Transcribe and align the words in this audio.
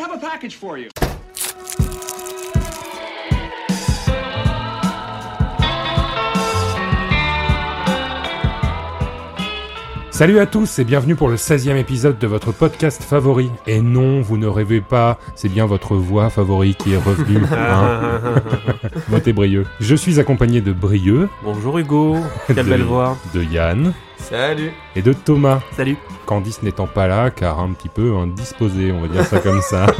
have 0.00 0.12
a 0.12 0.18
package 0.18 0.54
for 0.54 0.78
you. 0.78 0.88
Salut 10.20 10.38
à 10.38 10.44
tous 10.44 10.78
et 10.78 10.84
bienvenue 10.84 11.16
pour 11.16 11.30
le 11.30 11.36
16e 11.36 11.76
épisode 11.78 12.18
de 12.18 12.26
votre 12.26 12.52
podcast 12.52 13.02
favori. 13.02 13.50
Et 13.66 13.80
non, 13.80 14.20
vous 14.20 14.36
ne 14.36 14.46
rêvez 14.46 14.82
pas, 14.82 15.18
c'est 15.34 15.48
bien 15.48 15.64
votre 15.64 15.94
voix 15.94 16.28
favori 16.28 16.74
qui 16.74 16.92
est 16.92 16.98
revenue. 16.98 17.40
hein. 17.50 18.20
Votez 19.08 19.32
Brieux. 19.32 19.64
Je 19.80 19.94
suis 19.94 20.20
accompagné 20.20 20.60
de 20.60 20.74
Brieux, 20.74 21.30
Bonjour 21.42 21.78
Hugo, 21.78 22.18
quelle 22.46 22.56
De- 22.56 22.62
belle 22.64 22.82
voix. 22.82 23.16
de 23.32 23.42
Yann 23.42 23.94
Salut 24.18 24.72
et 24.94 25.00
de 25.00 25.14
Thomas. 25.14 25.60
Salut. 25.74 25.96
Candice 26.26 26.62
n'étant 26.62 26.86
pas 26.86 27.06
là 27.06 27.30
car 27.30 27.58
un 27.58 27.72
petit 27.72 27.88
peu 27.88 28.14
indisposé, 28.14 28.92
on 28.92 29.00
va 29.00 29.08
dire 29.08 29.24
ça 29.24 29.38
comme 29.38 29.62
ça. 29.62 29.86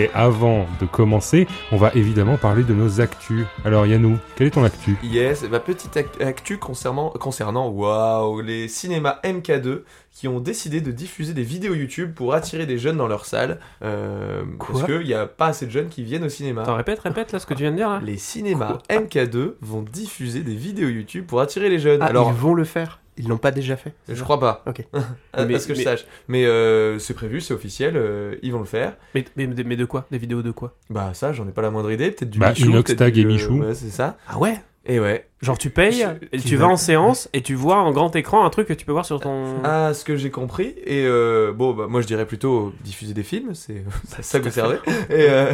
Et 0.00 0.08
avant 0.14 0.66
de 0.80 0.86
commencer, 0.86 1.46
on 1.72 1.76
va 1.76 1.90
évidemment 1.94 2.38
parler 2.38 2.62
de 2.62 2.72
nos 2.72 3.02
actus. 3.02 3.44
Alors 3.66 3.84
Yannou, 3.86 4.16
quel 4.34 4.46
est 4.46 4.50
ton 4.50 4.64
actu? 4.64 4.96
Yes, 5.02 5.42
ma 5.50 5.60
petite 5.60 5.94
ac- 5.94 6.22
actu 6.24 6.56
concernant, 6.56 7.10
concernant 7.10 7.68
waouh, 7.68 8.40
les 8.40 8.66
cinémas 8.68 9.18
MK2 9.24 9.82
qui 10.12 10.26
ont 10.26 10.40
décidé 10.40 10.80
de 10.80 10.90
diffuser 10.90 11.34
des 11.34 11.42
vidéos 11.42 11.74
YouTube 11.74 12.14
pour 12.14 12.32
attirer 12.32 12.64
des 12.64 12.78
jeunes 12.78 12.96
dans 12.96 13.08
leur 13.08 13.26
salle. 13.26 13.60
euh, 13.82 14.42
parce 14.58 14.84
qu'il 14.84 15.00
n'y 15.06 15.12
a 15.12 15.26
pas 15.26 15.48
assez 15.48 15.66
de 15.66 15.70
jeunes 15.70 15.88
qui 15.88 16.02
viennent 16.02 16.24
au 16.24 16.28
cinéma. 16.30 16.62
Attends, 16.62 16.76
répète, 16.76 17.00
répète 17.00 17.32
là 17.32 17.38
ce 17.38 17.44
que 17.46 17.52
tu 17.52 17.60
viens 17.62 17.70
de 17.72 17.76
dire 17.76 17.90
là. 17.90 18.00
Les 18.02 18.16
cinémas 18.16 18.78
MK2 18.88 19.56
vont 19.60 19.82
diffuser 19.82 20.40
des 20.40 20.54
vidéos 20.54 20.88
YouTube 20.88 21.26
pour 21.26 21.40
attirer 21.42 21.68
les 21.68 21.78
jeunes. 21.78 22.00
Ah, 22.00 22.06
Alors, 22.06 22.30
ils 22.30 22.40
vont 22.40 22.54
le 22.54 22.64
faire. 22.64 22.99
Ils 23.16 23.28
l'ont 23.28 23.36
pas 23.38 23.50
déjà 23.50 23.76
fait. 23.76 23.92
je 24.08 24.22
crois 24.22 24.40
pas. 24.40 24.62
Ok. 24.66 24.84
à, 25.32 25.44
Mais- 25.44 25.54
à 25.56 25.58
ce 25.58 25.66
que 25.68 25.74
je 25.74 25.82
sache. 25.82 26.06
Mais 26.28 26.46
euh, 26.46 26.98
c'est 26.98 27.14
prévu, 27.14 27.40
c'est 27.40 27.52
officiel, 27.54 27.96
euh, 27.96 28.36
ils 28.42 28.52
vont 28.52 28.60
le 28.60 28.64
faire. 28.64 28.96
Mais, 29.14 29.24
mais, 29.36 29.46
mais 29.46 29.76
de 29.76 29.84
quoi? 29.84 30.06
Des 30.10 30.18
vidéos 30.18 30.42
de 30.42 30.50
quoi? 30.52 30.74
Bah 30.88 31.10
ça, 31.12 31.32
j'en 31.32 31.46
ai 31.46 31.52
pas 31.52 31.62
la 31.62 31.70
moindre 31.70 31.90
idée. 31.90 32.10
Peut-être 32.12 32.30
du 32.30 32.38
Bah, 32.38 32.50
Michou. 32.50 32.66
Inox 32.70 32.86
peut-être 32.86 32.98
Tag 32.98 33.12
du, 33.14 33.20
et 33.20 33.24
euh, 33.24 33.28
Michou. 33.28 33.58
ouais, 33.60 33.74
c'est 33.74 33.90
ça. 33.90 34.16
Ah 34.28 34.38
ouais? 34.38 34.60
Et 34.86 34.98
ouais. 34.98 35.26
Genre 35.42 35.56
tu 35.58 35.70
payes, 35.70 36.06
et 36.32 36.38
Tu 36.38 36.48
tu 36.48 36.56
vas 36.56 36.66
en 36.66 36.76
séance 36.76 37.28
et 37.32 37.42
tu 37.42 37.54
vois 37.54 37.78
en 37.78 37.92
grand 37.92 38.14
écran 38.16 38.44
un 38.44 38.50
truc 38.50 38.68
que 38.68 38.72
tu 38.72 38.84
peux 38.84 38.92
voir 38.92 39.06
sur 39.06 39.20
ton... 39.20 39.62
À 39.64 39.94
ce 39.94 40.04
que 40.04 40.16
j'ai 40.16 40.30
compris, 40.30 40.74
et 40.84 41.04
euh, 41.06 41.52
bon, 41.52 41.72
bah, 41.72 41.86
moi 41.88 42.00
je 42.02 42.06
dirais 42.06 42.26
plutôt 42.26 42.72
diffuser 42.82 43.14
des 43.14 43.22
films, 43.22 43.54
c'est 43.54 43.84
ça 44.20 44.38
que 44.38 44.44
vous 44.44 44.50
servez. 44.50 44.76
Et, 45.08 45.28
euh, 45.28 45.52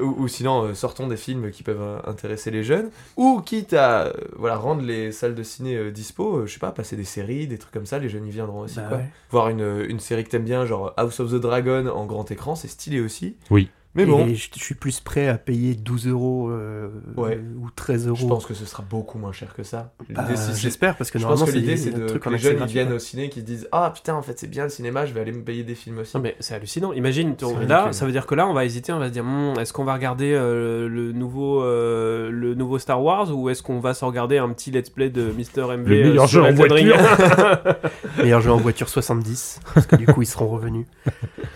ou, 0.00 0.24
ou 0.24 0.28
sinon, 0.28 0.64
euh, 0.64 0.74
sortons 0.74 1.06
des 1.08 1.16
films 1.16 1.50
qui 1.50 1.62
peuvent 1.62 2.02
intéresser 2.06 2.50
les 2.50 2.62
jeunes. 2.62 2.90
Ou 3.16 3.40
quitte 3.40 3.72
à 3.72 4.12
voilà, 4.36 4.56
rendre 4.56 4.82
les 4.82 5.12
salles 5.12 5.34
de 5.34 5.42
ciné 5.42 5.90
dispo, 5.90 6.46
je 6.46 6.52
sais 6.52 6.58
pas, 6.58 6.70
passer 6.70 6.96
des 6.96 7.04
séries, 7.04 7.46
des 7.46 7.58
trucs 7.58 7.72
comme 7.72 7.86
ça, 7.86 7.98
les 7.98 8.08
jeunes 8.08 8.26
y 8.26 8.30
viendront 8.30 8.60
aussi. 8.60 8.76
Bah 8.76 8.86
quoi. 8.88 8.96
ouais. 8.98 9.10
Voir 9.30 9.48
une, 9.48 9.84
une 9.88 10.00
série 10.00 10.24
que 10.24 10.30
t'aimes 10.30 10.44
bien, 10.44 10.66
genre 10.66 10.92
House 10.96 11.20
of 11.20 11.30
the 11.30 11.40
Dragon 11.40 11.86
en 11.86 12.04
grand 12.04 12.30
écran, 12.30 12.56
c'est 12.56 12.68
stylé 12.68 13.00
aussi. 13.00 13.36
Oui. 13.50 13.70
Mais 13.96 14.06
bon, 14.06 14.26
Et 14.26 14.34
je, 14.34 14.48
je 14.56 14.58
suis 14.62 14.74
plus 14.74 15.00
prêt 15.00 15.28
à 15.28 15.38
payer 15.38 15.74
12 15.74 16.08
euros 16.08 16.48
euh, 16.50 16.88
Ouais. 17.16 17.40
ou 17.60 17.70
13 17.70 18.08
euros. 18.08 18.16
je 18.20 18.26
pense 18.26 18.44
que 18.46 18.54
ce 18.54 18.64
sera 18.66 18.82
beaucoup 18.82 19.18
moins 19.18 19.30
cher 19.32 19.54
que 19.54 19.62
ça. 19.62 19.92
Bah, 20.10 20.26
J'espère 20.56 20.96
parce 20.96 21.10
que 21.12 21.18
je 21.18 21.26
pense 21.26 21.44
que 21.44 21.50
l'idée 21.52 21.76
c'est 21.76 21.94
un 21.94 21.98
de, 21.98 22.18
que 22.18 22.28
les 22.30 22.38
jeunes 22.38 22.58
ils 22.60 22.66
viennent 22.72 22.92
au 22.92 22.98
ciné 22.98 23.28
qui 23.28 23.40
se 23.40 23.44
disent 23.44 23.68
Ah 23.72 23.92
putain, 23.94 24.14
en 24.14 24.22
fait 24.22 24.38
c'est 24.38 24.48
bien 24.48 24.64
le 24.64 24.68
cinéma, 24.70 25.06
je 25.06 25.12
vais 25.14 25.20
aller 25.20 25.32
me 25.32 25.42
payer 25.44 25.62
des 25.62 25.74
films 25.76 25.98
aussi. 25.98 26.16
Non 26.16 26.22
mais 26.22 26.34
c'est 26.40 26.54
hallucinant. 26.54 26.92
Imagine, 26.92 27.36
là, 27.40 27.46
ridicule. 27.84 27.94
ça 27.94 28.06
veut 28.06 28.12
dire 28.12 28.26
que 28.26 28.34
là, 28.34 28.48
on 28.48 28.52
va 28.54 28.64
hésiter, 28.64 28.92
on 28.92 28.98
va 28.98 29.06
se 29.08 29.12
dire, 29.12 29.24
Hmm, 29.24 29.58
est-ce 29.60 29.72
qu'on 29.72 29.84
va 29.84 29.94
regarder 29.94 30.32
euh, 30.34 30.88
le 30.88 31.12
nouveau, 31.12 31.62
euh, 31.62 32.30
le 32.30 32.54
nouveau 32.54 32.78
Star 32.78 33.02
Wars 33.02 33.34
ou 33.36 33.48
est-ce 33.48 33.62
qu'on 33.62 33.78
va 33.80 33.94
se 33.94 34.04
regarder 34.04 34.38
un 34.38 34.48
petit 34.50 34.70
let's 34.72 34.90
play 34.90 35.08
de 35.08 35.30
Mister 35.30 35.62
MV 35.62 35.86
Le 35.88 36.08
meilleur 36.10 36.26
jeu 36.26 36.42
en 36.42 36.46
Ring 36.46 36.92
Meilleur 38.18 38.40
jeu 38.40 38.50
en 38.52 38.56
voiture 38.56 38.88
70 38.88 39.60
parce 39.74 39.86
que 39.86 39.96
du 39.96 40.06
coup 40.06 40.22
ils 40.22 40.26
seront 40.26 40.48
revenus. 40.48 40.86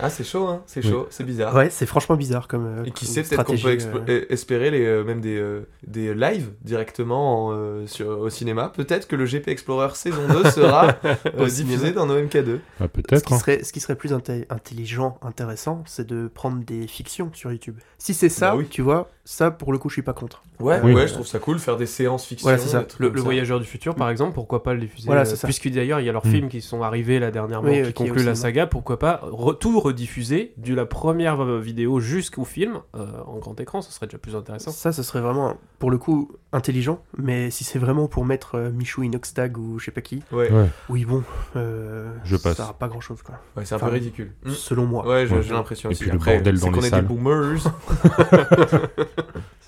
Ah, 0.01 0.09
c'est 0.11 0.25
chaud, 0.25 0.47
hein, 0.47 0.63
c'est 0.67 0.85
Oui. 0.85 0.91
chaud, 0.91 1.07
c'est 1.11 1.25
bizarre. 1.25 1.55
Ouais, 1.55 1.71
c'est 1.71 1.87
franchement 1.87 2.15
bizarre 2.17 2.28
comme. 2.49 2.67
euh, 2.67 2.85
Et 2.85 2.91
qui 2.91 3.07
comme 3.07 3.15
sait, 3.15 3.23
peut-être 3.23 3.45
qu'on 3.45 3.57
peut 3.57 3.79
euh. 4.09 4.27
eh, 4.29 4.33
espérer 4.33 4.71
les, 4.71 4.85
euh, 4.85 5.05
même 5.05 5.21
des, 5.21 5.37
euh, 5.37 5.67
des 5.87 6.15
lives 6.15 6.51
directement 6.63 7.47
en, 7.47 7.53
euh, 7.53 7.87
sur, 7.87 8.09
au 8.09 8.31
cinéma. 8.31 8.73
Peut-être 8.75 9.09
que 9.09 9.17
le 9.17 9.25
GP 9.25 9.49
Explorer 9.49 9.95
saison 9.95 10.21
2 10.29 10.51
sera 10.51 10.95
euh, 11.05 11.47
diffusé 11.49 11.93
dans 11.93 12.07
nos 12.07 12.19
MK2. 12.21 12.59
Bah, 12.79 12.87
Ce 12.87 12.87
Peut-être. 12.87 13.25
qui, 13.25 13.35
hein. 13.35 13.39
serait, 13.39 13.65
ce 13.65 13.73
qui 13.73 13.81
serait 13.81 13.97
plus 13.97 14.13
inté- 14.13 14.45
intelligent, 14.51 15.19
intéressant, 15.23 15.83
c'est 15.87 16.07
de 16.07 16.29
prendre 16.33 16.63
des 16.65 16.87
fictions 16.87 17.31
sur 17.33 17.51
YouTube. 17.51 17.77
Si 17.99 18.15
c'est 18.15 18.29
ça, 18.29 18.51
Bah 18.51 18.57
oui. 18.59 18.67
tu 18.69 18.83
vois, 18.83 19.11
ça 19.25 19.51
pour 19.51 19.73
le 19.73 19.79
coup 19.79 19.89
je 19.89 19.95
suis 19.95 20.03
pas 20.03 20.13
contre. 20.13 20.43
Ouais, 20.61 20.81
Oui. 20.83 20.93
ouais, 20.93 21.07
je 21.09 21.15
trouve 21.15 21.27
ça 21.27 21.39
cool, 21.39 21.59
faire 21.59 21.77
des 21.77 21.87
séances 21.87 22.25
fiction. 22.27 22.45
Voilà, 22.49 22.59
ça. 22.59 22.85
Le, 22.99 23.07
comme 23.09 23.15
le 23.15 23.21
ça. 23.21 23.25
voyageur 23.25 23.61
du 23.61 23.67
futur, 23.67 23.95
par 23.95 24.11
exemple, 24.11 24.35
pourquoi 24.35 24.63
pas 24.63 24.75
le 24.75 24.81
diffuser 24.81 25.07
Voilà, 25.07 25.23
euh, 25.23 25.25
c'est 25.25 25.37
ça. 25.37 25.47
Puisque 25.47 25.69
d'ailleurs, 25.71 26.01
il 26.01 26.07
y 26.07 26.09
a 26.09 26.13
leurs 26.13 26.27
Mm. 26.27 26.31
films 26.31 26.49
qui 26.49 26.61
sont 26.61 26.83
arrivés 26.83 27.19
là 27.21 27.31
dernièrement, 27.31 27.69
Oui, 27.71 27.83
qui 27.83 27.93
qui 27.93 27.93
concluent 28.09 28.25
la 28.25 28.35
saga, 28.35 28.67
pourquoi 28.67 28.99
pas 28.99 29.21
re- 29.31 29.57
tout 29.57 29.79
rediffuser, 29.79 30.53
de 30.57 30.75
la 30.75 30.85
première 30.87 31.45
vidéo 31.59 32.01
jusqu'au 32.19 32.45
film, 32.45 32.81
euh, 32.95 33.07
en 33.27 33.39
grand 33.39 33.59
écran, 33.61 33.81
ce 33.83 33.93
serait 33.93 34.07
déjà 34.07 34.19
plus 34.19 34.37
intéressant. 34.37 34.71
Ça, 34.71 34.93
ce 34.93 35.03
serait 35.03 35.21
vraiment, 35.21 35.57
pour 35.79 35.91
le 35.91 35.99
coup, 35.99 36.31
intelligent. 36.53 37.01
Mais 37.17 37.51
si 37.51 37.65
c'est 37.65 37.79
vraiment 37.79 38.07
pour 38.09 38.25
mettre 38.25 38.57
euh, 38.57 38.71
Michou 38.71 39.03
Inoxtag 39.03 39.57
ou 39.57 39.79
je 39.79 39.87
sais 39.87 39.91
pas 39.91 40.01
qui, 40.01 40.23
Ouais, 40.33 40.51
Ouais. 40.53 40.67
oui, 40.89 41.05
bon, 41.05 41.23
euh, 41.57 42.13
Je 42.25 42.37
passe. 42.37 42.57
Ça 42.57 42.67
n'a 42.67 42.73
pas 42.73 42.89
grand 42.89 43.01
chose, 43.01 43.23
quoi. 43.23 43.37
ouais, 43.57 43.65
c'est 43.65 43.75
un 43.75 43.77
Enfin, 43.77 43.87
peu 43.87 43.93
ridicule. 43.95 44.33
Hmm. 44.45 44.51
Selon 44.51 44.87
moi. 44.87 45.07
Ouais, 45.07 45.27
j'ai 45.27 45.37
Ouais. 45.37 45.43
j'ai 45.43 45.55
l'impression 45.55 45.89
Et 45.91 45.93
aussi. 45.93 46.03
puis 46.03 46.11
le 46.11 46.17
Après, 46.17 46.35
bordel 46.35 46.59
c'est 46.59 46.65
dans 46.67 46.73
qu'on 46.73 46.81
les 46.81 46.87
est 46.87 46.91
salles. 46.91 47.07
des 47.07 47.15
boomers. 47.15 47.59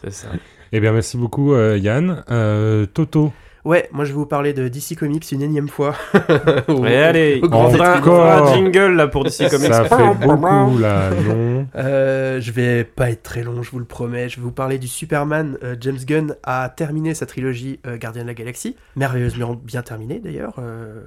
C'est 0.03 0.13
ça. 0.13 0.29
Eh 0.73 0.81
bien 0.81 0.93
merci 0.93 1.17
beaucoup 1.17 1.53
euh, 1.53 1.77
Yann. 1.77 2.25
Euh, 2.31 2.87
Toto. 2.87 3.33
Ouais, 3.65 3.89
moi 3.93 4.05
je 4.05 4.11
vais 4.11 4.17
vous 4.17 4.27
parler 4.27 4.53
de 4.55 4.69
DC 4.69 4.97
Comics 4.99 5.31
une 5.33 5.43
énième 5.43 5.69
fois. 5.69 5.95
Au- 6.69 6.85
Et 6.87 6.97
allez, 6.97 7.41
on 7.51 7.71
fera, 7.71 8.39
un 8.51 8.55
jingle 8.55 8.95
là 8.97 9.07
pour 9.07 9.25
DC 9.25 9.51
Comics. 9.51 9.73
Ça 9.73 9.85
fait 9.85 10.15
beaucoup 10.27 10.79
là, 10.79 11.11
non 11.11 11.67
Euh, 11.77 12.41
je 12.41 12.53
vais 12.53 12.85
pas 12.85 13.11
être 13.11 13.23
très 13.23 13.43
long, 13.43 13.63
je 13.63 13.71
vous 13.71 13.79
le 13.79 13.85
promets. 13.85 14.29
Je 14.29 14.37
vais 14.37 14.43
vous 14.43 14.51
parler 14.53 14.79
du 14.79 14.89
Superman. 14.89 15.59
Euh, 15.63 15.77
James 15.81 15.99
Gunn 16.07 16.37
a 16.43 16.69
terminé 16.71 17.15
sa 17.15 17.27
trilogie 17.27 17.81
euh, 17.87 17.97
Gardien 17.99 18.23
de 18.23 18.27
la 18.29 18.35
Galaxie, 18.35 18.77
merveilleusement 18.97 19.55
bien 19.63 19.83
terminée 19.83 20.21
d'ailleurs, 20.21 20.55
euh, 20.59 21.03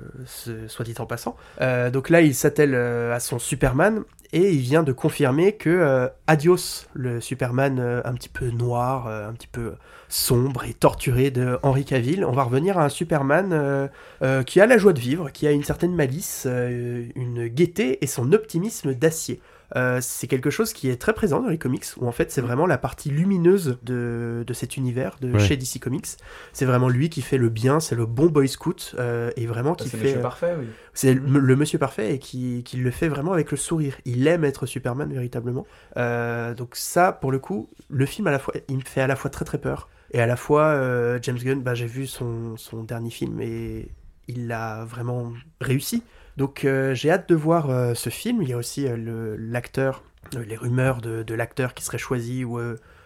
soit 0.68 0.86
dit 0.86 0.94
en 1.00 1.06
passant. 1.06 1.36
Euh, 1.62 1.90
donc 1.90 2.10
là, 2.10 2.22
il 2.22 2.36
s'attelle 2.36 2.74
euh, 2.76 3.14
à 3.16 3.20
son 3.20 3.40
Superman 3.40 4.04
et 4.32 4.52
il 4.52 4.60
vient 4.62 4.84
de 4.84 4.92
confirmer 4.92 5.54
que 5.54 5.70
euh, 5.70 6.08
Adios, 6.28 6.86
le 6.94 7.20
Superman 7.20 7.78
euh, 7.80 8.02
un 8.06 8.14
petit 8.14 8.30
peu 8.30 8.50
noir, 8.50 9.08
euh, 9.08 9.30
un 9.30 9.34
petit 9.34 9.48
peu 9.48 9.74
sombre 10.14 10.66
et 10.66 10.74
torturé 10.74 11.32
de 11.32 11.58
Henry 11.64 11.86
Cavill, 11.86 12.24
on 12.24 12.32
va 12.32 12.44
revenir 12.44 12.78
à 12.78 12.86
un 12.86 12.90
Superman 12.90 13.50
euh, 13.52 13.88
euh, 14.22 14.44
qui 14.44 14.62
a 14.62 14.68
la 14.68 14.78
joie 14.78 14.94
de 14.94 15.00
vivre, 15.00 15.32
qui 15.32 15.48
a 15.48 15.52
une 15.52 15.64
certaine 15.64 15.96
malice, 15.96 16.44
euh, 16.46 17.06
une 17.16 17.48
gaieté 17.48 17.98
et 18.04 18.08
son 18.08 18.32
optimisme 18.32 18.94
d'acier. 18.94 19.42
Euh, 19.76 20.00
c'est 20.02 20.28
quelque 20.28 20.50
chose 20.50 20.72
qui 20.74 20.90
est 20.90 20.98
très 21.02 21.14
présent 21.14 21.42
dans 21.42 21.50
les 21.50 21.58
comics, 21.58 21.86
où 21.98 22.08
en 22.08 22.12
fait 22.12 22.32
c'est 22.32 22.42
vraiment 22.42 22.66
la 22.68 22.78
partie 22.78 23.10
lumineuse 23.10 23.80
de, 23.84 24.44
de 24.46 24.54
cet 24.54 24.78
univers 24.78 25.16
de 25.22 25.32
Ouais. 25.32 25.40
chez 25.40 25.58
DC 25.58 25.80
Comics. 25.80 26.06
C'est 26.52 26.66
vraiment 26.66 26.90
lui 26.90 27.10
qui 27.10 27.22
fait 27.22 27.38
le 27.40 27.50
bien, 27.50 27.80
c'est 27.80 27.96
le 27.96 28.06
bon 28.06 28.28
boy 28.28 28.48
scout, 28.48 28.96
euh, 29.00 29.32
et 29.36 29.46
vraiment 29.48 29.74
qui 29.74 29.90
C'est 29.90 29.98
fait... 29.98 30.04
monsieur 30.04 30.20
euh, 30.20 30.22
parfait, 30.22 30.56
oui. 30.60 30.68
c'est 30.94 31.14
le, 31.16 31.40
le 31.40 31.56
monsieur 31.56 31.80
parfait 31.80 32.14
et 32.14 32.20
qui, 32.20 32.64
qui 32.64 32.78
le 32.78 32.92
fait 32.92 33.08
vraiment 33.08 33.34
avec 33.34 33.50
le 33.52 33.58
sourire. 33.58 33.96
Il 34.06 34.28
aime 34.28 34.44
être 34.44 34.66
Superman 34.66 35.12
véritablement. 35.12 35.66
Euh, 35.98 36.54
donc 36.54 36.76
ça, 36.76 37.12
pour 37.12 37.32
le 37.32 37.40
coup, 37.40 37.70
le 37.90 38.06
film 38.06 38.28
à 38.28 38.32
la 38.32 38.40
fois, 38.40 38.54
il 38.68 38.78
me 38.78 38.82
fait 38.84 39.02
à 39.02 39.08
la 39.08 39.16
fois 39.16 39.30
très 39.32 39.46
très 39.46 39.58
peur 39.60 39.90
et 40.12 40.20
à 40.22 40.28
la 40.28 40.36
fois 40.36 40.66
euh, 40.66 41.18
James 41.22 41.38
Gunn. 41.38 41.62
Bah, 41.64 41.74
j'ai 41.74 41.88
vu 41.88 42.06
son, 42.06 42.58
son 42.58 42.84
dernier 42.84 43.10
film 43.10 43.42
et 43.42 43.90
il 44.28 44.48
l'a 44.48 44.86
vraiment 44.86 45.34
réussi. 45.62 46.04
Donc 46.38 46.66
euh, 46.66 46.94
j'ai 46.96 47.12
hâte 47.12 47.30
de 47.30 47.36
voir 47.36 47.70
euh, 47.70 47.94
ce 47.94 48.10
film. 48.10 48.42
Il 48.42 48.50
y 48.50 48.54
a 48.54 48.58
aussi 48.58 48.88
euh, 48.88 48.96
le- 48.98 49.36
l'acteur, 49.36 50.04
euh, 50.36 50.44
les 50.46 50.56
rumeurs 50.56 51.02
de, 51.02 51.24
de 51.24 51.34
l'acteur 51.36 51.74
qui 51.74 51.84
serait 51.84 51.98
choisi 51.98 52.44
ou 52.44 52.60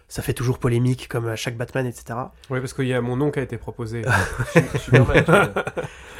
ça 0.09 0.21
fait 0.21 0.33
toujours 0.33 0.57
polémique 0.57 1.09
comme 1.09 1.27
à 1.27 1.35
chaque 1.35 1.57
Batman, 1.57 1.85
etc. 1.85 2.17
Oui, 2.49 2.61
parce 2.61 2.73
qu'il 2.73 2.87
y 2.87 2.93
a 2.93 3.01
mon 3.01 3.17
nom 3.17 3.29
qui 3.29 3.39
a 3.39 3.41
été 3.41 3.57
proposé. 3.57 4.03
Superman. 4.79 5.25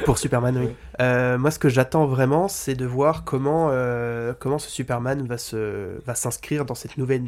Pour 0.04 0.18
Superman, 0.18 0.58
oui. 0.58 0.66
Oui. 0.66 0.74
Euh, 1.00 1.38
moi, 1.38 1.50
ce 1.50 1.58
que 1.58 1.70
j'attends 1.70 2.04
vraiment, 2.06 2.48
c'est 2.48 2.74
de 2.74 2.84
voir 2.84 3.24
comment, 3.24 3.68
euh, 3.72 4.34
comment 4.38 4.58
ce 4.58 4.68
Superman 4.70 5.26
va 5.26 5.38
se 5.38 5.98
va 6.04 6.14
s'inscrire 6.14 6.66
dans 6.66 6.74
cette 6.74 6.98
nouvelle 6.98 7.24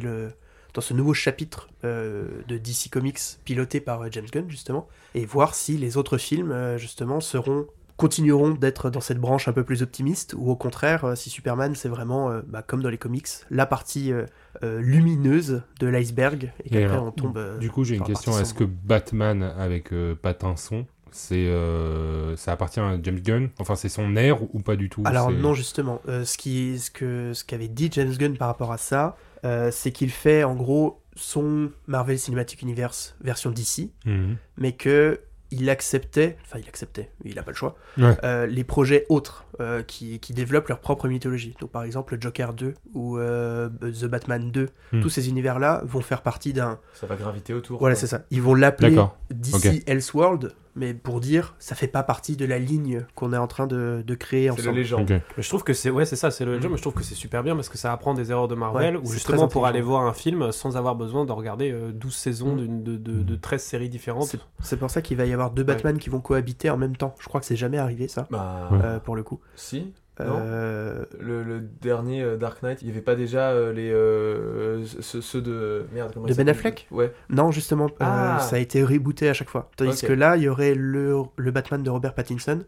dans 0.73 0.81
ce 0.81 0.93
nouveau 0.93 1.13
chapitre 1.13 1.67
euh, 1.83 2.27
de 2.47 2.57
DC 2.57 2.89
Comics 2.91 3.19
piloté 3.43 3.81
par 3.81 4.03
euh, 4.03 4.07
James 4.11 4.27
Gunn 4.31 4.49
justement, 4.49 4.87
et 5.15 5.25
voir 5.25 5.53
si 5.55 5.77
les 5.77 5.97
autres 5.97 6.17
films 6.17 6.51
euh, 6.51 6.77
justement 6.77 7.19
seront 7.19 7.65
continueront 8.01 8.51
d'être 8.51 8.89
dans 8.89 8.99
cette 8.99 9.19
branche 9.19 9.47
un 9.47 9.53
peu 9.53 9.63
plus 9.63 9.83
optimiste 9.83 10.33
ou 10.35 10.49
au 10.49 10.55
contraire 10.55 11.05
euh, 11.05 11.15
si 11.15 11.29
Superman 11.29 11.75
c'est 11.75 11.87
vraiment 11.87 12.31
euh, 12.31 12.41
bah, 12.47 12.63
comme 12.63 12.81
dans 12.81 12.89
les 12.89 12.97
comics 12.97 13.27
la 13.51 13.67
partie 13.67 14.11
euh, 14.11 14.25
lumineuse 14.81 15.61
de 15.79 15.87
l'iceberg 15.87 16.51
et 16.63 16.67
Et 16.67 16.69
qu'après 16.81 16.97
on 16.97 17.11
tombe 17.11 17.59
Du 17.59 17.69
coup, 17.69 17.83
j'ai 17.83 17.95
une 17.95 18.03
question. 18.03 18.37
Est-ce 18.39 18.53
que. 18.53 18.63
Batman 18.63 19.43
avec 19.43 19.91
Pattinson, 20.21 20.85
c'est 21.11 21.47
euh, 21.47 22.35
ça 22.37 22.53
appartient 22.53 22.79
à 22.79 22.97
James 23.01 23.19
Gunn? 23.19 23.49
Enfin, 23.59 23.75
c'est 23.75 23.89
son 23.89 24.15
air 24.15 24.41
ou, 24.53 24.59
pas 24.61 24.75
du 24.75 24.89
tout? 24.89 25.03
Alors 25.05 25.31
non, 25.31 25.53
justement. 25.53 26.01
Euh, 26.07 26.25
ce 26.25 26.37
qui, 26.37 26.79
ce 26.79 26.89
que, 26.89 27.33
ce 27.33 27.43
qu'avait 27.43 27.67
dit 27.67 27.89
James 27.91 28.13
Gunn 28.13 28.37
par 28.37 28.47
rapport 28.47 28.71
à 28.71 28.77
ça, 28.77 29.17
euh, 29.45 29.69
c'est 29.71 29.91
qu'il 29.91 30.09
fait 30.09 30.43
en 30.43 30.55
gros 30.55 31.01
son 31.15 31.71
Marvel 31.87 32.17
Cinematic 32.17 32.61
Universe 32.61 33.15
version 33.21 33.51
DC, 33.51 33.91
Mhm. 34.05 34.37
mais 34.57 34.71
que 34.71 35.19
il 35.51 35.69
acceptait, 35.69 36.37
enfin 36.45 36.59
il 36.59 36.67
acceptait, 36.67 37.11
il 37.25 37.35
n'a 37.35 37.43
pas 37.43 37.51
le 37.51 37.57
choix, 37.57 37.75
Ouais. 37.97 38.15
euh, 38.23 38.45
les 38.47 38.63
projets 38.63 39.05
autres 39.09 39.45
euh, 39.59 39.83
qui, 39.83 40.19
qui 40.19 40.33
développent 40.33 40.69
leur 40.69 40.79
propre 40.79 41.07
mythologie. 41.07 41.55
Donc 41.59 41.71
par 41.71 41.83
exemple 41.83 42.15
le 42.15 42.21
Joker 42.21 42.53
2 42.53 42.73
ou 42.93 43.17
euh, 43.17 43.69
The 43.69 44.05
Batman 44.05 44.49
2, 44.51 44.69
Hmm. 44.93 45.01
tous 45.01 45.09
ces 45.09 45.29
univers-là 45.29 45.81
vont 45.85 46.01
faire 46.01 46.21
partie 46.21 46.51
d'un... 46.53 46.79
Ça 46.93 47.05
va 47.07 47.15
graviter 47.15 47.53
autour. 47.53 47.79
Voilà, 47.79 47.95
c'est 47.95 48.07
ça. 48.07 48.23
Ils 48.31 48.41
vont 48.41 48.55
l'appeler. 48.55 48.97
DC 49.29 49.83
Elseworld, 49.87 50.53
mais 50.75 50.93
pour 50.93 51.19
dire, 51.19 51.55
ça 51.59 51.75
fait 51.75 51.87
pas 51.87 52.03
partie 52.03 52.37
de 52.37 52.45
la 52.45 52.59
ligne 52.59 53.05
qu'on 53.15 53.33
est 53.33 53.37
en 53.37 53.47
train 53.47 53.67
de, 53.67 54.03
de 54.05 54.15
créer 54.15 54.43
C'est 54.43 54.55
le 54.57 54.61
ensemble. 54.61 54.75
légende. 54.77 55.21
Je 55.37 55.47
trouve 55.49 55.63
que 55.63 55.73
c'est 55.73 55.89
ouais 55.89 56.05
c'est 56.05 56.15
ça 56.15 56.31
c'est 56.31 56.45
le 56.45 56.59
jeu 56.61 56.69
mais 56.69 56.77
je 56.77 56.81
trouve 56.81 56.93
que 56.93 57.03
c'est 57.03 57.15
super 57.15 57.43
bien 57.43 57.55
parce 57.55 57.69
que 57.69 57.77
ça 57.77 57.91
apprend 57.91 58.13
des 58.13 58.31
erreurs 58.31 58.47
de 58.47 58.55
Marvel 58.55 58.95
Ouais, 58.97 59.01
ou 59.03 59.11
justement 59.11 59.47
pour 59.47 59.65
aller 59.65 59.81
voir 59.81 60.03
un 60.05 60.13
film 60.13 60.51
sans 60.51 60.77
avoir 60.77 60.95
besoin 60.95 61.25
de 61.25 61.31
regarder 61.31 61.71
euh, 61.71 61.91
12 61.91 62.15
saisons 62.15 62.55
Mm. 62.55 62.83
de, 62.83 62.97
de, 62.97 63.23
de 63.23 63.35
13 63.35 63.61
séries 63.61 63.89
différentes. 63.89 64.35
C'est- 64.61 64.77
pour 64.77 64.89
ça 64.89 65.01
qu'il 65.01 65.17
va 65.17 65.25
y 65.25 65.33
avoir 65.33 65.51
deux 65.51 65.63
Batman 65.63 65.97
qui 65.97 66.09
vont 66.09 66.21
cohabiter 66.21 66.69
en 66.69 66.77
même 66.77 66.95
temps. 66.95 67.13
Je 67.19 67.27
crois 67.27 67.39
que 67.39 67.45
c'est 67.45 67.55
jamais 67.55 67.77
arrivé 67.77 68.07
ça, 68.07 68.27
Bah, 68.31 68.69
euh, 68.83 68.99
pour 68.99 69.15
le 69.15 69.23
coup. 69.23 69.39
si. 69.55 69.93
Non. 70.19 70.37
Euh, 70.39 71.05
Le, 71.19 71.41
le 71.41 71.61
dernier 71.61 72.21
euh, 72.21 72.37
Dark 72.37 72.61
Knight, 72.61 72.81
il 72.81 72.85
n'y 72.85 72.91
avait 72.91 73.01
pas 73.01 73.15
déjà 73.15 73.51
euh, 73.51 73.73
les 73.73 73.91
euh, 73.91 74.85
ceux, 74.99 75.21
ceux 75.21 75.41
de 75.41 75.85
merde 75.93 76.11
comment 76.13 76.27
De 76.27 76.33
Ben 76.33 76.47
Affleck? 76.47 76.85
Ouais. 76.91 77.11
Non, 77.29 77.49
justement, 77.49 77.85
euh, 77.87 77.89
Ah. 78.01 78.37
ça 78.39 78.57
a 78.57 78.59
été 78.59 78.83
rebooté 78.83 79.29
à 79.29 79.33
chaque 79.33 79.49
fois. 79.49 79.71
Tandis 79.77 80.05
que 80.05 80.13
là, 80.13 80.37
il 80.37 80.43
y 80.43 80.49
aurait 80.49 80.75
le, 80.75 81.15
le 81.37 81.51
Batman 81.51 81.81
de 81.81 81.89
Robert 81.89 82.13
Pattinson 82.13 82.59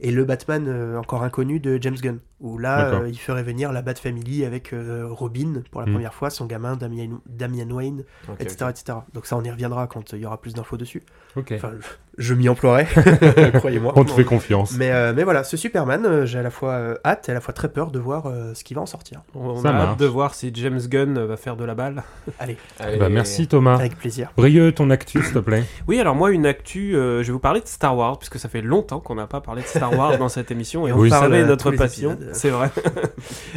et 0.00 0.10
le 0.10 0.24
Batman 0.24 0.66
euh, 0.68 0.98
encore 0.98 1.22
inconnu 1.22 1.60
de 1.60 1.78
James 1.80 1.96
Gunn. 2.00 2.18
Où 2.40 2.56
là, 2.56 2.84
euh, 3.00 3.08
il 3.08 3.18
ferait 3.18 3.42
venir 3.42 3.72
la 3.72 3.82
Bat 3.82 3.96
Family 3.96 4.44
avec 4.44 4.72
euh, 4.72 5.08
Robin 5.10 5.54
pour 5.72 5.80
la 5.80 5.88
Mm. 5.88 5.92
première 5.94 6.14
fois, 6.14 6.30
son 6.30 6.46
gamin 6.46 6.76
Damian, 6.76 7.18
Damian 7.26 7.68
Wayne, 7.68 8.04
etc., 8.38 8.66
etc. 8.70 8.98
Donc 9.12 9.26
ça, 9.26 9.36
on 9.36 9.42
y 9.42 9.50
reviendra 9.50 9.88
quand 9.88 10.12
il 10.12 10.20
y 10.20 10.24
aura 10.26 10.40
plus 10.40 10.54
d'infos 10.54 10.76
dessus. 10.76 11.02
Ok. 11.34 11.50
Enfin, 11.56 11.72
je, 12.16 12.34
m'y 12.34 12.48
emploierai, 12.48 12.86
croyez-moi. 13.54 13.92
On 13.96 14.04
te 14.04 14.12
fait 14.12 14.22
confiance. 14.24 14.76
Mais, 14.76 14.92
euh, 14.92 15.12
mais 15.16 15.24
voilà, 15.24 15.42
ce 15.42 15.56
Superman, 15.56 16.04
euh, 16.06 16.26
j'ai 16.26 16.38
à 16.38 16.42
la 16.42 16.50
fois 16.50 16.74
euh, 16.74 16.94
hâte 17.04 17.28
et 17.28 17.32
à 17.32 17.34
la 17.34 17.40
fois 17.40 17.52
très 17.54 17.68
peur 17.72 17.90
de 17.90 17.98
voir 17.98 18.26
euh, 18.26 18.54
ce 18.54 18.62
qui 18.62 18.72
va 18.74 18.82
en 18.82 18.86
sortir. 18.86 19.22
On 19.34 19.56
Ça 19.56 19.70
a 19.70 19.72
marche. 19.72 19.88
hâte 19.94 19.98
de 19.98 20.06
voir 20.06 20.34
si 20.34 20.52
James 20.54 20.78
Gunn 20.80 21.18
va 21.24 21.36
faire 21.36 21.56
de 21.56 21.64
la 21.64 21.74
balle. 21.74 22.04
Allez, 22.38 22.56
Allez. 22.78 22.98
Bah, 22.98 23.08
merci 23.08 23.48
Thomas. 23.48 23.74
avec 23.74 23.96
plaisir. 23.98 24.30
Brieux, 24.36 24.70
ton 24.70 24.90
actu, 24.90 25.20
s'il 25.24 25.32
te 25.34 25.38
plaît. 25.40 25.64
Oui, 25.88 25.98
alors 25.98 26.14
moi, 26.14 26.30
une 26.30 26.46
actu, 26.46 26.94
euh, 26.94 27.22
je 27.24 27.26
vais 27.28 27.32
vous 27.32 27.38
parler 27.40 27.60
de 27.60 27.66
Star 27.66 27.96
Wars, 27.96 28.16
puisque 28.18 28.38
ça 28.38 28.48
fait 28.48 28.62
longtemps 28.62 29.00
qu'on 29.00 29.16
n'a 29.16 29.26
pas 29.26 29.40
parlé 29.40 29.62
de 29.62 29.66
Star 29.66 29.87
Wars 29.87 29.87
dans 29.90 30.28
cette 30.28 30.50
émission, 30.50 30.86
et 30.86 30.92
on 30.92 30.98
Oui. 30.98 31.08
parle 31.10 31.24
savait 31.24 31.42
à 31.42 31.46
notre 31.46 31.70
passion, 31.72 32.16
c'est 32.32 32.50
vrai. 32.50 32.70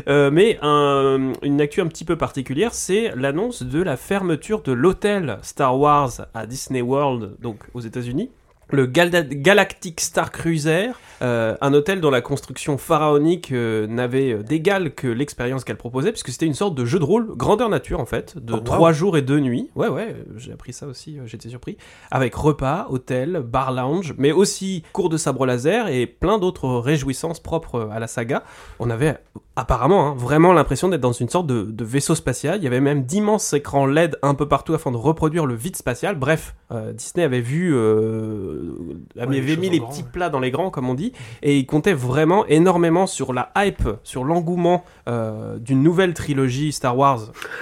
Euh, 0.07 0.31
mais 0.31 0.57
un- 0.61 1.33
une 1.43 1.61
actu 1.61 1.81
un 1.81 1.87
petit 1.87 2.05
peu 2.05 2.15
particulière, 2.15 2.73
c'est 2.73 3.13
l'annonce 3.15 3.61
de 3.63 3.81
la 3.81 3.97
fermeture 3.97 4.61
de 4.63 4.71
l'hôtel 4.71 5.37
Star 5.43 5.77
Wars 5.79 6.11
à 6.33 6.45
Disney 6.47 6.81
World, 6.81 7.35
donc 7.39 7.57
aux 7.73 7.81
États-Unis. 7.81 8.31
Le 8.71 8.85
Gal- 8.85 9.27
Galactic 9.29 9.99
Star 9.99 10.31
Cruiser, 10.31 10.87
euh, 11.21 11.55
un 11.61 11.73
hôtel 11.73 11.99
dont 12.01 12.09
la 12.09 12.21
construction 12.21 12.77
pharaonique 12.77 13.51
euh, 13.51 13.85
n'avait 13.85 14.31
euh, 14.33 14.43
d'égal 14.43 14.93
que 14.95 15.07
l'expérience 15.07 15.63
qu'elle 15.63 15.75
proposait, 15.77 16.11
puisque 16.11 16.29
c'était 16.29 16.45
une 16.45 16.53
sorte 16.53 16.73
de 16.75 16.85
jeu 16.85 16.97
de 16.97 17.03
rôle 17.03 17.35
grandeur 17.35 17.67
nature 17.69 17.99
en 17.99 18.05
fait, 18.05 18.37
de 18.37 18.53
Oh, 18.53 18.57
wow. 18.57 18.61
trois 18.63 18.91
jours 18.93 19.17
et 19.17 19.21
deux 19.21 19.39
nuits. 19.39 19.69
Ouais, 19.75 19.89
ouais, 19.89 20.15
j'ai 20.37 20.53
appris 20.53 20.71
ça 20.73 20.87
aussi, 20.87 21.19
euh, 21.19 21.23
j'étais 21.25 21.49
surpris. 21.49 21.77
Avec 22.11 22.33
repas, 22.33 22.87
hôtel, 22.89 23.41
bar 23.45 23.71
lounge, 23.73 24.15
mais 24.17 24.31
aussi 24.31 24.83
cours 24.93 25.09
de 25.09 25.17
sabre 25.17 25.45
laser 25.45 25.87
et 25.89 26.07
plein 26.07 26.37
d'autres 26.37 26.69
réjouissances 26.77 27.39
propres 27.41 27.89
à 27.91 27.99
la 27.99 28.07
saga. 28.07 28.43
On 28.79 28.89
avait 28.89 29.17
apparemment 29.55 30.07
hein, 30.07 30.15
vraiment 30.17 30.53
l'impression 30.53 30.87
d'être 30.87 31.01
dans 31.01 31.11
une 31.11 31.27
sorte 31.29 31.47
de, 31.47 31.63
de 31.63 31.85
vaisseau 31.85 32.15
spatial. 32.15 32.57
Il 32.59 32.63
y 32.63 32.67
avait 32.67 32.79
même 32.79 33.03
d'immenses 33.03 33.51
écrans 33.53 33.85
LED 33.85 34.17
un 34.21 34.33
peu 34.33 34.47
partout 34.47 34.73
afin 34.73 34.91
de 34.91 34.97
reproduire 34.97 35.45
le 35.45 35.55
vide 35.55 35.75
spatial. 35.75 36.15
Bref, 36.15 36.55
euh, 36.71 36.93
Disney 36.93 37.25
avait 37.25 37.41
vu, 37.41 37.75
euh, 37.75 38.73
avait 39.19 39.41
les 39.41 39.57
mis 39.57 39.69
les 39.69 39.79
grand, 39.79 39.89
petits 39.89 40.03
ouais. 40.03 40.09
plats 40.11 40.29
dans 40.29 40.39
les 40.39 40.51
grands, 40.51 40.69
comme 40.69 40.89
on 40.89 40.93
dit, 40.93 41.11
et 41.43 41.57
il 41.57 41.65
comptait 41.65 41.93
vraiment 41.93 42.45
énormément 42.47 43.07
sur 43.07 43.33
la 43.33 43.51
hype, 43.57 43.87
sur 44.03 44.23
l'engouement 44.23 44.85
euh, 45.09 45.57
d'une 45.57 45.83
nouvelle 45.83 46.13
trilogie 46.13 46.71
Star 46.71 46.97
Wars 46.97 47.31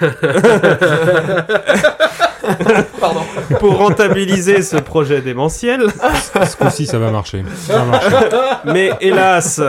Pardon. 3.00 3.20
pour 3.60 3.76
rentabiliser 3.76 4.62
ce 4.62 4.76
projet 4.76 5.20
démentiel. 5.20 5.86
Ce 5.90 6.56
coup-ci, 6.56 6.86
ça 6.86 6.98
va 6.98 7.10
marcher. 7.10 7.44
Ça 7.56 7.78
va 7.78 7.84
marcher. 7.84 8.16
Mais 8.64 8.90
hélas, 9.00 9.60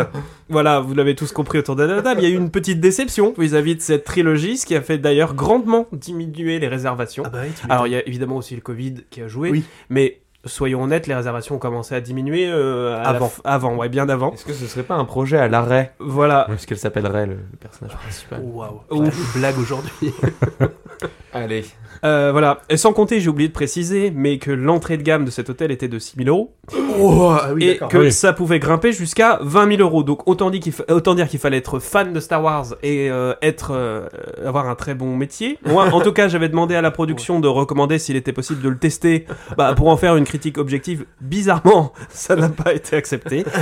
voilà, 0.52 0.80
vous 0.80 0.94
l'avez 0.94 1.16
tous 1.16 1.32
compris 1.32 1.58
autour 1.60 1.76
de 1.76 1.84
la 1.84 2.02
table, 2.02 2.22
il 2.22 2.30
y 2.30 2.32
a 2.32 2.36
eu 2.36 2.38
une 2.38 2.52
petite 2.52 2.80
déception 2.80 3.34
vis-à-vis 3.38 3.76
de 3.76 3.82
cette 3.82 4.04
trilogie, 4.04 4.58
ce 4.58 4.66
qui 4.66 4.76
a 4.76 4.82
fait 4.82 4.98
d'ailleurs 4.98 5.34
grandement 5.34 5.88
diminuer 5.92 6.60
les 6.60 6.68
réservations. 6.68 7.24
Ah 7.26 7.30
bah 7.30 7.40
oui, 7.44 7.52
Alors 7.70 7.88
il 7.88 7.94
y 7.94 7.96
a 7.96 8.08
évidemment 8.08 8.38
aussi 8.38 8.56
le 8.56 8.62
Covid 8.62 8.96
qui 9.10 9.22
a 9.22 9.28
joué, 9.28 9.50
Oui. 9.50 9.64
mais 9.90 10.20
soyons 10.46 10.84
honnêtes, 10.84 11.08
les 11.08 11.16
réservations 11.16 11.56
ont 11.56 11.60
commencé 11.60 11.94
à 11.96 12.02
diminuer 12.02 12.48
euh, 12.50 12.96
à 12.98 13.02
Avant. 13.10 13.28
f- 13.28 13.42
avant, 13.44 13.76
ouais, 13.76 13.90
bien 13.90 14.10
avant. 14.10 14.34
Est-ce 14.34 14.46
que 14.46 14.54
ce 14.54 14.66
serait 14.66 14.84
pas 14.84 14.96
un 14.96 15.06
projet 15.06 15.38
à 15.38 15.48
l'arrêt? 15.48 15.94
Voilà. 16.00 16.46
Puisqu'elle 16.50 16.78
s'appellerait 16.80 17.26
le, 17.28 17.34
le 17.34 17.58
personnage 17.60 17.96
principal? 17.98 18.42
Waouh, 18.44 18.82
Ouf. 18.90 19.38
blague 19.38 19.58
aujourd'hui. 19.60 20.14
Allez. 21.34 21.64
Euh, 22.04 22.30
voilà. 22.32 22.62
Et 22.70 22.78
sans 22.78 22.94
compter, 22.94 23.20
j'ai 23.20 23.30
oublié 23.30 23.48
de 23.48 23.54
préciser, 23.54 24.12
mais 24.14 24.38
que 24.38 24.52
l'entrée 24.52 24.98
de 24.98 25.04
gamme 25.04 25.24
de 25.24 25.30
cet 25.32 25.50
hôtel 25.50 25.72
était 25.72 25.88
de 25.88 25.98
6000 26.00 26.28
euros. 26.30 26.54
Oh, 27.00 27.30
ah 27.32 27.50
oui, 27.54 27.70
et 27.70 27.78
que 27.78 27.98
oui. 27.98 28.12
ça 28.12 28.34
pouvait 28.34 28.60
grimper 28.60 28.92
jusqu'à 28.92 29.40
20 29.42 29.78
000 29.78 29.82
euros. 29.82 30.04
Donc 30.04 30.28
autant, 30.28 30.50
dit 30.50 30.60
qu'il 30.60 30.74
fa- 30.74 30.84
autant 30.90 31.16
dire 31.16 31.28
qu'il 31.30 31.40
fallait 31.40 31.58
être 31.58 31.80
fan 31.80 32.12
de 32.12 32.20
Star 32.20 32.44
Wars 32.44 32.66
et 32.84 33.10
euh, 33.10 33.34
être 33.42 33.72
euh, 33.74 34.08
avoir 34.46 34.68
un 34.68 34.76
très 34.76 34.94
bon 34.94 35.16
métier. 35.16 35.58
Moi, 35.66 35.86
en 35.94 36.02
tout 36.02 36.12
cas, 36.12 36.28
j'avais 36.28 36.50
demandé 36.50 36.76
à 36.76 36.82
la 36.82 36.92
production 36.92 37.40
de 37.40 37.48
recommander 37.48 37.98
s'il 38.00 38.16
était 38.16 38.34
possible 38.34 38.62
de 38.62 38.70
le 38.70 38.78
tester 38.78 39.26
bah, 39.58 39.74
pour 39.76 39.88
en 39.88 39.96
faire 39.98 40.16
une 40.18 40.26
critique 40.32 40.58
objective. 40.58 41.06
Bizarrement, 41.20 41.92
ça 42.10 42.38
n'a 42.38 42.48
pas 42.50 42.74
été 42.74 42.96
accepté. 42.96 43.44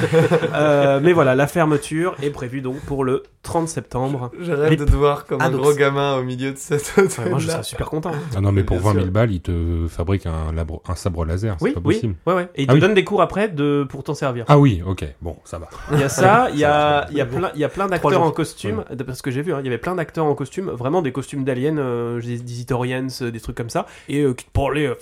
Euh, 0.54 1.00
mais 1.02 1.14
voilà, 1.14 1.36
la 1.36 1.48
fermeture 1.48 2.16
est 2.22 2.30
prévue 2.30 2.62
donc 2.62 2.80
pour 2.82 3.04
le 3.04 3.24
30 3.44 3.68
septembre. 3.68 4.32
Je 4.40 4.52
rêve 4.52 4.72
Les- 4.72 4.76
de 4.78 4.86
te 4.86 4.92
voir 4.92 5.26
comme 5.26 5.40
Ah, 5.42 5.46
un 5.46 5.52
donc 5.52 5.62
gros 5.62 5.74
gamin 5.74 6.18
au 6.18 6.24
milieu 6.24 6.52
de 6.52 6.58
cette 6.58 6.94
Ouais, 6.98 7.30
moi, 7.30 7.40
je 7.40 7.48
serais 7.50 7.64
super 7.64 7.90
content. 7.90 8.12
Ah 8.36 8.42
non, 8.42 8.52
mais 8.52 8.64
pour 8.64 8.78
Bien 8.78 8.86
20 8.88 8.92
000 8.94 9.04
sûr. 9.06 9.12
balles, 9.14 9.32
il 9.32 9.42
te 9.42 9.88
fabrique 9.90 10.26
un, 10.26 10.96
sabre 10.96 11.26
laser. 11.26 11.56
C'est 11.60 11.66
Oui, 11.66 11.72
pas 11.72 11.82
oui, 11.84 11.96
possible. 11.96 12.16
ouais, 12.26 12.34
ouais. 12.34 12.50
Et 12.56 12.64
il 12.64 12.66
Ah 12.68 12.72
te 12.72 12.74
oui. 12.76 12.80
donne 12.82 12.94
des 12.94 13.04
cours 13.04 13.22
après 13.22 13.48
de, 13.50 13.86
pour 13.90 14.04
t'en 14.04 14.14
servir. 14.14 14.46
Ah 14.48 14.58
oui, 14.60 14.82
ok. 14.86 15.06
Bon, 15.22 15.38
ça 15.46 15.60
va. 15.60 15.68
Il 15.94 16.00
y 16.00 16.04
a 16.04 16.10
ça, 16.10 16.50
il 16.54 16.60
y 16.60 16.64
a, 16.66 17.08
il 17.12 17.18
y 17.18 17.22
a 17.22 17.26
plein, 17.26 17.52
il 17.54 17.60
y 17.60 17.64
a 17.64 17.70
plein 17.70 17.88
d'acteurs 17.88 18.22
en 18.24 18.32
costume, 18.32 18.84
de- 18.92 19.04
parce 19.04 19.22
que 19.22 19.32
j'ai 19.32 19.42
vu, 19.42 19.54
hein, 19.54 19.58
il 19.62 19.66
y 19.66 19.70
avait 19.70 19.78
plein 19.78 19.96
d'acteurs 19.96 20.26
en 20.26 20.36
costume, 20.36 20.70
vraiment 20.70 21.02
des 21.02 21.12
costumes 21.12 21.44
d'aliens, 21.44 21.78
euh, 21.78 22.22
des, 22.22 22.38
des 22.40 22.62
Itorians, 22.62 23.08
euh, 23.22 23.32
des 23.32 23.40
trucs 23.40 23.56
comme 23.58 23.70
ça, 23.70 23.86
et 24.10 24.22
euh, 24.22 24.34
qui 24.34 24.46
te 24.46 24.52
parlaient 24.52 24.88
euh, 24.88 24.96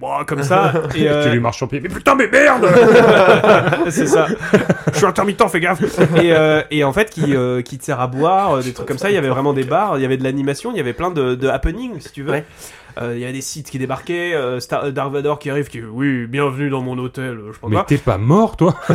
bras, 0.00 0.24
comme 0.24 0.42
ça, 0.42 0.72
et 0.94 1.08
euh, 1.08 1.24
Tu 1.24 1.30
lui 1.30 1.40
marches 1.40 1.58
sur 1.58 1.68
pied. 1.68 1.80
Mais 1.80 1.88
putain, 1.88 2.14
mais 2.14 2.28
merde 2.28 2.66
c'est 3.88 4.06
ça. 4.06 4.26
Je 4.92 4.96
suis 4.96 5.06
intermittent, 5.06 5.42
fais 5.48 5.60
gaffe. 5.60 5.80
Et, 6.16 6.32
euh, 6.32 6.62
et 6.70 6.84
en 6.84 6.92
fait, 6.92 7.10
qui, 7.10 7.34
euh, 7.34 7.62
qui 7.62 7.78
te 7.78 7.84
sert 7.84 8.00
à 8.00 8.06
boire, 8.06 8.56
euh, 8.56 8.62
des 8.62 8.72
trucs 8.72 8.88
comme 8.88 8.98
ça. 8.98 9.10
Il 9.10 9.14
y 9.14 9.18
avait 9.18 9.28
vraiment 9.28 9.52
des 9.52 9.64
bars, 9.64 9.98
il 9.98 10.02
y 10.02 10.04
avait 10.04 10.16
de 10.16 10.24
l'animation, 10.24 10.70
il 10.72 10.76
y 10.76 10.80
avait 10.80 10.92
plein 10.92 11.10
de, 11.10 11.34
de 11.34 11.48
happenings, 11.48 12.00
si 12.00 12.12
tu 12.12 12.22
veux. 12.22 12.32
Ouais. 12.32 12.44
Euh, 12.98 13.14
il 13.14 13.20
y 13.20 13.24
a 13.24 13.32
des 13.32 13.40
sites 13.40 13.70
qui 13.70 13.78
débarquaient, 13.78 14.34
euh, 14.34 14.60
Star- 14.60 14.92
Dark 14.92 15.12
Vador 15.12 15.38
qui 15.38 15.50
arrive, 15.50 15.68
qui 15.68 15.80
oui, 15.82 16.26
bienvenue 16.26 16.70
dans 16.70 16.82
mon 16.82 16.98
hôtel, 16.98 17.38
je 17.48 17.52
sais 17.52 17.58
pas 17.60 17.68
Mais 17.68 17.84
t'es 17.86 17.98
pas 17.98 18.18
mort, 18.18 18.56
toi 18.56 18.74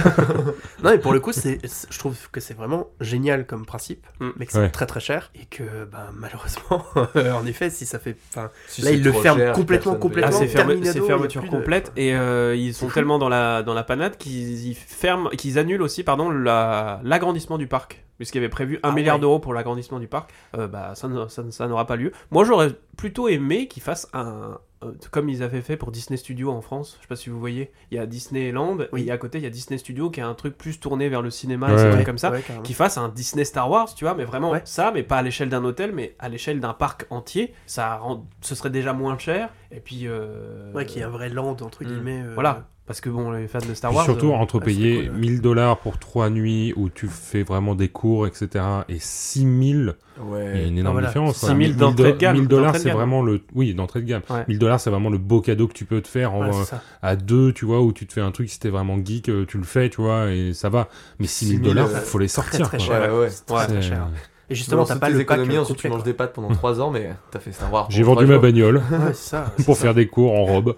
Non, 0.84 0.92
mais 0.92 0.98
pour 1.00 1.14
le 1.14 1.20
coup, 1.20 1.32
c'est, 1.32 1.60
je 1.90 2.00
trouve 2.00 2.16
que 2.32 2.40
c'est 2.40 2.54
vraiment 2.54 2.88
génial 3.02 3.46
comme 3.46 3.66
principe, 3.66 4.06
Mm. 4.20 4.30
mais 4.38 4.46
que 4.46 4.52
c'est 4.52 4.60
Ouais. 4.60 4.70
très 4.70 4.86
très 4.86 5.00
cher 5.00 5.32
et 5.36 5.46
que, 5.46 5.64
ben, 5.86 6.08
malheureusement, 6.14 6.86
en 7.40 7.46
effet, 7.46 7.70
si 7.70 7.86
ça 7.86 8.00
fait, 8.00 8.16
enfin, 8.32 8.50
Si 8.68 8.82
Là, 8.82 8.90
c'est 8.90 8.98
il 8.98 9.04
le 9.04 9.12
trop 9.12 9.22
ferme 9.22 9.38
cher, 9.40 9.54
complètement, 9.54 9.96
complètement. 9.96 10.32
Ah, 10.34 10.38
c'est 10.38 10.48
ferme- 10.48 10.84
fermeture 11.06 11.44
de- 11.44 11.48
complète 11.50 11.92
et 11.96 12.14
euh, 12.16 12.56
ils 12.56 12.74
sont 12.74 12.88
tellement 12.90 13.18
dans 13.20 13.30
la 13.30 13.64
dans 13.64 13.74
la 13.74 13.84
panade 13.84 14.18
qu'ils 14.18 14.68
ils 14.68 14.76
ferment 14.76 15.30
qu'ils 15.30 15.58
annulent 15.60 15.82
aussi 15.82 16.04
pardon 16.04 16.30
la- 16.30 17.00
l'agrandissement 17.04 17.58
du 17.58 17.68
parc 17.68 18.04
puisqu'il 18.18 18.38
y 18.38 18.40
avait 18.40 18.50
prévu 18.50 18.78
un 18.84 18.90
Ah 18.90 18.92
milliard 18.94 19.16
ouais. 19.18 19.22
d'euros 19.22 19.40
pour 19.40 19.54
l'agrandissement 19.54 20.00
du 20.00 20.08
parc 20.08 20.32
euh, 20.58 20.68
bah 20.68 20.94
ça 20.96 21.08
ça 21.50 21.68
n'aura 21.68 21.86
pas 21.86 21.96
lieu 21.96 22.12
moi 22.32 22.44
j'aurais 22.46 22.70
plutôt 22.98 23.28
aimé 23.28 23.68
qu'ils 23.68 23.84
fassent 23.86 24.08
un 24.14 24.60
euh, 24.84 24.92
comme 25.12 25.30
ils 25.30 25.42
avaient 25.42 25.62
fait 25.62 25.78
pour 25.78 25.92
Disney 25.92 26.18
Studio 26.18 26.52
en 26.52 26.60
France 26.62 26.96
je 26.98 27.04
sais 27.04 27.08
pas 27.08 27.16
si 27.16 27.30
vous 27.30 27.40
voyez 27.40 27.72
il 27.92 27.96
y 27.96 28.00
a 28.00 28.06
Disneyland 28.06 28.78
Oui. 28.92 29.06
et 29.08 29.12
à 29.12 29.18
côté 29.18 29.38
il 29.38 29.44
y 29.44 29.48
a 29.48 29.50
Disney 29.50 29.78
Studio 29.78 30.10
qui 30.10 30.20
est 30.20 30.24
un 30.24 30.34
truc 30.34 30.58
plus 30.58 30.80
tourné 30.80 31.08
vers 31.08 31.22
le 31.22 31.30
cinéma 31.30 31.68
Ouais, 31.68 31.82
et 31.82 31.86
ouais. 31.86 31.92
trucs 31.94 32.06
comme 32.06 32.18
ça 32.18 32.32
Ouais, 32.32 32.44
qui 32.64 32.74
fasse 32.74 32.98
un 32.98 33.08
Disney 33.10 33.46
Star 33.46 33.70
Wars, 33.70 33.94
tu 33.96 34.04
vois, 34.06 34.14
mais 34.16 34.26
vraiment 34.26 34.52
Ouais. 34.52 34.62
ça, 34.66 34.92
mais 34.94 35.04
pas 35.04 35.18
à 35.18 35.22
l'échelle 35.22 35.50
d'un 35.50 35.64
hôtel, 35.64 35.92
mais 35.94 36.16
à 36.20 36.28
l'échelle 36.30 36.60
d'un 36.60 36.74
parc 36.74 37.06
entier. 37.10 37.54
Ça 37.66 37.96
rend... 37.98 38.26
ce 38.42 38.54
serait 38.56 38.70
déjà 38.70 38.92
moins 38.94 39.18
cher. 39.18 39.50
Et 39.72 39.80
puis, 39.80 40.08
euh, 40.08 40.72
Ouais, 40.74 40.86
qui 40.86 41.00
est 41.00 41.04
un 41.04 41.10
vrai 41.10 41.30
land, 41.30 41.58
entre 41.62 41.84
Mm. 41.84 41.88
guillemets. 41.88 42.22
euh, 42.26 42.34
voilà, 42.34 42.68
parce 42.88 43.02
que 43.02 43.10
bon, 43.10 43.32
les 43.32 43.48
fans 43.48 43.60
de 43.68 43.74
Star 43.74 43.90
Puis 43.90 43.96
Wars. 43.98 44.06
surtout, 44.06 44.30
euh, 44.30 44.36
entre 44.36 44.60
ouais, 44.60 44.66
payer 44.66 45.08
cool. 45.08 45.18
1000 45.18 45.42
dollars 45.42 45.80
pour 45.80 45.98
3 45.98 46.30
nuits 46.30 46.74
où 46.76 46.90
tu 46.90 47.08
fais 47.08 47.44
vraiment 47.44 47.74
des 47.76 47.90
cours, 47.90 48.28
etc. 48.28 48.64
et 48.90 49.00
6000, 49.00 49.96
il 50.18 50.22
y 50.24 50.26
a 50.26 50.32
Ouais. 50.32 50.68
une 50.68 50.78
énorme 50.78 50.96
voilà. 50.96 51.08
différence. 51.08 51.38
6 51.38 51.46
000 51.48 51.58
1000 51.58 51.76
d'entrée 51.78 52.14
de 52.14 52.18
gamme, 52.18 52.38
1000 52.38 52.48
dollars, 52.48 52.76
c'est 52.76 52.92
vraiment 52.92 53.22
le. 53.22 53.42
Oui, 53.54 53.74
d'entrée 53.74 54.02
de 54.02 54.06
gamme. 54.06 54.22
Ouais. 54.30 54.46
1000 54.48 54.60
dollars, 54.60 54.80
c'est 54.80 54.90
vraiment 54.90 55.10
le 55.10 55.18
beau 55.18 55.42
cadeau 55.42 55.68
que 55.68 55.74
tu 55.74 55.86
peux 55.86 56.02
te 56.02 56.08
faire 56.08 56.34
en, 56.34 56.42
Ouais, 56.50 56.56
euh, 56.56 56.78
à 57.02 57.16
deux, 57.16 57.54
tu 57.54 57.66
vois, 57.66 57.82
où 57.82 57.92
tu 57.92 58.06
te 58.06 58.14
fais 58.14 58.22
un 58.22 58.32
truc, 58.32 58.50
si 58.50 58.60
t'es 58.60 58.70
vraiment 58.70 58.98
geek, 59.04 59.30
euh, 59.30 59.46
tu 59.48 59.58
le 59.58 59.64
fais, 59.64 59.90
tu 59.90 60.02
vois, 60.02 60.32
et 60.32 60.54
ça 60.54 60.70
va. 60.70 60.88
Mais 61.20 61.28
6000 61.28 61.58
6000, 61.58 61.62
dollars, 61.68 61.88
euh, 61.90 62.00
faut 62.02 62.20
les 62.20 62.28
sortir. 62.28 62.68
très 62.68 62.78
quoi. 62.78 62.86
cher. 62.86 63.14
Ouais, 63.14 63.20
ouais. 63.22 63.30
C'est 63.30 63.46
très, 63.46 63.68
très 63.68 63.82
cher. 63.82 64.08
Et 64.50 64.56
justement, 64.56 64.86
t'as 64.86 64.98
pas 64.98 65.08
tes 65.08 65.14
le 65.14 65.22
économies, 65.22 65.58
ensuite 65.58 65.78
tu 65.78 65.90
manges 65.90 66.04
des 66.04 66.14
pâtes 66.14 66.34
pendant 66.34 66.50
3 66.50 66.80
ans, 66.80 66.92
mais 66.92 67.12
t'as 67.32 67.40
fait 67.40 67.52
Star 67.52 67.72
Wars. 67.74 67.88
J'ai 67.90 68.04
vendu 68.04 68.26
ma 68.26 68.38
bagnole. 68.38 68.78
Ouais, 68.92 69.14
ça. 69.14 69.54
pour 69.66 69.78
faire 69.78 69.94
des 69.96 70.08
cours 70.08 70.34
en 70.34 70.46
robe. 70.46 70.76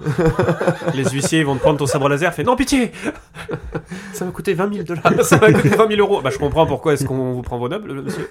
Les 0.94 1.04
huissiers 1.06 1.40
ils 1.40 1.46
vont 1.46 1.56
te 1.56 1.62
prendre 1.62 1.78
ton 1.78 1.86
sabre 1.86 2.08
laser, 2.08 2.34
fait 2.34 2.44
non 2.44 2.56
pitié, 2.56 2.92
Ça 4.14 4.26
m'a 4.26 4.32
coûté 4.32 4.54
20 4.54 4.74
000 4.74 4.84
dollars. 4.86 5.26
ça 5.26 5.38
va 5.38 5.52
coûter 5.52 5.70
20 5.70 5.88
000 5.90 6.00
euros. 6.00 6.22
Bah 6.22 6.30
je 6.32 6.38
comprends 6.38 6.66
pourquoi 6.66 6.94
est-ce 6.94 7.06
qu'on 7.06 7.34
vous 7.34 7.42
prend 7.42 7.58
vos 7.58 7.70
nobles, 7.70 8.02
monsieur. 8.02 8.28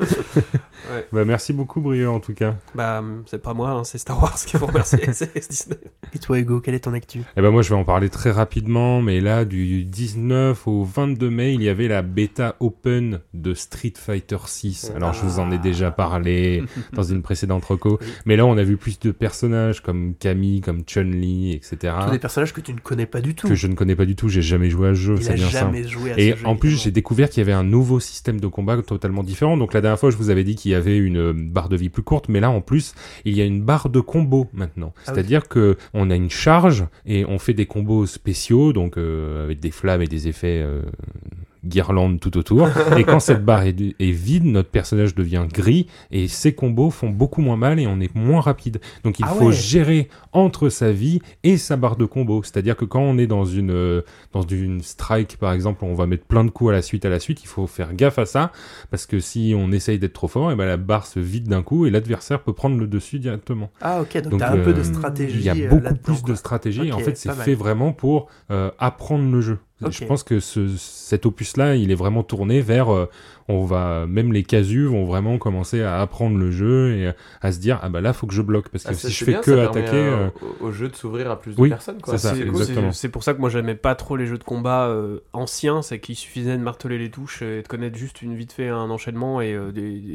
Bah, 1.13 1.25
merci 1.25 1.53
beaucoup, 1.53 1.81
Brio, 1.81 2.13
en 2.13 2.21
tout 2.21 2.35
cas. 2.35 2.55
Bah 2.75 3.03
c'est 3.27 3.43
pas 3.43 3.55
moi, 3.55 3.71
hein, 3.71 3.85
c'est 3.85 3.99
Star 3.99 4.23
Wars 4.23 4.37
qui 4.37 4.57
vous 4.57 4.67
remercie, 4.67 4.97
c'est 5.13 5.49
Disney. 5.49 5.79
Et 6.15 6.19
toi, 6.19 6.39
Hugo, 6.39 6.61
quel 6.61 6.75
est 6.75 6.81
ton 6.81 6.95
actu? 6.95 7.23
Eh 7.37 7.43
ben 7.43 7.51
moi 7.51 7.63
je 7.63 7.71
vais 7.71 7.77
en 7.77 7.85
parler 7.85 8.09
très 8.09 8.31
rapidement, 8.31 9.03
mais 9.03 9.21
là 9.21 9.45
du 9.45 9.85
19 9.85 10.67
au 10.67 10.85
22 10.85 11.31
mai, 11.31 11.55
il 11.55 11.63
y 11.63 11.69
avait 11.69 11.89
la 11.89 12.03
bêta 12.03 12.57
open 12.61 13.21
de 13.35 13.55
Street 13.55 13.95
Fighter 13.97 14.39
6. 14.47 14.93
Alors 14.95 15.13
je 15.13 15.26
vous 15.27 15.39
en 15.41 15.51
ai 15.51 15.59
déjà 15.59 15.91
parlé 15.91 16.63
dans 16.93 17.03
une 17.03 17.23
précédente 17.23 17.65
reco, 17.65 17.99
Oui. 18.01 18.07
mais 18.27 18.37
là 18.37 18.47
on 18.47 18.57
a 18.57 18.63
vu 18.63 18.77
plus 18.77 18.99
de 19.01 19.11
personnages 19.11 19.83
comme 19.83 20.15
Camille, 20.19 20.61
comme 20.61 20.83
Chun-Li, 20.85 21.53
etc. 21.53 21.95
Tous 22.05 22.11
des 22.13 22.19
personnages 22.19 22.53
que 22.53 22.61
tu 22.61 22.73
ne 22.73 22.79
connais 22.81 23.07
pas 23.07 23.21
du 23.21 23.35
tout. 23.35 23.49
que 23.49 23.55
je 23.55 23.67
ne 23.67 23.75
connais 23.75 23.97
pas 23.97 24.05
du 24.07 24.17
tout, 24.17 24.29
j'ai 24.29 24.43
jamais 24.43 24.71
joué 24.71 24.89
à 24.89 24.95
ce 24.95 25.01
jeu, 25.01 25.17
c'est 25.21 25.33
a 25.33 25.35
bien 25.35 25.49
ça. 25.51 25.61
jamais 25.61 25.85
joué 25.87 26.13
à 26.13 26.19
Et 26.19 26.33
ce 26.33 26.37
jeu. 26.39 26.47
en 26.47 26.57
plus, 26.57 26.83
j'ai 26.83 26.91
découvert 26.91 27.29
qu'il 27.31 27.41
y 27.41 27.43
avait 27.43 27.53
un 27.53 27.65
nouveau 27.65 28.01
système 28.01 28.41
de 28.41 28.47
combat 28.47 28.81
totalement 28.83 29.23
différent. 29.23 29.57
Donc 29.57 29.73
la 29.75 29.81
dernière 29.81 29.99
fois, 29.99 30.11
je 30.11 30.17
vous 30.17 30.31
avais 30.31 30.45
dit 30.45 30.55
qu'il 30.55 30.71
y 30.71 30.75
avait 30.75 30.97
une 30.99 31.19
euh, 31.19 31.33
barre 31.35 31.69
de 31.69 31.77
vie 31.77 31.89
plus 31.89 32.03
courte, 32.03 32.29
mais 32.29 32.41
là, 32.41 32.51
en 32.51 32.61
plus, 32.61 32.95
il 33.25 33.37
y 33.37 33.41
a 33.41 33.45
une 33.45 33.63
barre 33.63 33.89
de 33.89 34.01
combo 34.01 34.49
maintenant. 34.53 34.93
Ah 34.97 35.01
oui. 35.01 35.03
C'est-à-dire 35.15 35.49
que 35.49 35.77
on 35.95 36.11
a 36.11 36.15
une 36.15 36.31
charge 36.31 36.85
et 37.07 37.25
on 37.25 37.39
fait 37.39 37.55
des 37.55 37.67
combos 37.67 38.07
spéciaux, 38.07 38.73
donc 38.73 38.97
euh, 38.99 39.45
avec 39.45 39.61
des 39.61 39.71
flammes 39.71 40.03
et 40.03 40.07
des 40.07 40.29
effets 40.29 40.61
euh, 40.63 40.83
guirlandes 41.69 42.21
tout 42.21 42.37
autour. 42.37 42.69
et 42.97 43.05
quand 43.05 43.21
cette 43.21 43.45
barre 43.45 43.63
est, 43.63 43.77
est 43.99 44.11
vide, 44.11 44.45
notre 44.45 44.71
personnage 44.71 45.15
devient 45.15 45.45
gris 45.53 45.87
et 46.11 46.29
ses 46.29 46.55
combos 46.55 46.91
font 46.91 47.11
beaucoup 47.11 47.41
moins 47.41 47.57
mal 47.57 47.79
et 47.81 47.87
on 47.87 48.01
est 48.01 48.15
moins 48.15 48.41
rapide. 48.41 48.81
Donc 49.05 49.19
il 49.19 49.25
Ah 49.29 49.35
faut 49.35 49.47
ouais. 49.47 49.53
gérer 49.53 50.09
entre 50.33 50.69
sa 50.69 50.93
vie 50.93 51.21
et 51.45 51.57
sa 51.57 51.77
barre 51.77 51.97
de 51.97 52.05
combo. 52.05 52.43
C'est-à-dire 52.43 52.77
que 52.77 52.85
quand 52.85 53.01
on 53.01 53.19
est 53.19 53.27
dans 53.27 53.45
une 53.45 53.71
euh, 53.71 54.03
dans 54.33 54.43
une 54.43 54.81
strike 54.83 55.37
par 55.39 55.53
exemple, 55.53 55.85
on 55.85 55.95
va 55.95 56.07
mettre 56.07 56.25
plein 56.25 56.45
de 56.45 56.51
coups 56.51 56.71
à 56.71 56.73
la 56.73 56.83
suite 56.83 57.05
à 57.05 57.09
la 57.09 57.21
suite, 57.21 57.43
il 57.43 57.49
faut 57.49 57.67
faire 57.67 57.95
gaffe 57.95 58.19
à 58.19 58.27
ça 58.27 58.53
parce 58.91 59.07
que 59.07 59.21
si 59.21 59.55
on 59.57 59.73
essaye 59.73 59.99
d'être 59.99 60.13
trop 60.13 60.29
fort, 60.29 60.53
et 60.53 60.57
ben 60.57 60.67
la 60.67 60.77
barre 60.77 61.07
se 61.07 61.21
vide 61.21 61.49
d'un 61.49 61.63
coup 61.63 61.87
et 61.87 61.91
l'adversaire 61.91 62.43
peut 62.43 62.53
prendre 62.53 62.79
le 62.79 62.87
dessus 62.87 63.19
directement. 63.19 63.71
Ah, 63.81 64.01
ok, 64.01 64.15
donc, 64.23 64.33
Donc, 64.33 64.41
t'as 64.41 64.53
un 64.53 64.59
peu 64.59 64.73
de 64.73 64.81
euh, 64.81 64.85
stratégie. 64.85 65.39
Il 65.39 65.45
y 65.45 65.51
a 65.51 65.55
euh, 65.55 65.69
beaucoup 65.69 65.95
plus 65.95 66.21
quoi. 66.21 66.31
de 66.31 66.35
stratégie. 66.35 66.87
et 66.89 66.93
en 66.93 66.99
fait, 66.99 67.17
c'est 67.17 67.33
fait 67.33 67.55
vraiment 67.55 67.93
pour 67.93 68.29
euh, 68.51 68.71
apprendre 68.79 69.31
le 69.31 69.41
jeu. 69.41 69.59
Ok. 69.85 69.93
Je 69.93 70.05
pense 70.07 70.23
que 70.23 70.41
ce, 70.41 70.69
cet 70.79 71.27
opus-là, 71.27 71.75
il 71.77 71.91
est 71.91 71.95
vraiment 71.97 72.23
tourné 72.23 72.61
vers. 72.63 72.91
euh, 72.93 73.09
on 73.49 73.65
va 73.65 74.07
même 74.09 74.33
les 74.33 74.43
casus 74.43 74.87
vont 74.89 75.05
vraiment 75.05 75.39
commencer 75.39 75.81
à 75.81 76.01
apprendre 76.01 76.37
le 76.37 76.51
jeu 76.51 76.97
et 76.97 77.13
à 77.43 77.53
se 77.53 77.61
dire 77.61 77.79
ah 77.81 77.89
bah 77.89 78.01
là 78.01 78.13
faut 78.13 78.27
que 78.27 78.35
je 78.35 78.43
bloque 78.43 78.69
parce 78.71 78.83
que 78.83 78.89
Ah, 78.91 78.95
si 78.95 79.09
je 79.13 79.25
fais 79.25 79.31
bien, 79.33 79.41
que 79.41 79.55
ça 79.55 79.69
permet, 79.69 79.83
attaquer. 79.83 79.97
euh, 79.99 80.27
euh, 80.27 80.31
au, 80.63 80.67
au 80.67 80.73
jeu 80.73 80.89
de 80.89 80.97
s'ouvrir 80.97 81.31
à 81.31 81.39
plus 81.39 81.55
de 81.55 81.61
Oui, 81.61 81.69
personnes. 81.69 82.01
quoi. 82.03 82.19
c'est 82.93 83.09
pour 83.09 83.23
ça 83.23 83.35
que 83.35 83.39
moi 83.41 83.49
j'aimais 83.49 83.77
pas 83.77 83.95
trop 83.95 84.17
les 84.17 84.27
jeux 84.27 84.39
de 84.39 84.43
combat 84.43 84.87
euh, 84.89 85.21
anciens, 85.33 85.83
c'est 85.83 86.01
qu'il 86.01 86.17
suffisait 86.17 86.57
de 86.57 86.63
marteler 86.63 86.99
les 86.99 87.09
touches 87.11 87.43
et 87.43 87.63
de 87.63 87.69
connaître 87.69 87.97
juste 87.97 88.21
une 88.23 88.35
vite 88.35 88.53
fait 88.53 88.69
un 88.69 88.91
enchaînement 88.91 89.41
et, 89.41 89.53
euh, 89.55 89.71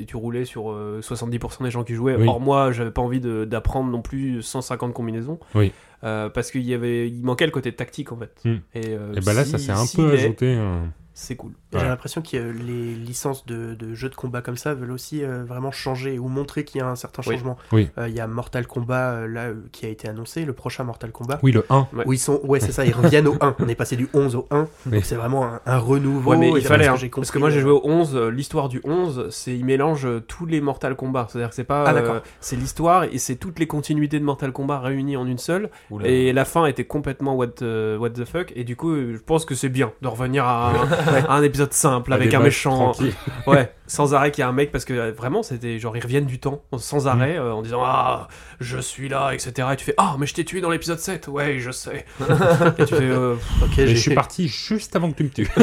tu 0.06 0.16
roulais 0.18 0.44
sur 0.44 0.72
euh, 0.72 1.00
70% 1.02 1.64
des 1.64 1.72
gens 1.72 1.84
qui 1.86 1.94
jouaient. 1.94 2.16
Oui. 2.18 2.28
Or 2.28 2.42
moi 2.42 2.74
j'avais 2.74 2.92
pas 2.92 3.02
envie 3.02 3.22
d'apprendre 3.22 3.90
non 3.90 4.02
plus 4.02 4.42
150 4.42 4.94
combinaisons. 4.94 5.40
Oui. 5.56 5.72
Euh, 6.04 6.30
parce 6.30 6.52
qu'il 6.52 6.64
y 6.64 6.74
avait, 6.74 7.08
il 7.10 7.24
manquait 7.24 7.46
le 7.46 7.52
côté 7.52 7.72
tactique 7.74 8.12
en 8.12 8.18
fait. 8.18 8.34
Hmm. 8.44 8.58
Et, 8.74 8.82
euh, 8.88 9.14
et 9.16 9.20
bah 9.22 9.34
là 9.34 9.44
si- 9.46 9.52
ça 9.52 9.58
s'est 9.60 9.72
un 9.72 9.86
peu 9.94 10.14
est, 10.16 10.24
ajouté. 10.26 10.56
euh, 10.58 10.82
C'est 11.24 11.36
cool. 11.36 11.52
J'ai 11.72 11.80
l'impression 11.86 12.24
que 12.24 12.36
euh, 12.36 12.52
les 12.52 12.96
licences 12.96 13.46
de, 13.46 13.76
de 13.76 13.94
jeux 13.94 14.10
de 14.10 14.16
combat 14.16 14.42
comme 14.42 14.58
ça 14.58 14.74
veulent 14.74 14.92
aussi 14.92 15.24
euh, 15.24 15.44
vraiment 15.46 15.72
changer 15.72 16.18
ou 16.18 16.28
montrer 16.28 16.64
qu'il 16.66 16.80
y 16.80 16.84
a 16.84 16.88
un 16.88 16.96
certain 16.96 17.22
changement. 17.22 17.58
Oui. 17.72 17.90
Euh, 18.00 18.10
Il 18.10 18.16
y 18.16 18.20
a 18.20 18.26
Mortal 18.26 18.66
Kombat 18.66 19.12
euh, 19.12 19.28
là 19.28 19.42
euh, 19.50 19.54
qui 19.72 19.86
a 19.86 19.90
été 19.90 20.08
annoncé, 20.08 20.46
le 20.46 20.54
prochain 20.54 20.84
Mortal 20.84 21.12
Kombat. 21.12 21.38
Oui 21.44 21.52
le 21.52 21.64
1. 21.70 21.88
Ouais. 21.94 22.04
Où 22.08 22.14
ils 22.14 22.18
sont, 22.18 22.42
ouais, 22.44 22.60
c'est 22.60 22.72
ça, 22.72 22.86
ils 22.86 22.94
reviennent 22.94 23.28
au 23.28 23.36
1. 23.40 23.56
On 23.60 23.68
est 23.68 23.76
passé 23.76 23.96
du 23.96 24.10
11 24.16 24.36
au 24.36 24.48
1. 24.50 24.68
Oui. 24.88 24.94
Donc 24.94 25.06
c'est 25.06 25.16
vraiment 25.16 25.46
un, 25.46 25.62
un 25.68 25.78
renouveau. 25.78 26.32
Ouais, 26.32 26.38
mais 26.38 26.50
il 26.50 26.62
fallait, 26.62 26.88
hein, 26.88 26.96
j'ai 26.96 27.08
parce 27.10 27.30
que 27.30 27.34
compris, 27.38 27.40
moi 27.40 27.50
j'ai 27.52 27.62
joué 27.62 27.72
au 27.72 27.82
11, 27.84 28.16
euh, 28.16 28.30
l'histoire 28.32 28.68
du 28.68 28.82
11, 28.84 29.28
c'est 29.30 29.56
il 29.56 29.64
mélange 29.64 30.06
euh, 30.08 30.22
tous 30.28 30.48
les 30.48 30.60
Mortal 30.60 30.96
Kombat, 30.96 31.28
c'est-à-dire 31.30 31.50
que 31.50 31.56
c'est 31.56 31.64
pas, 31.64 31.84
Ah, 31.88 31.94
d'accord. 31.94 32.16
euh, 32.16 32.20
c'est 32.40 32.56
l'histoire 32.56 33.04
et 33.04 33.20
c'est 33.20 33.36
toutes 33.36 33.60
les 33.60 33.68
continuités 33.68 34.20
de 34.20 34.26
Mortal 34.26 34.52
Kombat 34.52 34.80
réunies 34.80 35.18
en 35.18 35.28
une 35.28 35.38
seule, 35.38 35.70
Oula. 35.92 36.08
et 36.08 36.34
la 36.34 36.46
fin 36.46 36.66
était 36.66 36.86
complètement 36.86 37.36
what, 37.36 37.48
the- 37.48 37.98
what 38.00 38.10
the 38.10 38.26
fuck, 38.26 38.52
et 38.56 38.64
du 38.64 38.76
coup 38.76 38.96
je 38.96 39.18
pense 39.20 39.46
que 39.46 39.54
c'est 39.54 39.70
bien 39.70 39.92
de 40.02 40.08
revenir 40.08 40.46
à 40.46 40.74
un, 41.12 41.26
à 41.26 41.34
un 41.34 41.44
épisode 41.44 41.74
simple 41.74 42.14
avec 42.14 42.34
un 42.34 42.40
méchant, 42.40 42.94
ouais, 43.48 43.74
sans 43.88 44.14
arrêt 44.14 44.32
qu'il 44.32 44.42
y 44.42 44.46
a 44.46 44.48
un 44.48 44.54
mec, 44.54 44.72
parce 44.72 44.86
que 44.86 44.94
euh, 44.94 45.12
vraiment 45.12 45.44
c'était 45.44 45.80
genre 45.80 45.96
ils 45.98 46.04
reviennent 46.04 46.26
du 46.26 46.40
temps, 46.40 46.64
sans 46.78 47.08
arrêt, 47.08 47.38
euh, 47.38 47.54
en 47.54 47.62
disant 47.62 47.82
ah 47.84 48.28
je 48.60 48.80
suis 48.80 49.10
là, 49.10 49.34
etc. 49.34 49.68
Et 49.74 49.76
tu 49.76 49.86
fais 49.86 49.94
ah 49.98 50.16
mais 50.20 50.26
je 50.26 50.34
t'ai 50.34 50.46
tué 50.46 50.62
dans 50.62 50.70
l'épisode 50.70 51.00
7, 51.00 51.28
ouais 51.28 51.60
je 51.60 51.72
sais, 51.72 52.06
et 52.78 52.86
tu 52.86 52.96
fais 52.96 53.10
euh, 53.10 53.36
Ok, 53.64 53.74
je 53.78 53.96
suis 53.96 54.16
parti 54.16 54.48
juste 54.48 54.96
avant 54.96 55.12
que 55.12 55.18
tu 55.18 55.24
me 55.24 55.30
tues. 55.30 55.50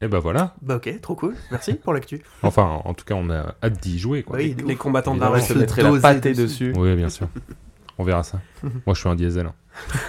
et 0.00 0.08
ben 0.08 0.18
voilà. 0.18 0.54
Bah 0.62 0.76
ok, 0.76 1.00
trop 1.00 1.14
cool. 1.14 1.34
Merci 1.50 1.74
pour 1.74 1.94
l'actu. 1.94 2.22
Enfin 2.42 2.80
en 2.84 2.94
tout 2.94 3.04
cas 3.04 3.14
on 3.14 3.30
a 3.30 3.54
hâte 3.62 3.80
d'y 3.80 3.98
jouer 3.98 4.22
quoi. 4.22 4.36
Oui, 4.36 4.54
de 4.54 4.64
les 4.64 4.76
combattants 4.76 5.14
je 5.14 5.40
te 5.40 5.44
se 5.44 5.54
mettrai 5.54 5.82
la 5.82 5.98
pâtée 6.00 6.32
dessus. 6.32 6.70
dessus. 6.70 6.72
Oui 6.76 6.94
bien 6.94 7.08
sûr. 7.08 7.28
On 7.98 8.04
verra 8.04 8.22
ça. 8.22 8.40
Moi 8.62 8.94
je 8.94 9.00
suis 9.00 9.08
un 9.08 9.14
diesel. 9.14 9.50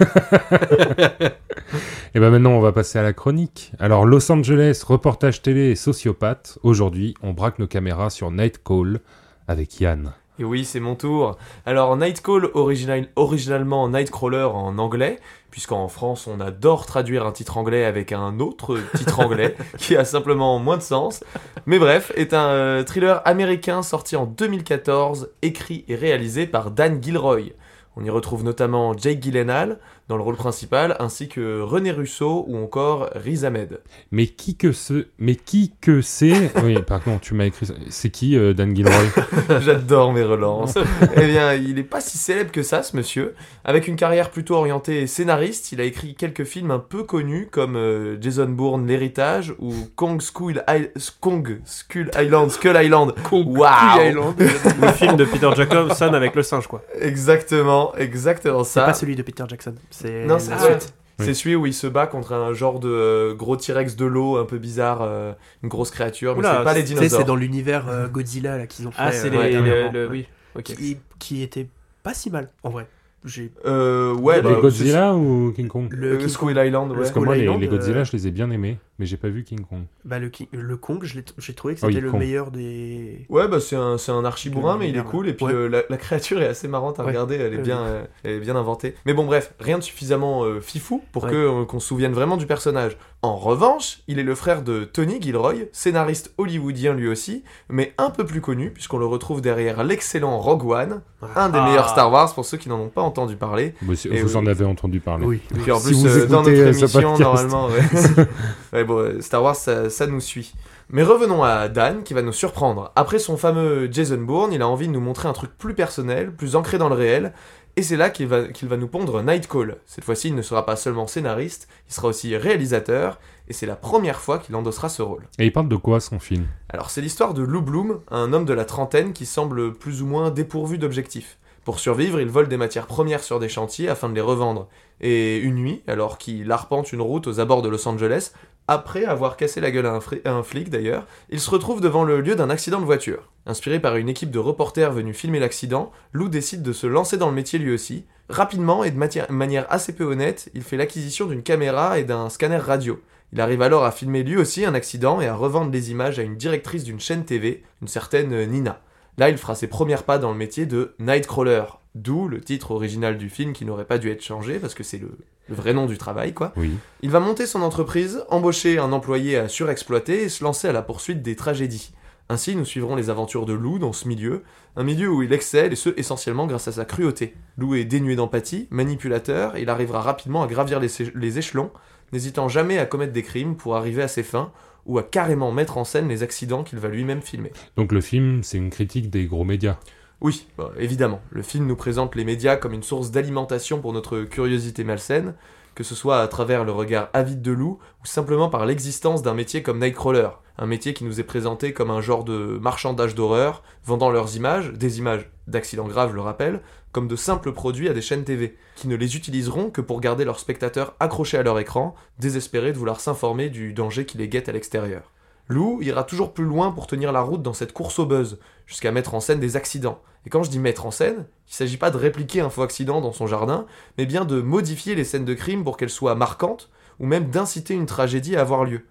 Et 2.14 2.20
ben 2.20 2.30
maintenant 2.30 2.52
on 2.52 2.60
va 2.60 2.72
passer 2.72 2.98
à 2.98 3.02
la 3.02 3.12
chronique. 3.12 3.72
Alors 3.78 4.06
Los 4.06 4.30
Angeles, 4.30 4.82
reportage 4.86 5.42
télé 5.42 5.70
et 5.70 5.74
sociopathe. 5.74 6.58
Aujourd'hui 6.62 7.14
on 7.22 7.32
braque 7.32 7.58
nos 7.58 7.66
caméras 7.66 8.10
sur 8.10 8.30
Nightcall 8.30 9.00
avec 9.46 9.80
Yann. 9.80 10.12
Et 10.40 10.44
oui, 10.44 10.64
c'est 10.64 10.78
mon 10.78 10.94
tour. 10.94 11.36
Alors, 11.66 11.96
Nightcall, 11.96 12.50
original, 12.54 13.08
originalement 13.16 13.88
Nightcrawler 13.88 14.44
en 14.44 14.78
anglais, 14.78 15.18
puisqu'en 15.50 15.88
France, 15.88 16.28
on 16.28 16.38
adore 16.38 16.86
traduire 16.86 17.26
un 17.26 17.32
titre 17.32 17.58
anglais 17.58 17.84
avec 17.84 18.12
un 18.12 18.38
autre 18.38 18.78
titre 18.94 19.18
anglais, 19.18 19.56
qui 19.78 19.96
a 19.96 20.04
simplement 20.04 20.60
moins 20.60 20.76
de 20.76 20.82
sens. 20.82 21.24
Mais 21.66 21.80
bref, 21.80 22.12
est 22.14 22.34
un 22.34 22.50
euh, 22.50 22.84
thriller 22.84 23.20
américain 23.24 23.82
sorti 23.82 24.14
en 24.14 24.26
2014, 24.26 25.30
écrit 25.42 25.84
et 25.88 25.96
réalisé 25.96 26.46
par 26.46 26.70
Dan 26.70 27.02
Gilroy. 27.02 27.54
On 27.98 28.04
y 28.04 28.10
retrouve 28.10 28.44
notamment 28.44 28.96
Jake 28.96 29.18
Gyllenhaal 29.18 29.80
dans 30.08 30.16
le 30.16 30.22
rôle 30.22 30.36
principal, 30.36 30.96
ainsi 31.00 31.28
que 31.28 31.60
René 31.60 31.90
Russo 31.90 32.44
ou 32.48 32.56
encore 32.56 33.10
Riz 33.14 33.44
Ahmed. 33.44 33.80
Mais 34.10 34.26
qui 34.26 34.56
que 34.56 34.72
ce, 34.72 35.06
mais 35.18 35.36
qui 35.36 35.72
que 35.80 36.00
c'est? 36.00 36.50
Oui, 36.64 36.78
par 36.82 37.02
contre, 37.02 37.20
tu 37.20 37.34
m'as 37.34 37.44
écrit. 37.46 37.66
C'est 37.90 38.10
qui 38.10 38.36
euh, 38.36 38.52
Dan 38.54 38.74
Gilroy? 38.74 38.94
J'adore 39.60 40.12
mes 40.12 40.22
relances. 40.22 40.76
eh 41.16 41.26
bien, 41.26 41.54
il 41.54 41.74
n'est 41.74 41.82
pas 41.82 42.00
si 42.00 42.18
célèbre 42.18 42.50
que 42.50 42.62
ça, 42.62 42.82
ce 42.82 42.96
monsieur. 42.96 43.34
Avec 43.64 43.86
une 43.86 43.96
carrière 43.96 44.30
plutôt 44.30 44.54
orientée 44.54 45.06
scénariste, 45.06 45.72
il 45.72 45.80
a 45.80 45.84
écrit 45.84 46.14
quelques 46.14 46.44
films 46.44 46.70
un 46.70 46.78
peu 46.78 47.04
connus 47.04 47.48
comme 47.50 47.76
euh, 47.76 48.16
Jason 48.20 48.48
Bourne, 48.48 48.86
L'Héritage 48.86 49.54
ou 49.58 49.72
Kong 49.94 50.20
Skull, 50.22 50.62
I- 50.68 50.88
Kong 51.20 51.60
Skull 51.64 52.10
Island, 52.18 52.50
Skull 52.50 52.76
Island. 52.82 53.12
Waouh 53.30 54.34
le 54.38 54.88
film 54.92 55.16
de 55.16 55.24
Peter 55.24 55.50
Jacobson 55.54 56.12
avec 56.14 56.34
le 56.34 56.42
singe 56.42 56.66
quoi. 56.66 56.82
Exactement, 57.00 57.94
exactement 57.96 58.64
C'est 58.64 58.80
ça. 58.80 58.86
pas 58.86 58.94
celui 58.94 59.16
de 59.16 59.22
Peter 59.22 59.44
Jackson. 59.48 59.74
C'est 60.00 60.24
Non, 60.24 60.34
la 60.34 60.40
c'est 60.40 60.58
suite. 60.58 60.94
Oui. 61.20 61.24
C'est 61.26 61.34
celui 61.34 61.56
où 61.56 61.66
il 61.66 61.74
se 61.74 61.88
bat 61.88 62.06
contre 62.06 62.32
un 62.32 62.52
genre 62.54 62.78
de 62.78 62.88
euh, 62.88 63.34
gros 63.34 63.56
T-Rex 63.56 63.96
de 63.96 64.04
l'eau 64.04 64.36
un 64.36 64.44
peu 64.44 64.58
bizarre, 64.58 65.02
euh, 65.02 65.32
une 65.64 65.68
grosse 65.68 65.90
créature, 65.90 66.34
mais 66.34 66.40
Oula, 66.40 66.58
c'est 66.58 66.64
pas 66.64 66.74
les 66.74 66.80
sais, 66.82 66.86
c'est 66.86 66.94
dinosaures. 66.94 67.24
dans 67.24 67.34
l'univers 67.34 67.88
euh, 67.88 68.06
Godzilla 68.06 68.56
là 68.56 68.66
qu'ils 68.68 68.86
ont 68.86 68.92
fait. 68.92 68.98
Ah 69.02 69.10
c'est 69.10 69.26
euh, 69.26 69.30
les, 69.30 69.58
ouais, 69.58 69.90
le- 69.92 70.08
oui. 70.08 70.26
Ok. 70.54 70.62
Qui, 70.62 70.96
qui 71.18 71.42
était 71.42 71.66
pas 72.04 72.14
si 72.14 72.30
mal 72.30 72.50
en 72.62 72.70
vrai. 72.70 72.86
J'ai 73.24 73.50
Euh, 73.66 74.14
ouais, 74.14 74.36
Les 74.36 74.42
bah, 74.42 74.58
Godzilla 74.60 75.12
ou 75.16 75.52
King 75.56 75.66
Kong? 75.66 75.88
Le, 75.90 76.18
King 76.18 76.28
Skull 76.28 76.54
Kong- 76.54 76.64
Island, 76.66 76.92
ouais. 76.92 76.98
Parce 76.98 77.10
que 77.10 77.18
moi, 77.18 77.34
les, 77.34 77.42
Island, 77.42 77.60
les 77.60 77.66
euh, 77.66 77.70
Godzilla, 77.70 78.04
je 78.04 78.12
les 78.12 78.28
ai 78.28 78.30
bien 78.30 78.48
aimés, 78.52 78.78
mais 78.98 79.06
j'ai 79.06 79.16
pas 79.16 79.28
vu 79.28 79.44
King 79.44 79.60
Kong. 79.68 79.82
bah, 80.04 80.18
le, 80.18 80.28
King- 80.28 80.48
le 80.52 80.76
Kong, 80.76 81.04
j'ai 81.04 81.52
trouvé 81.54 81.74
que 81.74 81.80
Ah 81.82 81.86
oui, 81.86 81.92
c'était 81.94 82.04
le 82.04 82.10
Kong. 82.10 82.20
meilleur 82.20 82.50
des. 82.50 83.26
Ouais, 83.28 83.46
bah 83.48 83.60
c'est 83.60 83.76
un, 83.76 83.98
c'est 83.98 84.12
un 84.12 84.24
archi 84.24 84.50
bourrin, 84.50 84.76
mais 84.78 84.88
il 84.88 84.96
est 84.96 85.04
cool. 85.04 85.28
Et 85.28 85.32
puis 85.34 85.46
Ouais. 85.46 85.52
euh, 85.54 85.68
la, 85.68 85.82
la 85.88 85.96
créature 85.96 86.40
est 86.42 86.46
assez 86.48 86.68
marrante 86.68 86.98
à 86.98 87.02
Ouais. 87.02 87.08
regarder. 87.10 87.36
Elle 87.36 87.54
est, 87.54 87.56
Ouais, 87.58 87.62
bien, 87.62 87.80
euh, 87.80 88.04
elle 88.24 88.32
est 88.32 88.40
bien 88.40 88.56
inventée. 88.56 88.94
Mais 89.06 89.14
bon, 89.14 89.24
bref, 89.26 89.54
rien 89.60 89.78
de 89.78 89.82
suffisamment 89.84 90.44
euh, 90.44 90.60
fifou 90.60 91.02
pour 91.12 91.24
Ouais. 91.24 91.30
que 91.30 91.36
euh, 91.36 91.64
qu'on 91.64 91.80
se 91.80 91.88
souvienne 91.88 92.12
vraiment 92.12 92.36
du 92.36 92.46
personnage. 92.46 92.96
En 93.22 93.36
revanche, 93.36 93.98
il 94.06 94.20
est 94.20 94.22
le 94.22 94.34
frère 94.36 94.62
de 94.62 94.84
Tony 94.84 95.20
Gilroy, 95.20 95.54
scénariste 95.72 96.32
hollywoodien 96.38 96.94
lui 96.94 97.08
aussi, 97.08 97.42
mais 97.68 97.92
un 97.98 98.10
peu 98.10 98.24
plus 98.24 98.40
connu 98.40 98.70
puisqu'on 98.70 98.98
le 98.98 99.06
retrouve 99.06 99.40
derrière 99.40 99.82
l'excellent 99.82 100.38
Rogue 100.38 100.64
One, 100.70 101.00
un 101.34 101.48
des 101.48 101.58
Ah. 101.58 101.64
meilleurs 101.66 101.88
Star 101.88 102.12
Wars 102.12 102.32
pour 102.32 102.44
ceux 102.44 102.58
qui 102.58 102.68
n'en 102.68 102.78
ont 102.78 102.88
pas 102.88 103.02
entendu 103.02 103.34
parler. 103.34 103.74
Bah, 103.82 103.94
Et 104.10 104.22
vous 104.22 104.36
en 104.36 104.46
avez 104.46 104.64
entendu 104.64 105.00
parler. 105.00 105.26
Oui. 105.26 105.40
Et 105.52 105.58
puis 105.58 105.72
en 105.72 105.80
Si 105.80 105.86
plus, 105.88 105.94
vous 105.96 106.06
euh, 106.06 106.26
dans 106.26 106.42
notre 106.42 106.50
euh, 106.50 106.66
émission, 106.72 107.16
podcast. 107.16 107.20
normalement, 107.20 107.66
ouais. 107.66 107.82
Ouais, 108.72 108.84
bon, 108.88 108.98
euh, 108.98 109.20
Star 109.20 109.42
Wars, 109.42 109.54
ça, 109.54 109.88
ça 109.88 110.08
nous 110.08 110.20
suit. 110.20 110.54
Mais 110.90 111.04
revenons 111.04 111.44
à 111.44 111.68
Dan, 111.68 112.02
qui 112.02 112.14
va 112.14 112.22
nous 112.22 112.32
surprendre. 112.32 112.90
Après 112.96 113.18
son 113.18 113.36
fameux 113.36 113.88
Jason 113.92 114.18
Bourne, 114.18 114.52
il 114.52 114.62
a 114.62 114.66
envie 114.68 114.88
de 114.88 114.92
nous 114.92 115.00
montrer 115.00 115.28
un 115.28 115.34
truc 115.34 115.50
plus 115.56 115.74
personnel, 115.74 116.34
plus 116.34 116.56
ancré 116.56 116.78
dans 116.78 116.88
le 116.88 116.94
réel, 116.94 117.32
Et 117.78 117.82
c'est 117.82 117.96
là 117.96 118.10
qu'il 118.10 118.26
va, 118.26 118.48
qu'il 118.48 118.66
va 118.66 118.76
nous 118.76 118.88
pondre 118.88 119.22
Nightcall. 119.22 119.76
Cette 119.86 120.02
fois-ci, 120.02 120.30
il 120.30 120.34
ne 120.34 120.42
sera 120.42 120.66
pas 120.66 120.74
seulement 120.74 121.06
scénariste, 121.06 121.68
il 121.88 121.94
sera 121.94 122.08
aussi 122.08 122.36
réalisateur, 122.36 123.20
et 123.46 123.52
c'est 123.52 123.66
la 123.66 123.76
première 123.76 124.18
fois 124.18 124.40
qu'il 124.40 124.56
endossera 124.56 124.88
ce 124.88 125.00
rôle. 125.00 125.28
Et 125.38 125.46
il 125.46 125.52
parle 125.52 125.68
de 125.68 125.76
quoi 125.76 126.00
son 126.00 126.18
film? 126.18 126.48
Alors 126.70 126.90
c'est 126.90 127.00
l'histoire 127.00 127.34
de 127.34 127.42
Lou 127.44 127.62
Bloom, 127.62 128.00
un 128.10 128.32
homme 128.32 128.46
de 128.46 128.52
la 128.52 128.64
trentaine 128.64 129.12
qui 129.12 129.26
semble 129.26 129.74
plus 129.74 130.02
ou 130.02 130.06
moins 130.06 130.32
dépourvu 130.32 130.76
d'objectifs. 130.76 131.38
Pour 131.64 131.78
survivre, 131.78 132.20
il 132.20 132.26
vole 132.26 132.48
des 132.48 132.56
matières 132.56 132.88
premières 132.88 133.22
sur 133.22 133.38
des 133.38 133.48
chantiers 133.48 133.88
afin 133.88 134.08
de 134.08 134.14
les 134.14 134.20
revendre. 134.20 134.66
Et 135.00 135.38
une 135.38 135.54
nuit, 135.54 135.84
alors 135.86 136.18
qu'il 136.18 136.50
arpente 136.50 136.92
une 136.92 137.02
route 137.02 137.28
aux 137.28 137.38
abords 137.38 137.62
de 137.62 137.68
Los 137.68 137.86
Angeles, 137.86 138.32
après 138.68 139.06
avoir 139.06 139.38
cassé 139.38 139.62
la 139.62 139.70
gueule 139.70 139.86
à 139.86 139.98
un, 140.26 140.42
flic 140.42 140.68
d'ailleurs, 140.68 141.06
il 141.30 141.40
se 141.40 141.50
retrouve 141.50 141.80
devant 141.80 142.04
le 142.04 142.20
lieu 142.20 142.36
d'un 142.36 142.50
accident 142.50 142.80
de 142.80 142.84
voiture. 142.84 143.32
Inspiré 143.46 143.80
par 143.80 143.96
une 143.96 144.10
équipe 144.10 144.30
de 144.30 144.38
reporters 144.38 144.92
venus 144.92 145.16
filmer 145.16 145.40
l'accident, 145.40 145.90
Lou 146.12 146.28
décide 146.28 146.62
de 146.62 146.74
se 146.74 146.86
lancer 146.86 147.16
dans 147.16 147.30
le 147.30 147.34
métier 147.34 147.58
lui 147.58 147.72
aussi. 147.72 148.04
Rapidement 148.28 148.84
et 148.84 148.90
de 148.90 148.98
manière 149.30 149.66
assez 149.70 149.94
peu 149.94 150.04
honnête, 150.04 150.50
il 150.52 150.62
fait 150.62 150.76
l'acquisition 150.76 151.24
d'une 151.24 151.42
caméra 151.42 151.98
et 151.98 152.04
d'un 152.04 152.28
scanner 152.28 152.58
radio. 152.58 153.00
Il 153.32 153.40
arrive 153.40 153.62
alors 153.62 153.84
à 153.84 153.90
filmer 153.90 154.22
lui 154.22 154.36
aussi 154.36 154.66
un 154.66 154.74
accident 154.74 155.22
et 155.22 155.26
à 155.26 155.34
revendre 155.34 155.72
les 155.72 155.90
images 155.90 156.18
à 156.18 156.22
une 156.22 156.36
directrice 156.36 156.84
d'une 156.84 157.00
chaîne 157.00 157.24
TV, 157.24 157.62
une 157.80 157.88
certaine 157.88 158.34
euh, 158.34 158.44
Nina. 158.44 158.82
Là, 159.16 159.30
il 159.30 159.38
fera 159.38 159.54
ses 159.54 159.66
premières 159.66 160.04
pas 160.04 160.18
dans 160.18 160.30
le 160.30 160.36
métier 160.36 160.66
de 160.66 160.94
Nightcrawler, 160.98 161.64
d'où 162.02 162.28
le 162.28 162.40
titre 162.40 162.70
original 162.70 163.18
du 163.18 163.28
film 163.28 163.52
qui 163.52 163.64
n'aurait 163.64 163.84
pas 163.84 163.98
dû 163.98 164.10
être 164.10 164.22
changé 164.22 164.58
parce 164.58 164.74
que 164.74 164.82
c'est 164.82 164.98
le, 164.98 165.10
le 165.48 165.54
vrai 165.54 165.72
nom 165.72 165.86
du 165.86 165.98
travail, 165.98 166.32
quoi. 166.32 166.52
Oui. 166.56 166.70
Il 167.02 167.10
va 167.10 167.20
monter 167.20 167.46
son 167.46 167.62
entreprise, 167.62 168.24
embaucher 168.28 168.78
un 168.78 168.92
employé 168.92 169.36
à 169.36 169.48
surexploiter 169.48 170.22
et 170.22 170.28
se 170.28 170.44
lancer 170.44 170.68
à 170.68 170.72
la 170.72 170.82
poursuite 170.82 171.22
des 171.22 171.36
tragédies. 171.36 171.92
Ainsi, 172.30 172.54
nous 172.54 172.66
suivrons 172.66 172.94
les 172.94 173.08
aventures 173.08 173.46
de 173.46 173.54
Lou 173.54 173.78
dans 173.78 173.94
ce 173.94 174.06
milieu, 174.06 174.42
un 174.76 174.84
milieu 174.84 175.08
où 175.08 175.22
il 175.22 175.32
excelle 175.32 175.72
et 175.72 175.76
ce 175.76 175.88
essentiellement 175.96 176.46
grâce 176.46 176.68
à 176.68 176.72
sa 176.72 176.84
cruauté. 176.84 177.34
Lou 177.56 177.74
est 177.74 177.84
dénué 177.84 178.16
d'empathie, 178.16 178.68
manipulateur, 178.70 179.56
et 179.56 179.62
il 179.62 179.70
arrivera 179.70 180.02
rapidement 180.02 180.42
à 180.42 180.46
gravir 180.46 180.78
les 180.78 181.38
échelons, 181.38 181.70
n'hésitant 182.12 182.48
jamais 182.48 182.78
à 182.78 182.84
commettre 182.84 183.14
des 183.14 183.22
crimes 183.22 183.56
pour 183.56 183.76
arriver 183.76 184.02
à 184.02 184.08
ses 184.08 184.22
fins, 184.22 184.52
ou 184.84 184.98
à 184.98 185.02
carrément 185.02 185.52
mettre 185.52 185.78
en 185.78 185.84
scène 185.84 186.08
les 186.08 186.22
accidents 186.22 186.64
qu'il 186.64 186.78
va 186.78 186.88
lui-même 186.88 187.22
filmer. 187.22 187.52
Donc 187.76 187.92
le 187.92 188.00
film, 188.00 188.42
c'est 188.42 188.58
une 188.58 188.70
critique 188.70 189.10
des 189.10 189.26
gros 189.26 189.44
médias. 189.44 189.78
Oui, 190.20 190.48
bah, 190.56 190.72
évidemment. 190.76 191.20
Le 191.30 191.42
film 191.42 191.66
nous 191.66 191.76
présente 191.76 192.16
les 192.16 192.24
médias 192.24 192.56
comme 192.56 192.72
une 192.72 192.82
source 192.82 193.12
d'alimentation 193.12 193.80
pour 193.80 193.92
notre 193.92 194.22
curiosité 194.22 194.82
malsaine, 194.82 195.34
que 195.76 195.84
ce 195.84 195.94
soit 195.94 196.20
à 196.20 196.26
travers 196.26 196.64
le 196.64 196.72
regard 196.72 197.08
avide 197.12 197.40
de 197.40 197.52
loup 197.52 197.78
ou 198.02 198.06
simplement 198.06 198.48
par 198.48 198.66
l'existence 198.66 199.22
d'un 199.22 199.34
métier 199.34 199.62
comme 199.62 199.78
Nightcrawler, 199.78 200.30
un 200.58 200.66
métier 200.66 200.92
qui 200.92 201.04
nous 201.04 201.20
est 201.20 201.24
présenté 201.24 201.72
comme 201.72 201.92
un 201.92 202.00
genre 202.00 202.24
de 202.24 202.58
marchandage 202.60 203.14
d'horreur, 203.14 203.62
vendant 203.84 204.10
leurs 204.10 204.34
images, 204.34 204.72
des 204.72 204.98
images 204.98 205.30
d'accidents 205.46 205.86
graves, 205.86 206.16
le 206.16 206.20
rappelle, 206.20 206.62
comme 206.90 207.06
de 207.06 207.14
simples 207.14 207.52
produits 207.52 207.88
à 207.88 207.92
des 207.94 208.02
chaînes 208.02 208.24
TV, 208.24 208.56
qui 208.74 208.88
ne 208.88 208.96
les 208.96 209.14
utiliseront 209.14 209.70
que 209.70 209.80
pour 209.80 210.00
garder 210.00 210.24
leurs 210.24 210.40
spectateurs 210.40 210.96
accrochés 210.98 211.38
à 211.38 211.44
leur 211.44 211.60
écran, 211.60 211.94
désespérés 212.18 212.72
de 212.72 212.78
vouloir 212.78 212.98
s'informer 212.98 213.50
du 213.50 213.72
danger 213.72 214.04
qui 214.04 214.18
les 214.18 214.28
guette 214.28 214.48
à 214.48 214.52
l'extérieur. 214.52 215.12
Lou 215.46 215.80
ira 215.80 216.04
toujours 216.04 216.34
plus 216.34 216.44
loin 216.44 216.72
pour 216.72 216.86
tenir 216.86 217.12
la 217.12 217.22
route 217.22 217.42
dans 217.42 217.54
cette 217.54 217.72
course 217.72 217.98
au 218.00 218.06
buzz, 218.06 218.38
jusqu'à 218.68 218.92
mettre 218.92 219.14
en 219.14 219.20
scène 219.20 219.40
des 219.40 219.56
accidents. 219.56 220.00
Et 220.26 220.30
quand 220.30 220.44
je 220.44 220.50
dis 220.50 220.60
mettre 220.60 220.86
en 220.86 220.92
scène, 220.92 221.26
il 221.48 221.54
s'agit 221.54 221.78
pas 221.78 221.90
de 221.90 221.96
répliquer 221.96 222.40
un 222.40 222.50
faux 222.50 222.62
accident 222.62 223.00
dans 223.00 223.12
son 223.12 223.26
jardin, 223.26 223.66
mais 223.96 224.06
bien 224.06 224.24
de 224.24 224.40
modifier 224.40 224.94
les 224.94 225.04
scènes 225.04 225.24
de 225.24 225.34
crime 225.34 225.64
pour 225.64 225.76
qu'elles 225.76 225.90
soient 225.90 226.14
marquantes, 226.14 226.70
ou 227.00 227.06
même 227.06 227.30
d'inciter 227.30 227.74
une 227.74 227.86
tragédie 227.86 228.36
à 228.36 228.42
avoir 228.42 228.64
lieu. 228.64 228.82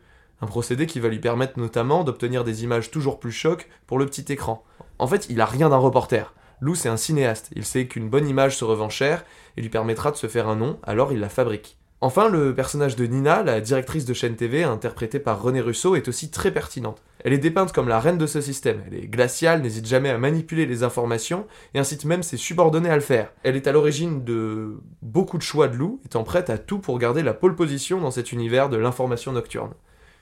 Un 0.42 0.48
procédé 0.48 0.88
qui 0.88 1.00
va 1.00 1.10
lui 1.10 1.20
permettre 1.20 1.60
notamment 1.60 2.04
d'obtenir 2.04 2.44
des 2.44 2.64
images 2.64 2.92
toujours 2.92 3.20
plus 3.20 3.32
chocs 3.32 3.70
pour 3.86 4.00
le 4.00 4.06
petit 4.06 4.32
écran. 4.32 4.64
En 5.00 5.08
fait, 5.08 5.28
il 5.30 5.40
a 5.42 5.46
rien 5.46 5.70
d'un 5.70 5.78
reporter. 5.78 6.34
Lou, 6.60 6.74
c'est 6.74 6.90
un 6.90 6.98
cinéaste. 6.98 7.50
Il 7.56 7.66
sait 7.66 7.86
qu'une 7.86 8.10
bonne 8.10 8.28
image 8.28 8.58
se 8.58 8.66
revend 8.66 8.90
cher 8.90 9.24
et 9.58 9.62
lui 9.62 9.70
permettra 9.70 10.12
de 10.12 10.18
se 10.18 10.28
faire 10.28 10.48
un 10.48 10.56
nom, 10.56 10.80
alors 10.84 11.12
il 11.12 11.20
la 11.20 11.30
fabrique. 11.30 11.78
Enfin, 12.02 12.30
le 12.30 12.54
personnage 12.54 12.96
de 12.96 13.06
Nina, 13.06 13.44
la 13.44 13.62
directrice 13.62 14.06
de 14.06 14.14
chaîne 14.14 14.36
TV, 14.36 14.64
interprétée 14.64 15.20
par 15.20 15.42
René 15.42 15.62
Russo, 15.62 15.96
est 15.96 16.08
aussi 16.08 16.32
très 16.32 16.52
pertinente. 16.52 17.02
Elle 17.24 17.34
est 17.34 17.38
dépeinte 17.38 17.72
comme 17.72 17.88
la 17.88 18.00
reine 18.00 18.18
de 18.18 18.28
ce 18.28 18.42
système. 18.42 18.82
Elle 18.88 18.96
est 18.96 19.08
glaciale, 19.08 19.62
n'hésite 19.62 19.88
jamais 19.88 20.10
à 20.10 20.18
manipuler 20.18 20.66
les 20.66 20.84
informations 20.84 21.48
et 21.74 21.80
incite 21.80 22.06
même 22.06 22.24
ses 22.24 22.38
subordonnés 22.38 22.90
à 22.90 22.96
le 22.96 23.02
faire. 23.02 23.32
Elle 23.44 23.56
est 23.56 23.68
à 23.68 23.72
l'origine 23.72 24.24
de 24.24 24.78
beaucoup 25.02 25.38
de 25.38 25.44
choix 25.44 25.68
de 25.68 25.76
Lou, 25.76 26.00
étant 26.06 26.24
prête 26.24 26.50
à 26.50 26.58
tout 26.58 26.80
pour 26.80 27.00
garder 27.00 27.24
la 27.24 27.34
pole 27.34 27.56
position 27.56 28.00
dans 28.00 28.12
cet 28.12 28.32
univers 28.32 28.70
de 28.70 28.78
l'information 28.78 29.32
nocturne. 29.32 29.74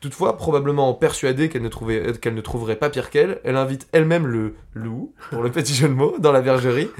Toutefois, 0.01 0.37
probablement 0.37 0.93
persuadée 0.93 1.49
qu'elle 1.49 1.63
ne, 1.63 1.69
trouvait- 1.69 2.09
euh, 2.09 2.13
qu'elle 2.13 2.35
ne 2.35 2.41
trouverait 2.41 2.75
pas 2.75 2.89
pire 2.89 3.09
qu'elle, 3.09 3.39
elle 3.43 3.55
invite 3.57 3.87
elle-même 3.91 4.27
le 4.27 4.55
loup, 4.73 5.13
pour 5.31 5.41
le 5.41 5.49
petit 5.51 5.73
jeu 5.73 5.87
de 5.87 5.93
mots, 5.93 6.15
dans 6.19 6.31
la 6.31 6.41
bergerie. 6.41 6.89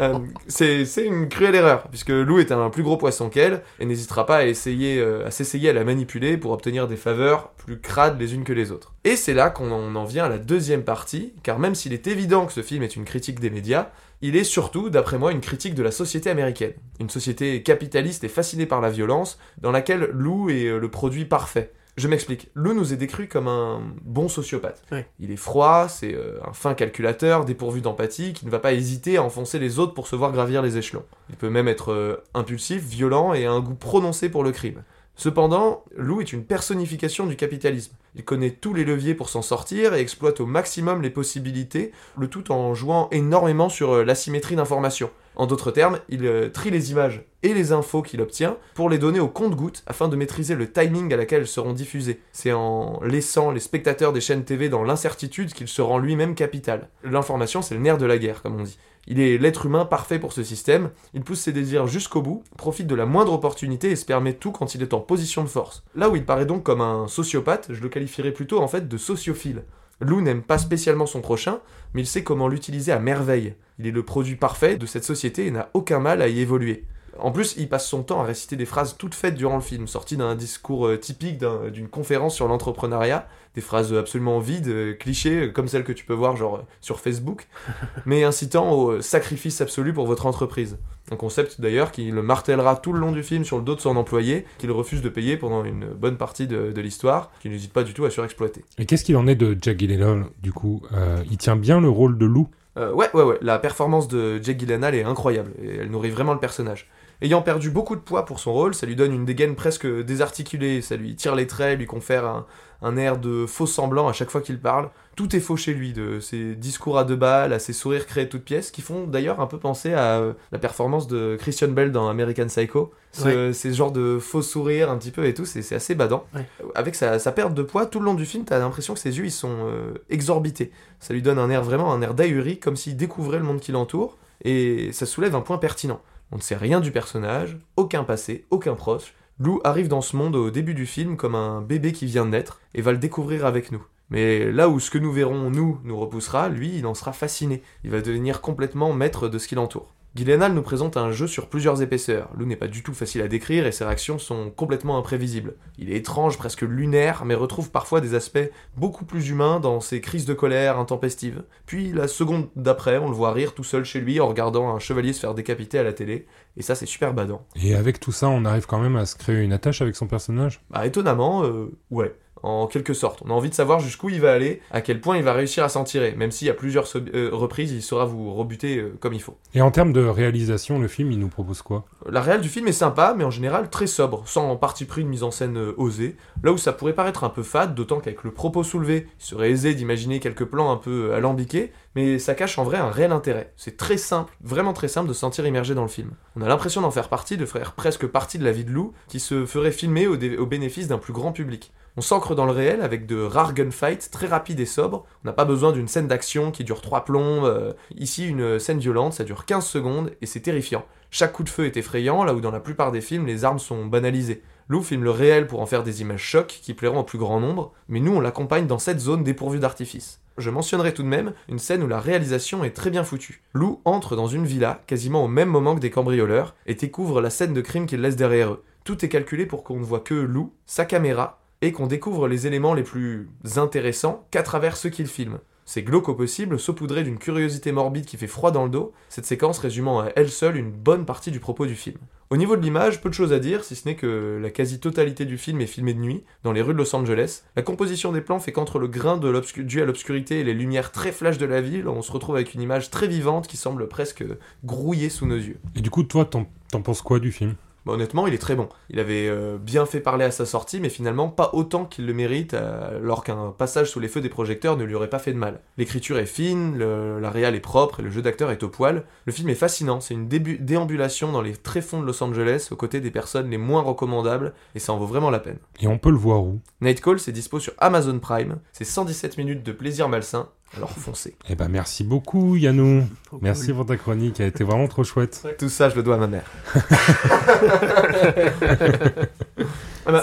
Euh, 0.00 0.18
c'est 0.48 0.84
c'est 0.86 1.04
une 1.06 1.28
cruelle 1.28 1.54
erreur, 1.54 1.86
puisque 1.88 2.08
Lou 2.08 2.40
est 2.40 2.50
un 2.50 2.68
plus 2.68 2.82
gros 2.82 2.96
poisson 2.96 3.28
qu'elle, 3.28 3.62
et 3.78 3.86
n'hésitera 3.86 4.26
pas 4.26 4.38
à, 4.38 4.44
essayer, 4.44 4.98
euh, 4.98 5.24
à 5.24 5.30
s'essayer 5.30 5.70
à 5.70 5.72
la 5.72 5.84
manipuler 5.84 6.36
pour 6.36 6.50
obtenir 6.50 6.88
des 6.88 6.96
faveurs 6.96 7.50
plus 7.50 7.78
crades 7.78 8.20
les 8.20 8.34
unes 8.34 8.42
que 8.42 8.52
les 8.52 8.72
autres. 8.72 8.92
Et 9.04 9.14
c'est 9.14 9.34
là 9.34 9.50
qu'on 9.50 9.70
en 9.70 9.94
en 9.94 10.04
vient 10.04 10.24
à 10.24 10.28
la 10.28 10.38
deuxième 10.38 10.82
partie, 10.82 11.32
car 11.44 11.60
même 11.60 11.76
s'il 11.76 11.92
est 11.92 12.08
évident 12.08 12.44
que 12.44 12.52
ce 12.52 12.60
film 12.62 12.82
est 12.82 12.96
une 12.96 13.04
critique 13.04 13.38
des 13.38 13.50
médias, 13.50 13.90
il 14.20 14.34
est 14.34 14.42
surtout, 14.42 14.90
d'après 14.90 15.16
moi, 15.16 15.30
une 15.30 15.40
critique 15.40 15.76
de 15.76 15.82
la 15.84 15.92
société 15.92 16.28
américaine. 16.28 16.72
Une 16.98 17.10
société 17.10 17.62
capitaliste 17.62 18.24
et 18.24 18.28
fascinée 18.28 18.66
par 18.66 18.80
la 18.80 18.90
violence, 18.90 19.38
dans 19.60 19.70
laquelle 19.70 20.08
Lou 20.12 20.50
est 20.50 20.76
le 20.76 20.90
produit 20.90 21.24
parfait. 21.24 21.70
Je 21.96 22.08
m'explique. 22.08 22.50
Lou 22.54 22.74
nous 22.74 22.92
est 22.92 22.96
décrit 22.96 23.28
comme 23.28 23.46
un 23.46 23.80
bon 24.02 24.28
sociopathe. 24.28 24.82
Ouais. 24.90 25.06
Il 25.20 25.30
est 25.30 25.36
froid, 25.36 25.88
c'est 25.88 26.12
euh, 26.14 26.38
un 26.44 26.52
fin 26.52 26.74
calculateur, 26.74 27.44
dépourvu 27.44 27.80
d'empathie, 27.80 28.32
qui 28.32 28.46
ne 28.46 28.50
va 28.50 28.58
pas 28.58 28.72
hésiter 28.72 29.16
à 29.16 29.22
enfoncer 29.22 29.60
les 29.60 29.78
autres 29.78 29.94
pour 29.94 30.08
se 30.08 30.16
voir 30.16 30.32
gravir 30.32 30.60
les 30.60 30.76
échelons. 30.76 31.04
Il 31.30 31.36
peut 31.36 31.50
même 31.50 31.68
être 31.68 31.92
euh, 31.92 32.16
impulsif, 32.34 32.82
violent 32.82 33.32
et 33.32 33.46
a 33.46 33.52
un 33.52 33.60
goût 33.60 33.74
prononcé 33.74 34.28
pour 34.28 34.42
le 34.42 34.50
crime. 34.50 34.82
Cependant, 35.16 35.84
Lou 35.96 36.20
est 36.20 36.32
une 36.32 36.44
personnification 36.44 37.26
du 37.26 37.36
capitalisme. 37.36 37.94
Il 38.16 38.24
connaît 38.24 38.50
tous 38.50 38.74
les 38.74 38.84
leviers 38.84 39.14
pour 39.14 39.28
s'en 39.28 39.42
sortir 39.42 39.94
et 39.94 40.00
exploite 40.00 40.40
au 40.40 40.46
maximum 40.46 41.02
les 41.02 41.10
possibilités, 41.10 41.92
le 42.18 42.28
tout 42.28 42.50
en 42.50 42.74
jouant 42.74 43.08
énormément 43.10 43.68
sur 43.68 43.92
euh, 43.92 44.04
l'asymétrie 44.04 44.56
d'information. 44.56 45.10
En 45.36 45.46
d'autres 45.46 45.72
termes, 45.72 45.98
il 46.08 46.26
euh, 46.26 46.48
trie 46.48 46.70
les 46.70 46.90
images 46.92 47.24
et 47.42 47.54
les 47.54 47.72
infos 47.72 48.02
qu'il 48.02 48.20
obtient 48.20 48.56
pour 48.74 48.88
les 48.88 48.98
donner 48.98 49.20
au 49.20 49.28
compte-gouttes 49.28 49.82
afin 49.86 50.08
de 50.08 50.16
maîtriser 50.16 50.54
le 50.54 50.70
timing 50.70 51.12
à 51.12 51.16
laquelle 51.16 51.40
elles 51.40 51.48
seront 51.48 51.72
diffusées. 51.72 52.20
C'est 52.32 52.52
en 52.52 53.00
laissant 53.02 53.50
les 53.50 53.60
spectateurs 53.60 54.12
des 54.12 54.20
chaînes 54.20 54.44
TV 54.44 54.68
dans 54.68 54.84
l'incertitude 54.84 55.52
qu'il 55.52 55.68
se 55.68 55.82
rend 55.82 55.98
lui-même 55.98 56.34
capital. 56.34 56.88
L'information, 57.02 57.62
c'est 57.62 57.74
le 57.74 57.80
nerf 57.80 57.98
de 57.98 58.06
la 58.06 58.18
guerre, 58.18 58.42
comme 58.42 58.60
on 58.60 58.64
dit. 58.64 58.78
Il 59.06 59.20
est 59.20 59.38
l'être 59.38 59.66
humain 59.66 59.84
parfait 59.84 60.18
pour 60.18 60.32
ce 60.32 60.42
système, 60.42 60.90
il 61.12 61.22
pousse 61.22 61.40
ses 61.40 61.52
désirs 61.52 61.86
jusqu'au 61.86 62.22
bout, 62.22 62.42
profite 62.56 62.86
de 62.86 62.94
la 62.94 63.06
moindre 63.06 63.32
opportunité 63.34 63.90
et 63.90 63.96
se 63.96 64.04
permet 64.06 64.32
tout 64.34 64.50
quand 64.52 64.74
il 64.74 64.82
est 64.82 64.94
en 64.94 65.00
position 65.00 65.42
de 65.42 65.48
force. 65.48 65.82
Là 65.94 66.08
où 66.08 66.16
il 66.16 66.24
paraît 66.24 66.46
donc 66.46 66.62
comme 66.62 66.80
un 66.80 67.06
sociopathe, 67.08 67.66
je 67.70 67.82
le 67.82 67.88
qualifierais 67.88 68.32
plutôt 68.32 68.60
en 68.60 68.68
fait 68.68 68.88
de 68.88 68.96
sociophile. 68.96 69.64
Lou 70.00 70.20
n'aime 70.20 70.42
pas 70.42 70.58
spécialement 70.58 71.06
son 71.06 71.20
prochain, 71.20 71.60
mais 71.92 72.02
il 72.02 72.06
sait 72.06 72.24
comment 72.24 72.48
l'utiliser 72.48 72.92
à 72.92 72.98
merveille. 72.98 73.54
Il 73.78 73.86
est 73.86 73.90
le 73.92 74.02
produit 74.02 74.36
parfait 74.36 74.76
de 74.76 74.86
cette 74.86 75.04
société 75.04 75.46
et 75.46 75.50
n'a 75.50 75.70
aucun 75.74 76.00
mal 76.00 76.20
à 76.20 76.28
y 76.28 76.40
évoluer. 76.40 76.84
En 77.20 77.30
plus, 77.30 77.54
il 77.56 77.68
passe 77.68 77.86
son 77.86 78.02
temps 78.02 78.20
à 78.20 78.24
réciter 78.24 78.56
des 78.56 78.66
phrases 78.66 78.96
toutes 78.98 79.14
faites 79.14 79.36
durant 79.36 79.54
le 79.54 79.62
film, 79.62 79.86
sorties 79.86 80.16
d'un 80.16 80.34
discours 80.34 80.88
euh, 80.88 80.96
typique 80.98 81.38
d'un- 81.38 81.68
d'une 81.70 81.86
conférence 81.88 82.34
sur 82.34 82.48
l'entrepreneuriat, 82.48 83.28
des 83.54 83.60
phrases 83.60 83.94
absolument 83.94 84.38
vides, 84.38 84.68
euh, 84.68 84.94
clichés, 84.94 85.46
euh, 85.46 85.48
comme 85.50 85.68
celles 85.68 85.84
que 85.84 85.92
tu 85.92 86.04
peux 86.04 86.14
voir 86.14 86.36
genre 86.36 86.56
euh, 86.56 86.62
sur 86.80 87.00
Facebook, 87.00 87.46
mais 88.06 88.24
incitant 88.24 88.72
au 88.72 89.00
sacrifice 89.00 89.60
absolu 89.60 89.92
pour 89.92 90.06
votre 90.06 90.26
entreprise. 90.26 90.78
Un 91.10 91.16
concept 91.16 91.60
d'ailleurs 91.60 91.92
qui 91.92 92.10
le 92.10 92.22
martèlera 92.22 92.76
tout 92.76 92.92
le 92.92 92.98
long 92.98 93.12
du 93.12 93.22
film 93.22 93.44
sur 93.44 93.58
le 93.58 93.62
dos 93.62 93.74
de 93.74 93.80
son 93.80 93.96
employé, 93.96 94.46
qu'il 94.58 94.70
refuse 94.70 95.02
de 95.02 95.08
payer 95.08 95.36
pendant 95.36 95.64
une 95.64 95.86
bonne 95.86 96.16
partie 96.16 96.46
de, 96.46 96.72
de 96.72 96.80
l'histoire, 96.80 97.30
qu'il 97.40 97.50
n'hésite 97.50 97.72
pas 97.72 97.84
du 97.84 97.92
tout 97.92 98.04
à 98.04 98.10
surexploiter. 98.10 98.64
Et 98.78 98.86
qu'est-ce 98.86 99.04
qu'il 99.04 99.16
en 99.16 99.26
est 99.26 99.34
de 99.34 99.56
Jack 99.60 99.78
Gyllenhaal, 99.78 100.24
du 100.42 100.52
coup 100.52 100.82
Euh, 100.92 101.22
Il 101.30 101.36
tient 101.36 101.56
bien 101.56 101.80
le 101.80 101.90
rôle 101.90 102.16
de 102.16 102.24
loup? 102.24 102.48
Euh, 102.76 102.92
ouais, 102.92 103.08
ouais, 103.14 103.22
ouais, 103.22 103.38
la 103.40 103.58
performance 103.58 104.08
de 104.08 104.42
Jake 104.42 104.58
Gyllenhaal 104.58 104.94
est 104.94 105.04
incroyable, 105.04 105.52
et 105.62 105.76
elle 105.76 105.90
nourrit 105.90 106.10
vraiment 106.10 106.32
le 106.32 106.40
personnage. 106.40 106.88
Ayant 107.22 107.42
perdu 107.42 107.70
beaucoup 107.70 107.94
de 107.94 108.00
poids 108.00 108.24
pour 108.24 108.40
son 108.40 108.52
rôle, 108.52 108.74
ça 108.74 108.86
lui 108.86 108.96
donne 108.96 109.12
une 109.12 109.24
dégaine 109.24 109.54
presque 109.54 109.86
désarticulée, 109.86 110.82
ça 110.82 110.96
lui 110.96 111.14
tire 111.14 111.36
les 111.36 111.46
traits, 111.46 111.78
lui 111.78 111.86
confère 111.86 112.24
un, 112.24 112.46
un 112.84 112.96
air 112.96 113.18
de 113.18 113.46
faux 113.46 113.66
semblant 113.66 114.06
à 114.08 114.12
chaque 114.12 114.30
fois 114.30 114.42
qu'il 114.42 114.60
parle. 114.60 114.90
Tout 115.16 115.34
est 115.34 115.40
faux 115.40 115.56
chez 115.56 115.72
lui, 115.72 115.92
de 115.92 116.20
ses 116.20 116.54
discours 116.54 116.98
à 116.98 117.04
deux 117.04 117.16
balles, 117.16 117.52
à 117.52 117.58
ses 117.58 117.72
sourires 117.72 118.06
créés 118.06 118.26
de 118.26 118.30
toutes 118.30 118.44
pièces, 118.44 118.70
qui 118.70 118.82
font 118.82 119.06
d'ailleurs 119.06 119.40
un 119.40 119.46
peu 119.46 119.58
penser 119.58 119.94
à 119.94 120.18
euh, 120.18 120.32
la 120.52 120.58
performance 120.58 121.06
de 121.08 121.36
Christian 121.40 121.68
Bell 121.68 121.92
dans 121.92 122.08
American 122.08 122.46
Psycho. 122.46 122.92
Ce, 123.12 123.52
Ces 123.52 123.72
genres 123.72 123.92
de 123.92 124.18
faux 124.18 124.42
sourires 124.42 124.90
un 124.90 124.98
petit 124.98 125.12
peu 125.12 125.24
et 125.24 125.34
tout, 125.34 125.44
c'est 125.44 125.62
c'est 125.62 125.76
assez 125.76 125.94
badant. 125.94 126.26
Ouais. 126.34 126.46
Avec 126.74 126.94
sa, 126.94 127.18
sa 127.18 127.32
perte 127.32 127.54
de 127.54 127.62
poids, 127.62 127.86
tout 127.86 128.00
le 128.00 128.04
long 128.04 128.14
du 128.14 128.26
film, 128.26 128.44
t'as 128.44 128.58
l'impression 128.58 128.92
que 128.92 129.00
ses 129.00 129.16
yeux 129.16 129.24
ils 129.24 129.32
sont 129.32 129.68
euh, 129.68 129.94
exorbités. 130.10 130.70
Ça 131.00 131.14
lui 131.14 131.22
donne 131.22 131.38
un 131.38 131.48
air 131.48 131.62
vraiment, 131.62 131.92
un 131.92 132.02
air 132.02 132.14
d'ahuri, 132.14 132.58
comme 132.58 132.76
s'il 132.76 132.96
découvrait 132.96 133.38
le 133.38 133.44
monde 133.44 133.60
qui 133.60 133.72
l'entoure, 133.72 134.18
et 134.42 134.90
ça 134.92 135.06
soulève 135.06 135.34
un 135.34 135.40
point 135.40 135.58
pertinent. 135.58 136.00
On 136.32 136.36
ne 136.36 136.42
sait 136.42 136.56
rien 136.56 136.80
du 136.80 136.90
personnage, 136.90 137.56
aucun 137.76 138.02
passé, 138.02 138.44
aucun 138.50 138.74
proche. 138.74 139.14
Lou 139.40 139.60
arrive 139.64 139.88
dans 139.88 140.00
ce 140.00 140.16
monde 140.16 140.36
au 140.36 140.50
début 140.50 140.74
du 140.74 140.86
film 140.86 141.16
comme 141.16 141.34
un 141.34 141.60
bébé 141.60 141.92
qui 141.92 142.06
vient 142.06 142.24
de 142.24 142.30
naître 142.30 142.60
et 142.72 142.82
va 142.82 142.92
le 142.92 142.98
découvrir 142.98 143.46
avec 143.46 143.72
nous. 143.72 143.84
Mais 144.10 144.52
là 144.52 144.68
où 144.68 144.78
ce 144.78 144.90
que 144.90 144.98
nous 144.98 145.10
verrons, 145.10 145.50
nous, 145.50 145.80
nous 145.82 145.98
repoussera, 145.98 146.48
lui, 146.48 146.76
il 146.76 146.86
en 146.86 146.94
sera 146.94 147.12
fasciné. 147.12 147.62
Il 147.82 147.90
va 147.90 148.00
devenir 148.00 148.40
complètement 148.40 148.92
maître 148.92 149.28
de 149.28 149.38
ce 149.38 149.48
qui 149.48 149.54
l'entoure. 149.56 149.93
Gyllenhaal 150.14 150.52
nous 150.52 150.62
présente 150.62 150.96
un 150.96 151.10
jeu 151.10 151.26
sur 151.26 151.48
plusieurs 151.48 151.82
épaisseurs. 151.82 152.30
Lou 152.38 152.46
n'est 152.46 152.54
pas 152.54 152.68
du 152.68 152.84
tout 152.84 152.94
facile 152.94 153.20
à 153.20 153.26
décrire 153.26 153.66
et 153.66 153.72
ses 153.72 153.84
réactions 153.84 154.20
sont 154.20 154.48
complètement 154.50 154.96
imprévisibles. 154.96 155.56
Il 155.76 155.90
est 155.90 155.96
étrange, 155.96 156.38
presque 156.38 156.62
lunaire, 156.62 157.24
mais 157.24 157.34
retrouve 157.34 157.72
parfois 157.72 158.00
des 158.00 158.14
aspects 158.14 158.48
beaucoup 158.76 159.04
plus 159.04 159.30
humains 159.30 159.58
dans 159.58 159.80
ses 159.80 160.00
crises 160.00 160.24
de 160.24 160.32
colère 160.32 160.78
intempestives. 160.78 161.42
Puis 161.66 161.92
la 161.92 162.06
seconde 162.06 162.46
d'après, 162.54 162.98
on 162.98 163.08
le 163.08 163.14
voit 163.14 163.32
rire 163.32 163.54
tout 163.54 163.64
seul 163.64 163.84
chez 163.84 164.00
lui 164.00 164.20
en 164.20 164.28
regardant 164.28 164.72
un 164.72 164.78
chevalier 164.78 165.12
se 165.12 165.18
faire 165.18 165.34
décapiter 165.34 165.80
à 165.80 165.82
la 165.82 165.92
télé, 165.92 166.28
et 166.56 166.62
ça 166.62 166.76
c'est 166.76 166.86
super 166.86 167.12
badant. 167.12 167.44
Et 167.56 167.74
avec 167.74 167.98
tout 167.98 168.12
ça, 168.12 168.28
on 168.28 168.44
arrive 168.44 168.66
quand 168.66 168.78
même 168.78 168.94
à 168.94 169.06
se 169.06 169.16
créer 169.16 169.42
une 169.42 169.52
attache 169.52 169.82
avec 169.82 169.96
son 169.96 170.06
personnage? 170.06 170.60
Bah 170.70 170.86
étonnamment, 170.86 171.44
euh, 171.44 171.76
ouais 171.90 172.14
en 172.44 172.66
quelque 172.66 172.94
sorte. 172.94 173.22
On 173.24 173.30
a 173.30 173.32
envie 173.32 173.48
de 173.50 173.54
savoir 173.54 173.80
jusqu'où 173.80 174.10
il 174.10 174.20
va 174.20 174.32
aller, 174.32 174.60
à 174.70 174.80
quel 174.80 175.00
point 175.00 175.16
il 175.16 175.22
va 175.24 175.32
réussir 175.32 175.64
à 175.64 175.68
s'en 175.68 175.84
tirer, 175.84 176.14
même 176.16 176.30
si 176.30 176.48
à 176.48 176.54
plusieurs 176.54 176.86
so- 176.86 177.00
euh, 177.14 177.30
reprises 177.32 177.72
il 177.72 177.82
saura 177.82 178.04
vous 178.04 178.32
rebuter 178.34 178.78
euh, 178.78 178.96
comme 179.00 179.14
il 179.14 179.22
faut. 179.22 179.36
Et 179.54 179.62
en 179.62 179.70
termes 179.70 179.92
de 179.92 180.04
réalisation, 180.04 180.78
le 180.78 180.88
film, 180.88 181.10
il 181.10 181.18
nous 181.18 181.28
propose 181.28 181.62
quoi? 181.62 181.84
La 182.08 182.20
réelle 182.20 182.40
du 182.40 182.48
film 182.48 182.68
est 182.68 182.72
sympa, 182.72 183.14
mais 183.16 183.24
en 183.24 183.30
général 183.30 183.70
très 183.70 183.86
sobre, 183.86 184.22
sans 184.26 184.56
parti 184.56 184.84
pris 184.84 185.02
de 185.04 185.08
mise 185.08 185.22
en 185.22 185.30
scène 185.30 185.56
euh, 185.56 185.74
osée. 185.76 186.16
Là 186.42 186.52
où 186.52 186.58
ça 186.58 186.72
pourrait 186.72 186.92
paraître 186.92 187.24
un 187.24 187.30
peu 187.30 187.42
fade, 187.42 187.74
d'autant 187.74 188.00
qu'avec 188.00 188.24
le 188.24 188.30
propos 188.30 188.62
soulevé, 188.62 189.06
il 189.18 189.24
serait 189.24 189.50
aisé 189.50 189.74
d'imaginer 189.74 190.20
quelques 190.20 190.44
plans 190.44 190.70
un 190.70 190.76
peu 190.76 191.14
alambiqués, 191.14 191.72
mais 191.94 192.18
ça 192.18 192.34
cache 192.34 192.58
en 192.58 192.64
vrai 192.64 192.78
un 192.78 192.90
réel 192.90 193.12
intérêt. 193.12 193.52
C'est 193.56 193.76
très 193.76 193.96
simple, 193.96 194.36
vraiment 194.42 194.72
très 194.72 194.88
simple 194.88 195.08
de 195.08 195.12
se 195.12 195.20
sentir 195.20 195.46
immergé 195.46 195.74
dans 195.74 195.82
le 195.82 195.88
film. 195.88 196.10
On 196.36 196.42
a 196.42 196.48
l'impression 196.48 196.80
d'en 196.80 196.90
faire 196.90 197.08
partie, 197.08 197.36
de 197.36 197.46
faire 197.46 197.72
presque 197.72 198.06
partie 198.06 198.38
de 198.38 198.44
la 198.44 198.52
vie 198.52 198.64
de 198.64 198.70
Lou, 198.70 198.92
qui 199.08 199.20
se 199.20 199.46
ferait 199.46 199.72
filmer 199.72 200.06
au 200.06 200.46
bénéfice 200.46 200.88
d'un 200.88 200.98
plus 200.98 201.12
grand 201.12 201.32
public. 201.32 201.72
On 201.96 202.00
s'ancre 202.00 202.34
dans 202.34 202.44
le 202.44 202.50
réel 202.50 202.82
avec 202.82 203.06
de 203.06 203.22
rares 203.22 203.54
gunfights 203.54 204.10
très 204.10 204.26
rapides 204.26 204.58
et 204.58 204.66
sobres. 204.66 205.06
On 205.22 205.28
n'a 205.28 205.32
pas 205.32 205.44
besoin 205.44 205.70
d'une 205.70 205.86
scène 205.86 206.08
d'action 206.08 206.50
qui 206.50 206.64
dure 206.64 206.80
3 206.80 207.04
plombs. 207.04 207.44
euh, 207.44 207.72
ici, 207.96 208.26
une 208.26 208.58
scène 208.58 208.80
violente, 208.80 209.12
ça 209.12 209.22
dure 209.22 209.44
15 209.44 209.64
secondes 209.64 210.10
et 210.20 210.26
c'est 210.26 210.40
terrifiant. 210.40 210.84
Chaque 211.12 211.32
coup 211.32 211.44
de 211.44 211.48
feu 211.48 211.66
est 211.66 211.76
effrayant, 211.76 212.24
là 212.24 212.34
où 212.34 212.40
dans 212.40 212.50
la 212.50 212.58
plupart 212.58 212.90
des 212.90 213.00
films, 213.00 213.26
les 213.26 213.44
armes 213.44 213.60
sont 213.60 213.86
banalisées. 213.86 214.42
Lou 214.68 214.82
filme 214.82 215.04
le 215.04 215.12
réel 215.12 215.46
pour 215.46 215.60
en 215.60 215.66
faire 215.66 215.84
des 215.84 216.00
images 216.00 216.22
chocs 216.22 216.58
qui 216.62 216.74
plairont 216.74 217.00
au 217.00 217.04
plus 217.04 217.18
grand 217.18 217.38
nombre, 217.38 217.72
mais 217.88 218.00
nous 218.00 218.16
on 218.16 218.20
l'accompagne 218.20 218.66
dans 218.66 218.80
cette 218.80 218.98
zone 218.98 219.22
dépourvue 219.22 219.60
d'artifice. 219.60 220.20
Je 220.36 220.50
mentionnerai 220.50 220.92
tout 220.94 221.04
de 221.04 221.08
même 221.08 221.32
une 221.48 221.60
scène 221.60 221.84
où 221.84 221.86
la 221.86 222.00
réalisation 222.00 222.64
est 222.64 222.74
très 222.74 222.90
bien 222.90 223.04
foutue. 223.04 223.42
Lou 223.52 223.80
entre 223.84 224.16
dans 224.16 224.26
une 224.26 224.46
villa, 224.46 224.82
quasiment 224.88 225.24
au 225.24 225.28
même 225.28 225.50
moment 225.50 225.76
que 225.76 225.80
des 225.80 225.90
cambrioleurs, 225.90 226.56
et 226.66 226.74
découvre 226.74 227.20
la 227.20 227.30
scène 227.30 227.54
de 227.54 227.60
crime 227.60 227.86
qu'ils 227.86 228.00
laissent 228.00 228.16
derrière 228.16 228.50
eux. 228.50 228.64
Tout 228.82 229.04
est 229.04 229.08
calculé 229.08 229.46
pour 229.46 229.62
qu'on 229.62 229.78
ne 229.78 229.84
voit 229.84 230.00
que 230.00 230.14
Lou, 230.14 230.52
sa 230.66 230.84
caméra, 230.84 231.43
et 231.64 231.72
qu'on 231.72 231.86
découvre 231.86 232.28
les 232.28 232.46
éléments 232.46 232.74
les 232.74 232.82
plus 232.82 233.26
intéressants 233.56 234.26
qu'à 234.30 234.42
travers 234.42 234.76
ceux 234.76 234.90
qu'il 234.90 235.06
filme. 235.06 235.38
C'est 235.64 235.82
glauque 235.82 236.10
au 236.10 236.14
possible, 236.14 236.60
saupoudré 236.60 237.04
d'une 237.04 237.16
curiosité 237.16 237.72
morbide 237.72 238.04
qui 238.04 238.18
fait 238.18 238.26
froid 238.26 238.50
dans 238.50 238.64
le 238.64 238.70
dos, 238.70 238.92
cette 239.08 239.24
séquence 239.24 239.58
résumant 239.58 240.00
à 240.00 240.10
elle 240.14 240.28
seule 240.28 240.58
une 240.58 240.70
bonne 240.70 241.06
partie 241.06 241.30
du 241.30 241.40
propos 241.40 241.64
du 241.64 241.74
film. 241.74 241.96
Au 242.28 242.36
niveau 242.36 242.54
de 242.56 242.60
l'image, 242.60 243.00
peu 243.00 243.08
de 243.08 243.14
choses 243.14 243.32
à 243.32 243.38
dire, 243.38 243.64
si 243.64 243.76
ce 243.76 243.88
n'est 243.88 243.96
que 243.96 244.38
la 244.42 244.50
quasi-totalité 244.50 245.24
du 245.24 245.38
film 245.38 245.62
est 245.62 245.66
filmée 245.66 245.94
de 245.94 246.00
nuit, 246.00 246.22
dans 246.42 246.52
les 246.52 246.60
rues 246.60 246.74
de 246.74 246.78
Los 246.78 246.94
Angeles. 246.94 247.44
La 247.56 247.62
composition 247.62 248.12
des 248.12 248.20
plans 248.20 248.40
fait 248.40 248.52
qu'entre 248.52 248.78
le 248.78 248.88
grain 248.88 249.18
dû 249.56 249.80
à 249.80 249.86
l'obscurité 249.86 250.40
et 250.40 250.44
les 250.44 250.52
lumières 250.52 250.92
très 250.92 251.12
flash 251.12 251.38
de 251.38 251.46
la 251.46 251.62
ville, 251.62 251.88
on 251.88 252.02
se 252.02 252.12
retrouve 252.12 252.34
avec 252.34 252.52
une 252.52 252.60
image 252.60 252.90
très 252.90 253.06
vivante 253.06 253.46
qui 253.46 253.56
semble 253.56 253.88
presque 253.88 254.22
grouiller 254.66 255.08
sous 255.08 255.24
nos 255.24 255.36
yeux. 255.36 255.56
Et 255.76 255.80
du 255.80 255.88
coup, 255.88 256.02
toi, 256.02 256.26
t'en 256.26 256.46
penses 256.82 257.00
quoi 257.00 257.20
du 257.20 257.32
film? 257.32 257.54
Bah, 257.86 257.92
honnêtement, 257.92 258.26
il 258.26 258.34
est 258.34 258.38
très 258.38 258.54
bon. 258.56 258.68
Il 258.90 258.98
avait 258.98 259.28
euh, 259.28 259.58
bien 259.58 259.84
fait 259.86 260.00
parler 260.00 260.24
à 260.24 260.30
sa 260.30 260.46
sortie, 260.46 260.80
mais 260.80 260.88
finalement 260.88 261.28
pas 261.28 261.50
autant 261.52 261.84
qu'il 261.84 262.06
le 262.06 262.14
mérite, 262.14 262.54
euh, 262.54 262.98
alors 262.98 263.22
qu'un 263.24 263.54
passage 263.56 263.90
sous 263.90 264.00
les 264.00 264.08
feux 264.08 264.20
des 264.20 264.28
projecteurs 264.28 264.76
ne 264.76 264.84
lui 264.84 264.94
aurait 264.94 265.10
pas 265.10 265.18
fait 265.18 265.32
de 265.32 265.38
mal. 265.38 265.60
L'écriture 265.76 266.18
est 266.18 266.26
fine, 266.26 266.76
le- 266.78 267.18
la 267.20 267.30
réal 267.30 267.54
est 267.54 267.60
propre 267.60 268.00
et 268.00 268.02
le 268.02 268.10
jeu 268.10 268.22
d'acteur 268.22 268.50
est 268.50 268.62
au 268.62 268.68
poil. 268.68 269.04
Le 269.26 269.32
film 269.32 269.48
est 269.50 269.54
fascinant, 269.54 270.00
c'est 270.00 270.14
une 270.14 270.28
déambulation 270.28 271.30
dans 271.32 271.42
les 271.42 271.54
tréfonds 271.56 272.00
de 272.00 272.06
Los 272.06 272.22
Angeles 272.22 272.68
aux 272.70 272.76
côtés 272.76 273.00
des 273.00 273.10
personnes 273.10 273.50
les 273.50 273.58
moins 273.58 273.82
recommandables, 273.82 274.54
et 274.74 274.78
ça 274.78 274.92
en 274.92 274.96
vaut 274.98 275.06
vraiment 275.06 275.30
la 275.30 275.40
peine. 275.40 275.58
Et 275.80 275.86
on 275.86 275.98
peut 275.98 276.10
le 276.10 276.16
voir 276.16 276.42
où? 276.42 276.60
Night 276.80 277.00
Call, 277.00 277.18
c'est 277.20 277.32
dispo 277.32 277.60
sur 277.60 277.72
Amazon 277.78 278.18
Prime, 278.18 278.58
c'est 278.72 278.84
117 278.84 279.36
minutes 279.38 279.62
de 279.62 279.72
plaisir 279.72 280.08
malsain, 280.08 280.48
alors 280.76 280.90
foncez. 280.90 281.36
Eh 281.48 281.54
ben, 281.54 281.68
merci 281.68 282.04
beaucoup, 282.04 282.56
Yannou. 282.56 283.04
Merci 283.40 283.66
cool. 283.66 283.76
pour 283.76 283.86
ta 283.86 283.96
chronique, 283.96 284.40
elle 284.40 284.48
était 284.48 284.64
vraiment 284.64 284.88
trop 284.88 285.04
chouette. 285.04 285.46
Tout 285.58 285.68
ça, 285.68 285.88
je 285.88 285.96
le 285.96 286.02
dois 286.02 286.16
à 286.16 286.18
ma 286.18 286.26
mère. 286.26 286.50
Ah 290.06 290.12
bah. 290.12 290.22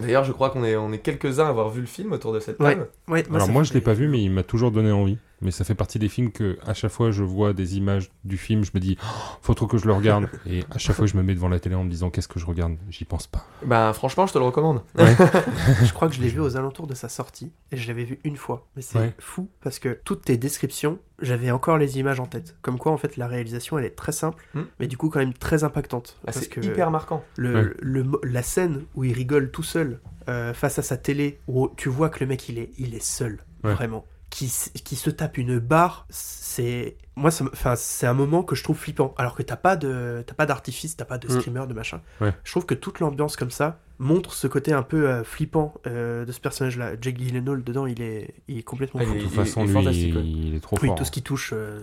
D'ailleurs, 0.00 0.24
je 0.24 0.32
crois 0.32 0.50
qu'on 0.50 0.64
est, 0.64 0.76
on 0.76 0.92
est 0.92 0.98
quelques-uns 0.98 1.46
à 1.46 1.48
avoir 1.48 1.70
vu 1.70 1.80
le 1.80 1.86
film 1.86 2.12
autour 2.12 2.32
de 2.32 2.40
cette 2.40 2.58
Ouais. 2.60 2.74
table. 2.74 2.88
Ouais, 3.08 3.24
Alors 3.34 3.48
moi, 3.48 3.62
fait- 3.64 3.68
je 3.70 3.74
l'ai 3.74 3.80
pas 3.80 3.94
vu, 3.94 4.08
mais 4.08 4.22
il 4.22 4.30
m'a 4.30 4.42
toujours 4.42 4.70
donné 4.70 4.92
envie. 4.92 5.18
Mais 5.42 5.50
ça 5.50 5.64
fait 5.64 5.74
partie 5.74 5.98
des 5.98 6.08
films 6.08 6.30
que, 6.32 6.56
à 6.64 6.72
chaque 6.72 6.92
fois, 6.92 7.10
je 7.10 7.22
vois 7.22 7.52
des 7.52 7.76
images 7.76 8.10
du 8.24 8.38
film, 8.38 8.64
je 8.64 8.70
me 8.72 8.80
dis, 8.80 8.96
Oh, 9.02 9.06
faut 9.42 9.52
trop 9.52 9.66
que 9.66 9.76
je 9.76 9.84
le 9.84 9.92
regarde. 9.92 10.28
Et 10.46 10.64
à 10.70 10.78
chaque 10.78 10.96
fois, 10.96 11.04
je 11.06 11.16
me 11.18 11.22
mets 11.22 11.34
devant 11.34 11.48
la 11.48 11.60
télé 11.60 11.74
en 11.74 11.84
me 11.84 11.90
disant, 11.90 12.08
qu'est-ce 12.08 12.28
que 12.28 12.40
je 12.40 12.46
regarde? 12.46 12.76
J'y 12.88 13.04
pense 13.04 13.26
pas. 13.26 13.44
Bah 13.66 13.92
franchement, 13.92 14.26
je 14.26 14.32
te 14.32 14.38
le 14.38 14.44
recommande. 14.44 14.80
Je 14.96 15.92
crois 15.92 16.08
que 16.08 16.14
je 16.14 16.22
l'ai 16.22 16.28
vu 16.28 16.40
aux 16.40 16.56
alentours 16.56 16.86
de 16.86 16.94
sa 16.94 17.08
sortie 17.08 17.52
et 17.72 17.76
je 17.76 17.86
l'avais 17.88 18.04
vu 18.04 18.20
une 18.24 18.36
fois. 18.36 18.66
Mais 18.76 18.80
c'est 18.82 18.98
Ouais. 18.98 19.12
fou 19.18 19.48
parce 19.62 19.78
que 19.78 19.98
toutes 20.04 20.22
tes 20.24 20.36
descriptions, 20.38 20.98
j'avais 21.20 21.50
encore 21.50 21.78
les 21.78 21.98
images 21.98 22.20
en 22.20 22.26
tête. 22.26 22.56
Comme 22.62 22.78
quoi, 22.78 22.92
en 22.92 22.96
fait, 22.96 23.16
la 23.16 23.26
réalisation, 23.26 23.78
elle 23.78 23.84
est 23.84 23.96
très 23.96 24.12
simple, 24.12 24.44
Hmm. 24.54 24.62
mais 24.80 24.86
du 24.86 24.96
coup, 24.96 25.08
quand 25.10 25.20
même 25.20 25.32
très 25.34 25.62
impactante. 25.64 26.16
Ah, 26.20 26.26
parce 26.26 26.40
c'est 26.40 26.48
que 26.48 26.60
hyper 26.60 26.90
marquant. 26.90 27.24
le, 27.36 27.54
Ouais. 27.54 27.72
le 27.80 28.04
la 28.24 28.42
scène 28.42 28.84
où 28.94 29.04
il 29.04 29.12
rigole 29.12 29.50
tout 29.50 29.62
seul 29.62 30.00
euh, 30.28 30.52
face 30.54 30.78
à 30.78 30.82
sa 30.82 30.96
télé, 30.96 31.38
où 31.48 31.68
tu 31.76 31.88
vois 31.88 32.08
que 32.08 32.20
le 32.20 32.26
mec, 32.26 32.48
il 32.48 32.58
est, 32.58 32.70
il 32.78 32.94
est 32.94 33.02
seul, 33.04 33.38
Ouais. 33.62 33.74
vraiment. 33.74 34.04
Qui, 34.30 34.46
qui 34.84 34.96
se 34.96 35.10
tape 35.10 35.38
une 35.38 35.60
barre, 35.60 36.06
c'est 36.10 36.96
moi, 37.14 37.30
c'est 37.30 38.06
un 38.08 38.14
moment 38.14 38.42
que 38.42 38.56
je 38.56 38.64
trouve 38.64 38.76
flippant. 38.76 39.14
Alors 39.16 39.36
que 39.36 39.42
t'as 39.44 39.54
pas 39.56 39.76
de, 39.76 40.24
t'as 40.26 40.34
pas 40.34 40.46
d'artifice, 40.46 40.96
t'as 40.96 41.04
pas 41.04 41.18
de 41.18 41.28
Mm. 41.28 41.40
screamer, 41.40 41.66
de 41.68 41.74
machin. 41.74 42.00
Ouais. 42.20 42.32
Je 42.42 42.50
trouve 42.50 42.66
que 42.66 42.74
toute 42.74 42.98
l'ambiance 42.98 43.36
comme 43.36 43.52
ça 43.52 43.78
montre 43.98 44.34
ce 44.34 44.46
côté 44.46 44.72
un 44.72 44.82
peu 44.82 45.08
euh, 45.08 45.24
flippant 45.24 45.74
euh, 45.86 46.24
de 46.24 46.32
ce 46.32 46.40
personnage-là. 46.40 46.92
Jake 47.00 47.18
Gyllenhaal 47.18 47.62
dedans, 47.62 47.86
il 47.86 48.02
est, 48.02 48.34
il 48.48 48.58
est 48.58 48.62
complètement 48.62 49.00
Ah, 49.02 49.06
fou. 49.06 49.12
De 49.12 49.18
il 49.18 49.22
toute 49.24 49.32
est- 49.32 49.36
façon, 49.36 49.60
il 49.60 49.64
est 49.64 49.66
lui, 49.66 49.72
fantastique, 49.74 50.14
ouais. 50.16 50.22
il 50.24 50.54
est 50.56 50.60
trop 50.60 50.76
Oui, 50.82 50.88
fort. 50.88 50.96
tout 50.96 51.04
ce 51.04 51.10
qui 51.10 51.22
touche. 51.22 51.50
euh, 51.54 51.80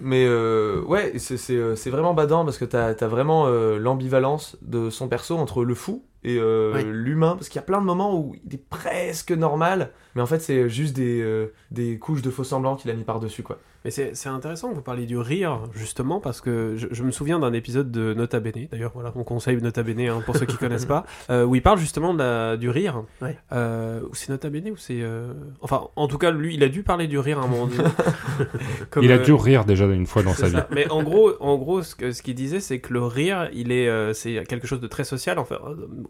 Mais 0.00 0.24
euh, 0.26 0.82
ouais, 0.82 1.12
c'est- 1.18 1.36
c'est 1.36 1.76
c'est 1.76 1.90
vraiment 1.90 2.14
badant 2.14 2.44
parce 2.44 2.58
que 2.58 2.64
t'as 2.64 2.88
as 2.88 3.08
vraiment 3.08 3.46
euh, 3.46 3.78
l'ambivalence 3.78 4.56
de 4.62 4.90
son 4.90 5.08
perso 5.08 5.36
entre 5.36 5.64
le 5.64 5.74
fou 5.74 6.04
et 6.24 6.36
euh, 6.38 6.82
l'humain. 6.90 7.34
Parce 7.36 7.48
qu'il 7.48 7.56
y 7.56 7.62
a 7.62 7.66
plein 7.66 7.80
de 7.80 7.86
moments 7.86 8.18
où 8.18 8.34
il 8.46 8.54
est 8.54 8.68
presque 8.68 9.30
normal, 9.32 9.90
mais 10.14 10.22
en 10.22 10.26
fait 10.26 10.40
c'est 10.40 10.68
juste 10.68 10.96
des, 10.96 11.20
euh, 11.22 11.52
des 11.70 11.98
couches 11.98 12.22
de 12.22 12.30
faux 12.30 12.44
semblants 12.44 12.76
qu'il 12.76 12.90
a 12.90 12.94
mis 12.94 13.04
par-dessus 13.04 13.42
quoi. 13.42 13.58
Mais 13.84 13.90
c'est 13.90 14.16
c'est 14.16 14.30
intéressant 14.30 14.70
que 14.70 14.74
vous 14.76 14.80
parliez 14.80 15.04
du 15.04 15.18
rire, 15.18 15.60
justement, 15.74 16.18
parce 16.18 16.40
que 16.40 16.72
je, 16.74 16.86
je 16.90 17.02
me 17.02 17.10
souviens 17.10 17.38
d'un 17.38 17.52
épisode 17.52 17.90
de 17.92 18.14
Nota 18.14 18.40
Bene, 18.40 18.66
d'ailleurs, 18.72 18.92
voilà, 18.94 19.12
on 19.14 19.24
conseille 19.24 19.58
Nota 19.60 19.82
Bene 19.82 20.00
hein, 20.08 20.22
pour 20.24 20.34
ceux 20.38 20.46
qui 20.46 20.56
connaissent 20.64 20.86
pas, 20.86 21.04
euh, 21.28 21.44
où 21.44 21.54
il 21.54 21.60
parle 21.60 21.78
justement 21.78 22.14
de 22.14 22.18
la- 22.20 22.56
du 22.56 22.70
rire. 22.70 23.02
Ouais. 23.20 23.36
Euh, 23.52 24.00
ou 24.08 24.14
c'est 24.14 24.30
Nota 24.30 24.48
Bene 24.48 24.70
ou 24.70 24.76
c'est. 24.78 25.02
euh, 25.02 25.34
Enfin, 25.60 25.88
en 25.96 26.08
tout 26.08 26.16
cas, 26.16 26.30
lui, 26.30 26.54
il 26.54 26.64
a 26.64 26.68
dû 26.70 26.82
parler 26.82 27.08
du 27.08 27.18
rire 27.18 27.38
à 27.38 27.42
un 27.42 27.46
moment 27.46 27.66
donné. 27.66 27.84
Comme, 28.90 29.04
Il 29.04 29.12
a 29.12 29.16
euh, 29.16 29.22
dû 29.22 29.34
rire 29.34 29.66
déjà 29.66 29.84
une 29.84 30.06
fois 30.06 30.22
dans 30.22 30.32
sa 30.32 30.48
vie. 30.48 30.56
Mais 30.70 30.88
en 30.90 31.02
gros, 31.02 31.32
en 31.40 31.58
gros, 31.58 31.82
ce 31.82 31.94
que- 31.94 32.12
ce 32.12 32.22
qu'il 32.22 32.34
disait, 32.36 32.60
c'est 32.60 32.78
que 32.78 32.90
le 32.90 33.02
rire, 33.04 33.50
il 33.52 33.70
est, 33.70 33.88
euh, 33.90 34.14
c'est 34.14 34.44
quelque 34.44 34.66
chose 34.66 34.80
de 34.80 34.86
très 34.86 35.04
social. 35.04 35.38
Enfin, 35.38 35.58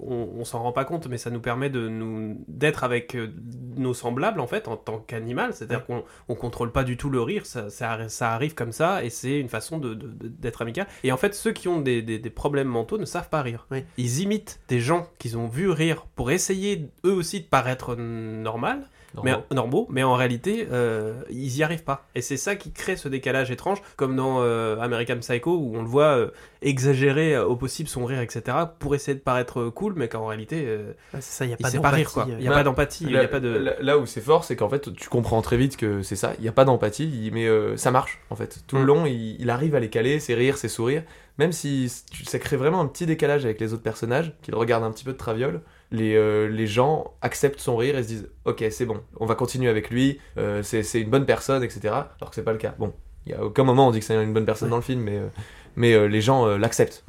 on, 0.06 0.28
on 0.40 0.44
s'en 0.44 0.62
rend 0.62 0.72
pas 0.72 0.84
compte, 0.84 1.06
mais 1.08 1.18
ça 1.18 1.30
nous 1.30 1.40
permet 1.40 1.70
de 1.70 1.88
nous 1.88 2.44
d'être 2.48 2.84
avec 2.84 3.14
euh, 3.14 3.32
nos 3.76 3.94
semblables 3.94 4.40
en 4.40 4.46
fait, 4.46 4.68
en 4.68 4.76
tant 4.76 4.98
qu'animal. 4.98 5.54
C'est-à-dire 5.54 5.84
qu'on 5.86 6.04
on 6.28 6.34
contrôle 6.34 6.72
pas 6.72 6.84
du 6.84 6.96
tout 6.96 7.10
le 7.10 7.20
rire. 7.22 7.46
Ça, 7.46 7.70
ça, 7.70 7.96
arri- 7.96 8.08
ça 8.08 8.32
arrive 8.32 8.54
comme 8.54 8.72
ça, 8.72 9.04
et 9.04 9.10
c'est 9.10 9.38
une 9.40 9.48
façon 9.48 9.78
de 9.78 9.94
de- 9.94 10.06
de- 10.08 10.28
d'être 10.28 10.62
amical. 10.62 10.86
Et 11.02 11.12
en 11.12 11.16
fait, 11.16 11.34
ceux 11.34 11.52
qui 11.52 11.68
ont 11.68 11.80
des, 11.80 12.02
des- 12.02 12.18
des 12.18 12.30
problèmes 12.30 12.68
mentaux 12.68 12.98
ne 12.98 13.04
savent 13.04 13.28
pas 13.28 13.42
rire. 13.42 13.66
Ils 13.96 14.20
imitent 14.20 14.60
des 14.68 14.80
gens 14.80 15.08
qu'ils 15.18 15.36
ont 15.38 15.46
vu 15.46 15.70
rire 15.70 16.06
pour 16.16 16.30
essayer 16.30 16.88
eux 17.04 17.12
aussi 17.12 17.40
de 17.40 17.46
paraître 17.46 17.94
normal 17.96 18.88
mais 19.22 19.30
Normand. 19.30 19.46
normaux, 19.52 19.86
mais 19.90 20.02
en 20.02 20.14
réalité, 20.14 20.66
euh, 20.72 21.14
ils 21.30 21.56
y 21.56 21.62
arrivent 21.62 21.84
pas. 21.84 22.04
Et 22.14 22.20
c'est 22.20 22.36
ça 22.36 22.56
qui 22.56 22.72
crée 22.72 22.96
ce 22.96 23.08
décalage 23.08 23.50
étrange, 23.50 23.80
comme 23.96 24.16
dans 24.16 24.42
euh, 24.42 24.78
American 24.80 25.18
Psycho, 25.20 25.56
où 25.56 25.76
on 25.76 25.82
le 25.82 25.88
voit 25.88 26.16
euh, 26.16 26.30
exagérer 26.62 27.34
euh, 27.36 27.44
au 27.46 27.56
possible 27.56 27.88
son 27.88 28.04
rire, 28.04 28.20
etc., 28.20 28.56
pour 28.78 28.94
essayer 28.94 29.14
de 29.14 29.20
paraître 29.22 29.68
cool, 29.68 29.94
mais 29.96 30.08
qu'en 30.08 30.26
réalité, 30.26 30.64
euh, 30.66 30.92
c'est 31.14 31.22
ça, 31.22 31.44
il 31.44 31.50
y 31.50 31.52
a 31.52 31.56
il 31.58 31.62
pas 31.62 31.70
sait 31.70 31.78
pas 31.78 31.90
rire, 31.90 32.06
d'empathie, 32.08 32.14
quoi. 32.14 32.26
Il 32.38 32.44
y 32.44 32.46
a 32.46 32.50
Bah, 32.50 32.56
pas 32.56 32.64
d'empathie, 32.64 33.04
il 33.04 33.10
y 33.10 33.12
Là, 33.14 33.20
a 33.22 33.28
pas 33.28 33.40
de... 33.40 33.48
là- 33.50 33.76
là 33.80 33.98
où 33.98 34.06
c'est 34.06 34.20
fort, 34.20 34.44
c'est 34.44 34.56
qu'en 34.56 34.68
fait, 34.68 34.92
tu 34.94 35.08
comprends 35.08 35.40
très 35.42 35.56
vite 35.56 35.76
que 35.76 36.02
c'est 36.02 36.16
ça. 36.16 36.32
Il 36.38 36.42
n'y 36.42 36.48
a 36.48 36.52
pas 36.52 36.64
d'empathie, 36.64 37.30
mais 37.32 37.46
euh, 37.46 37.76
ça 37.76 37.90
marche 37.90 38.20
en 38.30 38.36
fait. 38.36 38.64
Tout 38.66 38.76
le 38.76 38.82
Mm. 38.82 38.86
long, 38.86 39.06
il, 39.06 39.36
il 39.40 39.50
arrive 39.50 39.74
à 39.74 39.80
les 39.80 39.90
caler, 39.90 40.18
ses 40.20 40.34
rires, 40.34 40.56
ses 40.58 40.68
sourires. 40.68 41.04
Même 41.38 41.50
si 41.52 41.88
ça 41.88 42.38
crée 42.38 42.56
vraiment 42.56 42.80
un 42.80 42.86
petit 42.86 43.06
décalage 43.06 43.44
avec 43.44 43.60
les 43.60 43.72
autres 43.72 43.82
personnages, 43.82 44.32
qui 44.42 44.50
le 44.52 44.56
regardent 44.56 44.84
un 44.84 44.92
petit 44.92 45.04
peu 45.04 45.12
de 45.12 45.16
traviole, 45.18 45.60
les, 45.94 46.14
euh, 46.14 46.48
les 46.48 46.66
gens 46.66 47.14
acceptent 47.22 47.60
son 47.60 47.76
rire 47.76 47.96
et 47.96 48.02
se 48.02 48.08
disent 48.08 48.28
Ok, 48.44 48.64
c'est 48.70 48.86
bon, 48.86 49.00
on 49.18 49.26
va 49.26 49.34
continuer 49.34 49.68
avec 49.70 49.90
lui, 49.90 50.18
euh, 50.38 50.62
c'est 50.62 51.00
une 51.00 51.10
bonne 51.10 51.26
personne, 51.26 51.62
etc. 51.62 51.80
Alors 52.20 52.30
que 52.30 52.34
c'est 52.34 52.42
pas 52.42 52.52
le 52.52 52.58
cas. 52.58 52.74
Bon, 52.78 52.92
il 53.26 53.32
y 53.32 53.34
a 53.34 53.42
aucun 53.44 53.64
moment 53.64 53.88
on 53.88 53.90
dit 53.90 54.00
que 54.00 54.04
c'est 54.04 54.22
une 54.22 54.32
bonne 54.34 54.44
personne 54.46 54.66
Ouais. 54.66 54.70
dans 54.70 54.76
le 54.76 54.82
film, 54.82 55.00
mais, 55.02 55.16
euh, 55.18 55.28
mais 55.76 55.92
euh, 55.94 56.06
les 56.06 56.20
gens 56.20 56.46
euh, 56.46 56.58
l'acceptent. 56.58 57.04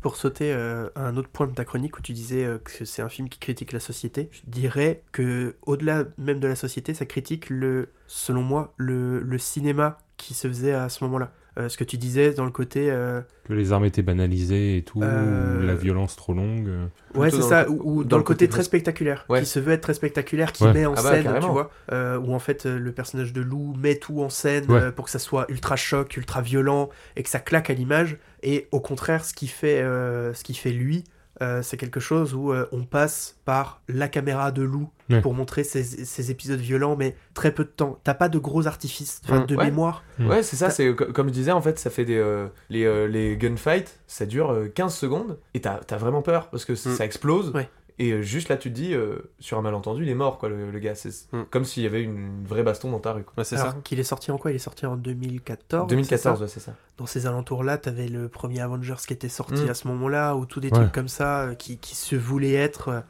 Pour 0.00 0.16
sauter 0.16 0.50
euh, 0.52 0.88
à 0.94 1.02
un 1.06 1.16
autre 1.18 1.28
point 1.28 1.46
de 1.46 1.52
ta 1.54 1.64
chronique 1.66 1.98
où 1.98 2.02
tu 2.02 2.12
disais 2.14 2.42
euh, 2.44 2.56
que 2.58 2.86
c'est 2.86 3.02
un 3.02 3.10
film 3.10 3.28
qui 3.28 3.38
critique 3.38 3.72
la 3.72 3.80
société, 3.80 4.30
je 4.32 4.40
dirais 4.46 5.02
que 5.12 5.56
au-delà 5.66 6.04
même 6.16 6.40
de 6.40 6.48
la 6.48 6.56
société, 6.56 6.94
ça 6.94 7.04
critique 7.04 7.50
le, 7.50 7.90
selon 8.06 8.40
moi, 8.42 8.72
le, 8.78 9.20
le 9.20 9.38
cinéma 9.38 9.98
qui 10.16 10.32
se 10.32 10.48
faisait 10.48 10.72
à 10.72 10.88
ce 10.88 11.04
moment-là. 11.04 11.32
Euh, 11.58 11.68
ce 11.68 11.76
que 11.76 11.84
tu 11.84 11.96
disais 11.96 12.32
dans 12.32 12.44
le 12.44 12.50
côté. 12.50 12.90
euh, 12.90 13.20
Que 13.44 13.52
les 13.52 13.72
armes 13.72 13.84
étaient 13.84 14.02
banalisées 14.02 14.76
et 14.76 14.82
tout, 14.82 15.00
Euh, 15.02 15.64
la 15.66 15.74
violence 15.74 16.14
trop 16.16 16.32
longue. 16.32 16.68
Ouais, 17.14 17.30
c'est 17.30 17.42
ça, 17.42 17.64
le- 17.64 17.70
ou, 17.70 17.80
ou 18.00 18.04
dans, 18.04 18.16
le 18.18 18.22
côté, 18.22 18.48
très 18.48 18.62
spectaculaire, 18.62 19.24
Ouais. 19.28 19.40
qui 19.40 19.46
se 19.46 19.58
veut 19.58 19.72
être 19.72 19.80
très 19.80 19.94
spectaculaire, 19.94 20.52
qui 20.52 20.64
Ouais. 20.64 20.72
met 20.72 20.86
en 20.86 20.94
Ah 20.96 21.02
bah, 21.02 21.10
scène, 21.10 21.32
tu 21.40 21.46
vois, 21.48 21.70
euh, 21.92 22.18
où 22.18 22.32
en 22.34 22.38
fait 22.38 22.66
euh, 22.66 22.78
le 22.78 22.92
personnage 22.92 23.32
de 23.32 23.40
Lou 23.40 23.74
met 23.76 23.96
tout 23.96 24.20
en 24.22 24.28
scène 24.28 24.70
Ouais. 24.70 24.80
euh, 24.80 24.90
pour 24.92 25.06
que 25.06 25.10
ça 25.10 25.18
soit 25.18 25.46
ultra 25.50 25.76
choc, 25.76 26.16
ultra 26.16 26.40
violent 26.42 26.88
et 27.16 27.22
que 27.22 27.28
ça 27.28 27.40
claque 27.40 27.70
à 27.70 27.74
l'image. 27.74 28.18
Et 28.42 28.68
au 28.70 28.80
contraire, 28.80 29.24
ce 29.24 29.34
qui 29.34 29.48
fait, 29.48 29.80
euh, 29.82 30.32
ce 30.34 30.44
qui 30.44 30.54
fait 30.54 30.70
lui, 30.72 31.04
euh, 31.42 31.62
c'est 31.62 31.76
quelque 31.76 32.00
chose 32.00 32.34
où 32.34 32.52
euh, 32.52 32.66
on 32.72 32.84
passe 32.84 33.36
par 33.44 33.80
la 33.88 34.08
caméra 34.08 34.52
de 34.52 34.62
Lou 34.62 34.88
Ouais. 35.08 35.20
pour 35.22 35.34
montrer 35.34 35.64
ces, 35.64 35.82
ces 35.82 36.30
épisodes 36.30 36.60
violents, 36.60 36.94
mais 36.96 37.16
très 37.34 37.50
peu 37.50 37.64
de 37.64 37.68
temps. 37.70 37.98
T'as 38.04 38.14
pas 38.14 38.28
de 38.28 38.38
gros 38.38 38.68
artifices, 38.68 39.20
Mm. 39.28 39.46
de 39.46 39.56
Ouais. 39.56 39.64
mémoire. 39.64 40.04
Mm. 40.20 40.28
Ouais, 40.28 40.42
c'est 40.44 40.54
ça, 40.54 40.70
c'est 40.70 40.94
co- 40.94 41.06
comme 41.12 41.26
je 41.26 41.32
disais, 41.32 41.50
en 41.50 41.60
fait, 41.60 41.80
ça 41.80 41.90
fait 41.90 42.04
des. 42.04 42.16
euh, 42.16 42.46
les, 42.68 42.84
euh, 42.84 43.06
les 43.08 43.36
gunfights, 43.36 43.98
ça 44.06 44.24
dure 44.24 44.52
euh, 44.52 44.68
15 44.68 44.94
secondes, 44.94 45.36
et 45.54 45.60
t'as 45.60 45.80
as 45.90 45.96
vraiment 45.96 46.22
peur, 46.22 46.48
parce 46.50 46.64
que 46.64 46.74
Mm. 46.74 46.76
ça 46.76 47.04
explose. 47.04 47.50
Ouais. 47.52 47.68
Et 47.98 48.12
euh, 48.12 48.22
juste 48.22 48.48
là, 48.48 48.56
tu 48.56 48.70
te 48.70 48.74
dis, 48.74 48.94
euh, 48.94 49.16
sur 49.40 49.58
un 49.58 49.62
malentendu, 49.62 50.02
il 50.04 50.08
est 50.08 50.14
mort, 50.14 50.38
quoi, 50.38 50.48
le, 50.48 50.70
le 50.70 50.78
gars. 50.78 50.94
C'est 50.94 51.10
Mm. 51.32 51.42
comme 51.50 51.64
s'il 51.64 51.82
y 51.82 51.86
avait 51.86 52.02
une, 52.02 52.44
vraie 52.44 52.62
baston 52.62 52.90
dans 52.90 52.98
ta 53.00 53.12
rue. 53.12 53.24
quoi. 53.24 53.34
Ouais, 53.38 53.44
c'est 53.44 53.56
ça. 53.56 53.74
qu'il 53.84 53.98
est 54.00 54.04
sorti 54.04 54.30
en 54.30 54.38
quoi? 54.38 54.52
Il 54.52 54.54
est 54.56 54.58
sorti 54.58 54.86
en 54.86 54.96
2014 54.96 55.86
c'est 55.88 55.94
2014, 55.96 56.38
ça? 56.38 56.42
ouais, 56.44 56.48
c'est 56.48 56.60
ça. 56.60 56.74
dans 56.98 57.06
ces 57.06 57.26
alentours-là, 57.26 57.78
t'avais 57.78 58.08
le 58.08 58.28
premier 58.28 58.60
Avengers 58.60 58.94
qui 59.06 59.12
était 59.12 59.28
sorti 59.28 59.64
Mm. 59.64 59.70
à 59.70 59.74
ce 59.74 59.88
moment-là, 59.88 60.34
ou 60.36 60.46
tous 60.46 60.60
des 60.60 60.68
Ouais. 60.68 60.74
trucs 60.78 60.92
comme 60.92 61.08
ça 61.08 61.40
euh, 61.42 61.54
qui, 61.54 61.78
qui 61.78 61.94
se 61.96 62.16
voulaient 62.16 62.54
être 62.54 62.88
euh, 62.88 63.00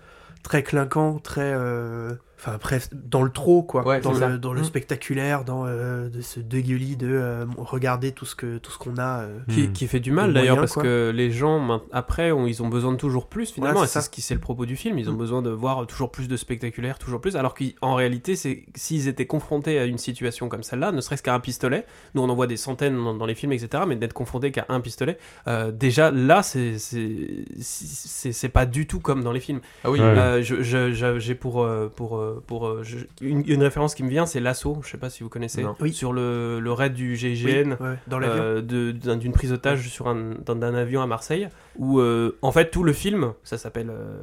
très 0.42 0.62
clinquants, 0.62 1.18
très. 1.18 1.52
euh, 1.54 2.14
Enfin, 2.42 2.56
bref, 2.60 2.88
dans 2.92 3.22
le 3.22 3.30
trop, 3.30 3.62
quoi. 3.62 3.86
Ouais, 3.86 4.00
dans, 4.00 4.12
le, 4.12 4.18
ça. 4.18 4.38
dans 4.38 4.52
le 4.54 4.62
Mm. 4.62 4.64
spectaculaire, 4.64 5.44
dans 5.44 5.66
euh, 5.66 6.08
de 6.08 6.22
ce 6.22 6.40
dégueulis 6.40 6.96
de 6.96 7.08
euh, 7.10 7.44
regarder 7.58 8.12
tout 8.12 8.24
ce 8.24 8.34
que 8.34 8.56
tout 8.58 8.70
ce 8.72 8.78
qu'on 8.78 8.96
a. 8.96 9.20
euh. 9.24 9.38
Qui, 9.48 9.68
Hmm. 9.68 9.72
qui 9.72 9.86
fait 9.86 10.00
du 10.00 10.10
mal 10.10 10.28
Le 10.28 10.34
d'ailleurs 10.34 10.56
parce 10.56 10.72
quoi. 10.72 10.82
que 10.82 11.12
les 11.14 11.30
gens 11.30 11.82
après 11.92 12.32
ont- 12.32 12.46
ils 12.46 12.62
ont 12.62 12.68
besoin 12.68 12.92
de 12.92 12.96
toujours 12.96 13.26
plus 13.26 13.50
finalement 13.50 13.80
Ouais, 13.80 13.84
et 13.84 13.88
c'est 13.88 14.00
ce 14.00 14.08
qui 14.08 14.22
c'est 14.22 14.34
le 14.34 14.40
propos 14.40 14.64
du 14.66 14.76
film 14.76 14.98
ils 14.98 15.10
ont 15.10 15.14
Mm. 15.14 15.18
besoin 15.18 15.42
de 15.42 15.50
voir 15.50 15.86
toujours 15.86 16.10
plus 16.10 16.28
de 16.28 16.36
spectaculaire 16.36 16.98
toujours 16.98 17.20
plus 17.20 17.36
alors 17.36 17.54
qu'en 17.54 17.94
réalité 17.94 18.36
c'est 18.36 18.64
s'ils 18.74 19.06
étaient 19.08 19.26
confrontés 19.26 19.78
à 19.78 19.84
une 19.84 19.98
situation 19.98 20.48
comme 20.48 20.62
celle-là 20.62 20.92
ne 20.92 21.00
serait-ce 21.00 21.22
qu'à 21.22 21.34
un 21.34 21.40
pistolet 21.40 21.84
nous 22.14 22.22
on 22.22 22.28
en 22.28 22.34
voit 22.34 22.46
des 22.46 22.56
centaines 22.56 22.96
dans, 22.96 23.14
dans 23.14 23.26
les 23.26 23.34
films 23.34 23.52
etc 23.52 23.82
mais 23.86 23.96
d'être 23.96 24.12
confronté 24.14 24.50
qu'à 24.52 24.64
un 24.68 24.80
pistolet 24.80 25.18
euh, 25.48 25.70
déjà 25.72 26.10
là 26.10 26.42
c'est 26.42 26.76
c'est 26.78 28.48
pas 28.48 28.66
du 28.66 28.86
tout 28.86 29.00
comme 29.00 29.22
dans 29.22 29.32
les 29.32 29.40
films 29.40 29.60
Ah 29.84 29.90
oui, 29.90 30.00
Ouais. 30.00 30.06
euh, 30.06 31.18
j'ai 31.18 31.34
pour 31.34 31.62
euh, 31.62 31.88
pour 31.94 32.16
euh, 32.18 32.29
pour 32.46 32.66
euh, 32.68 32.82
je- 32.82 32.98
une, 33.20 33.42
une 33.46 33.62
référence 33.62 33.94
qui 33.94 34.02
me 34.02 34.08
vient 34.10 34.26
c'est 34.26 34.40
l'assaut 34.40 34.78
je 34.82 34.90
sais 34.90 34.98
pas 34.98 35.10
si 35.10 35.22
vous 35.22 35.28
connaissez. 35.28 35.64
Oui. 35.80 35.92
sur 35.92 36.12
le, 36.12 36.60
le 36.60 36.72
raid 36.72 36.92
du 36.94 37.10
Oui, 37.12 37.16
GIGN 37.16 37.76
ouais, 37.80 37.96
dans 38.06 38.18
l'avion. 38.18 38.42
euh, 38.42 38.92
d'une 39.16 39.32
prise 39.32 39.50
d'otage 39.50 39.88
sur 39.88 40.08
un, 40.08 40.34
d'un, 40.46 40.74
avion 40.74 41.02
à 41.02 41.06
Marseille 41.06 41.48
où 41.76 42.00
euh, 42.00 42.36
en 42.42 42.52
fait 42.52 42.70
tout 42.70 42.82
le 42.82 42.92
film 42.92 43.32
ça 43.42 43.56
s'appelle 43.58 43.90
euh, 43.90 44.16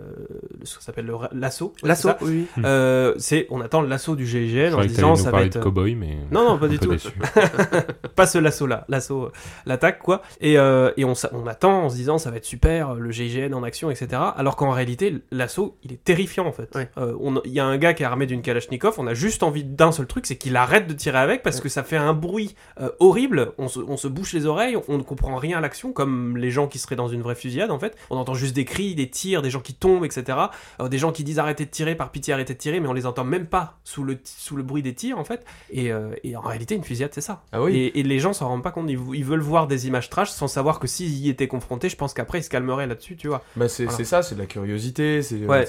ça 0.64 0.80
s'appelle 0.82 1.12
l'assaut 1.32 1.74
L'assaut, 1.84 2.10
oui. 2.22 2.46
oui. 2.58 2.64
Euh, 2.66 3.14
c'est 3.18 3.48
on 3.50 3.62
attend 3.62 3.82
l'assaut 3.82 4.16
du 4.16 4.26
GIGN 4.26 4.74
en 4.74 4.82
disant 4.86 5.10
nous 5.12 5.16
ça 5.16 5.32
va 5.32 5.44
être 5.44 5.58
de 5.58 5.64
cowboy, 5.64 5.96
mais. 5.96 6.18
non 6.32 6.44
non 6.48 6.58
pas 6.58 6.68
du 6.68 6.80
tout 6.80 6.92
pas 8.16 8.26
ce 8.28 8.38
l'assaut 8.38 8.68
là 8.68 8.86
l'assaut 8.90 9.32
l'attaque 9.66 10.00
quoi 10.00 10.22
et, 10.42 10.58
euh, 10.58 10.92
et 10.98 11.06
on, 11.06 11.14
on 11.34 11.48
attend 11.48 11.84
en 11.86 11.90
se 11.90 11.96
disant 11.96 12.18
ça 12.18 12.32
va 12.32 12.38
être 12.38 12.46
super 12.46 12.96
le 12.96 13.12
GIGN 13.12 13.54
en 13.54 13.64
action 13.64 13.90
etc 13.92 14.22
alors 14.36 14.56
qu'en 14.56 14.72
réalité 14.72 15.16
l'assaut 15.32 15.78
il 15.84 15.94
est 15.94 16.04
terrifiant 16.04 16.46
en 16.48 16.52
fait 16.52 16.68
Ouais. 16.76 16.90
Euh, 16.98 17.16
il 17.46 17.52
y 17.52 17.60
a 17.60 17.66
un 17.66 17.78
gars 17.78 17.94
qui 17.98 18.04
est 18.04 18.06
armé 18.06 18.26
d'une 18.28 18.42
Kalachnikov 18.42 18.96
on 19.00 19.08
a 19.08 19.14
juste 19.14 19.44
envie 19.44 19.64
d'un 19.66 19.92
seul 19.92 20.08
truc 20.08 20.26
c'est 20.26 20.38
qu'il 20.38 20.56
arrête 20.56 20.88
de 20.88 20.94
tirer 20.94 21.18
avec 21.18 21.44
parce 21.44 21.60
que 21.62 21.68
ça 21.70 21.84
fait 21.84 21.98
un 21.98 22.14
bruit 22.14 22.56
euh, 22.80 22.90
horrible 23.00 23.52
on 23.58 23.68
se, 23.68 23.80
on 23.80 23.98
se 23.98 24.08
bouche 24.08 24.34
les 24.34 24.46
oreilles 24.46 24.78
on 24.88 24.98
ne 24.98 25.04
comprend 25.04 25.36
rien 25.36 25.58
à 25.58 25.62
l'action 25.62 25.92
comme 25.92 26.38
les 26.38 26.52
gens 26.52 26.68
qui 26.68 26.78
seraient 26.80 26.96
dans 26.96 27.08
une 27.08 27.22
vraie 27.22 27.36
fusillade 27.36 27.72
en 27.72 27.80
fait 27.80 27.98
on 28.10 28.18
entend 28.18 28.36
juste 28.36 28.56
des 28.56 28.66
cris 28.66 28.96
des 28.96 29.10
tirs 29.10 29.42
des 29.42 29.50
gens 29.50 29.62
qui 29.62 29.74
tombent 29.74 30.06
etc 30.06 30.38
Euh, 30.80 30.88
des 30.88 30.98
gens 31.00 31.12
qui 31.12 31.24
disent 31.24 31.40
arrêtez 31.40 31.66
de 31.66 31.72
tirer 31.72 31.96
par 31.96 32.12
pitié 32.12 32.34
arrêtez 32.34 32.54
de 32.54 32.60
tirer 32.60 32.80
mais 32.80 32.88
on 32.88 32.94
les 32.94 33.06
entend 33.06 33.24
même 33.24 33.48
pas 33.48 33.80
sous 33.84 34.04
le, 34.04 34.20
sous 34.24 34.56
le 34.56 34.64
bruit 34.64 34.84
des 34.84 34.94
tirs 34.94 35.18
en 35.20 35.24
fait 35.26 35.44
et, 35.72 35.92
euh, 35.92 36.12
et 36.24 36.36
en 36.36 36.42
réalité 36.42 36.76
une 36.76 36.84
fusillade 36.84 37.12
c'est 37.14 37.22
ça 37.22 37.44
Ah 37.52 37.62
oui. 37.64 37.76
et, 37.76 38.00
et 38.00 38.04
les 38.04 38.20
gens 38.20 38.34
s'en 38.34 38.48
rendent 38.48 38.64
pas 38.64 38.72
compte, 38.72 38.90
ils, 38.90 39.26
veulent 39.26 39.40
voir 39.42 39.68
des 39.68 39.88
images 39.88 40.10
trash 40.10 40.30
sans 40.30 40.48
savoir 40.48 40.80
que 40.80 40.88
s'ils 40.88 41.18
y 41.18 41.30
étaient 41.30 41.48
confrontés, 41.48 41.90
je 41.90 41.96
pense 41.96 42.14
qu'après 42.14 42.40
ils 42.40 42.44
se 42.44 42.50
calmeraient 42.50 42.86
là-dessus, 42.88 43.16
tu 43.16 43.28
vois. 43.28 43.42
Bah 43.56 43.68
c'est 43.68 43.86
Voilà. 43.86 44.04
ça, 44.06 44.22
c'est 44.22 44.36
de 44.36 44.40
la 44.40 44.46
curiosité. 44.46 45.22
c'est 45.24 45.46
Ouais. 45.46 45.66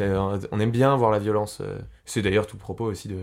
on 0.00 0.60
aime 0.60 0.70
bien 0.70 0.96
voir 0.96 1.10
la 1.10 1.18
violence. 1.18 1.59
Euh. 1.60 1.78
C'est 2.04 2.22
d'ailleurs 2.22 2.46
tout 2.46 2.56
propos 2.56 2.84
aussi 2.84 3.08
de, 3.08 3.16